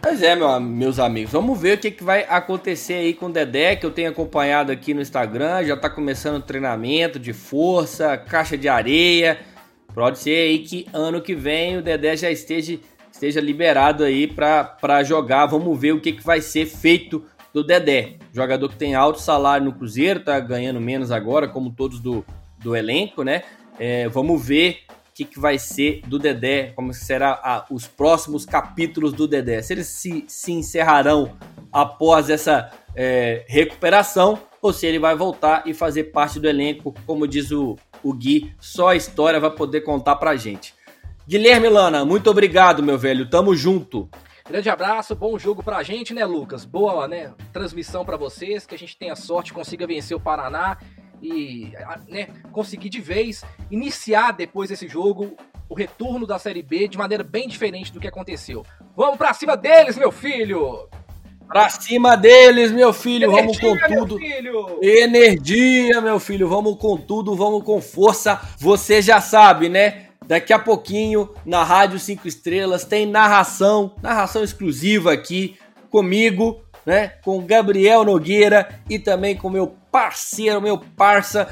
Pois 0.00 0.22
é, 0.22 0.36
meu, 0.36 0.60
meus 0.60 1.00
amigos. 1.00 1.32
Vamos 1.32 1.60
ver 1.60 1.78
o 1.78 1.80
que, 1.80 1.90
que 1.90 2.04
vai 2.04 2.26
acontecer 2.28 2.94
aí 2.94 3.12
com 3.12 3.26
o 3.26 3.32
Dedé, 3.32 3.74
que 3.74 3.84
eu 3.84 3.90
tenho 3.90 4.08
acompanhado 4.08 4.70
aqui 4.70 4.94
no 4.94 5.02
Instagram. 5.02 5.64
Já 5.64 5.76
tá 5.76 5.90
começando 5.90 6.36
o 6.36 6.46
treinamento 6.46 7.18
de 7.18 7.32
força, 7.32 8.16
caixa 8.16 8.56
de 8.56 8.68
areia. 8.68 9.50
Pode 9.94 10.18
ser 10.18 10.30
aí 10.30 10.58
que 10.60 10.86
ano 10.92 11.20
que 11.20 11.34
vem 11.34 11.76
o 11.76 11.82
Dedé 11.82 12.16
já 12.16 12.30
esteja, 12.30 12.78
esteja 13.10 13.40
liberado 13.40 14.04
aí 14.04 14.26
para 14.26 15.04
jogar. 15.04 15.46
Vamos 15.46 15.78
ver 15.78 15.92
o 15.92 16.00
que, 16.00 16.12
que 16.12 16.22
vai 16.22 16.40
ser 16.40 16.66
feito 16.66 17.24
do 17.52 17.62
Dedé. 17.62 18.16
Jogador 18.32 18.68
que 18.68 18.76
tem 18.76 18.94
alto 18.94 19.20
salário 19.20 19.66
no 19.66 19.72
Cruzeiro, 19.72 20.20
tá 20.20 20.40
ganhando 20.40 20.80
menos 20.80 21.10
agora, 21.10 21.46
como 21.46 21.70
todos 21.70 22.00
do, 22.00 22.24
do 22.58 22.74
elenco, 22.74 23.22
né? 23.22 23.42
É, 23.78 24.08
vamos 24.08 24.44
ver 24.44 24.78
o 25.10 25.14
que, 25.14 25.24
que 25.24 25.38
vai 25.38 25.58
ser 25.58 26.00
do 26.06 26.18
Dedé, 26.18 26.72
como 26.74 26.94
será 26.94 27.32
a, 27.32 27.66
os 27.70 27.86
próximos 27.86 28.46
capítulos 28.46 29.12
do 29.12 29.28
Dedé. 29.28 29.60
Se 29.60 29.74
eles 29.74 29.88
se, 29.88 30.24
se 30.26 30.52
encerrarão 30.52 31.36
após 31.70 32.30
essa 32.30 32.70
é, 32.96 33.44
recuperação 33.46 34.38
ou 34.62 34.72
se 34.72 34.86
ele 34.86 34.98
vai 34.98 35.14
voltar 35.14 35.64
e 35.66 35.74
fazer 35.74 36.04
parte 36.04 36.40
do 36.40 36.48
elenco, 36.48 36.94
como 37.04 37.26
diz 37.26 37.50
o, 37.50 37.76
o 38.02 38.12
Gui, 38.12 38.54
só 38.60 38.88
a 38.88 38.96
história 38.96 39.40
vai 39.40 39.50
poder 39.50 39.82
contar 39.82 40.16
pra 40.16 40.36
gente. 40.36 40.74
Guilherme 41.26 41.68
Lana, 41.68 42.04
muito 42.04 42.28
obrigado, 42.30 42.82
meu 42.82 42.98
velho. 42.98 43.30
Tamo 43.30 43.54
junto. 43.54 44.08
Grande 44.48 44.68
abraço, 44.68 45.14
bom 45.14 45.38
jogo 45.38 45.62
pra 45.62 45.82
gente, 45.82 46.12
né, 46.12 46.24
Lucas? 46.24 46.64
Boa, 46.64 47.06
né, 47.06 47.32
transmissão 47.52 48.04
para 48.04 48.16
vocês, 48.16 48.66
que 48.66 48.74
a 48.74 48.78
gente 48.78 48.98
tenha 48.98 49.14
sorte, 49.14 49.52
consiga 49.52 49.86
vencer 49.86 50.16
o 50.16 50.20
Paraná 50.20 50.78
e, 51.22 51.72
né, 52.08 52.26
conseguir 52.50 52.88
de 52.88 53.00
vez 53.00 53.44
iniciar 53.70 54.32
depois 54.32 54.68
desse 54.68 54.88
jogo 54.88 55.36
o 55.68 55.74
retorno 55.74 56.26
da 56.26 56.38
Série 56.38 56.62
B 56.62 56.88
de 56.88 56.98
maneira 56.98 57.22
bem 57.22 57.46
diferente 57.46 57.92
do 57.92 58.00
que 58.00 58.08
aconteceu. 58.08 58.66
Vamos 58.96 59.16
pra 59.16 59.32
cima 59.32 59.56
deles, 59.56 59.96
meu 59.96 60.10
filho! 60.10 60.88
Pra 61.48 61.68
cima 61.68 62.16
deles, 62.16 62.72
meu 62.72 62.92
filho, 62.92 63.30
Energia, 63.30 63.42
vamos 63.42 63.58
com 63.58 63.94
tudo. 63.94 64.18
Meu 64.18 64.78
Energia, 64.82 66.00
meu 66.00 66.18
filho, 66.18 66.48
vamos 66.48 66.76
com 66.78 66.96
tudo, 66.96 67.34
vamos 67.36 67.62
com 67.64 67.80
força. 67.80 68.40
Você 68.58 69.02
já 69.02 69.20
sabe, 69.20 69.68
né? 69.68 70.06
Daqui 70.26 70.52
a 70.52 70.58
pouquinho, 70.58 71.30
na 71.44 71.64
Rádio 71.64 71.98
5 71.98 72.26
Estrelas, 72.26 72.84
tem 72.84 73.06
narração, 73.06 73.94
narração 74.00 74.42
exclusiva 74.42 75.12
aqui 75.12 75.56
comigo, 75.90 76.62
né? 76.86 77.08
Com 77.22 77.44
Gabriel 77.44 78.04
Nogueira 78.04 78.80
e 78.88 78.98
também 78.98 79.36
com 79.36 79.50
meu 79.50 79.74
parceiro, 79.90 80.62
meu 80.62 80.78
parça, 80.78 81.48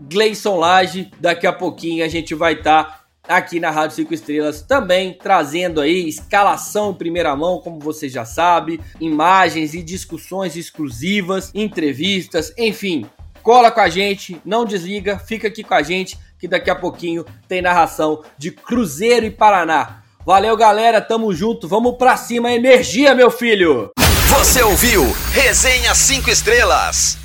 Gleison 0.00 0.56
Lage. 0.56 1.10
Daqui 1.20 1.46
a 1.46 1.52
pouquinho 1.52 2.04
a 2.04 2.08
gente 2.08 2.34
vai 2.34 2.54
estar 2.54 2.84
tá 2.84 3.01
aqui 3.28 3.60
na 3.60 3.70
Rádio 3.70 3.96
5 3.96 4.14
Estrelas, 4.14 4.62
também 4.62 5.14
trazendo 5.14 5.80
aí 5.80 6.08
escalação 6.08 6.90
em 6.90 6.94
primeira 6.94 7.34
mão, 7.36 7.60
como 7.60 7.78
você 7.78 8.08
já 8.08 8.24
sabe, 8.24 8.80
imagens 9.00 9.74
e 9.74 9.82
discussões 9.82 10.56
exclusivas, 10.56 11.50
entrevistas, 11.54 12.52
enfim. 12.58 13.06
Cola 13.42 13.70
com 13.70 13.80
a 13.80 13.88
gente, 13.88 14.40
não 14.44 14.64
desliga, 14.64 15.18
fica 15.18 15.48
aqui 15.48 15.64
com 15.64 15.74
a 15.74 15.82
gente 15.82 16.18
que 16.38 16.48
daqui 16.48 16.70
a 16.70 16.74
pouquinho 16.74 17.24
tem 17.46 17.62
narração 17.62 18.22
de 18.36 18.50
Cruzeiro 18.50 19.26
e 19.26 19.30
Paraná. 19.30 20.02
Valeu, 20.24 20.56
galera, 20.56 21.00
tamo 21.00 21.32
junto, 21.34 21.66
vamos 21.66 21.96
pra 21.96 22.16
cima, 22.16 22.52
energia, 22.52 23.14
meu 23.14 23.30
filho! 23.30 23.90
Você 24.28 24.62
ouviu 24.62 25.02
Resenha 25.32 25.94
5 25.94 26.30
Estrelas. 26.30 27.21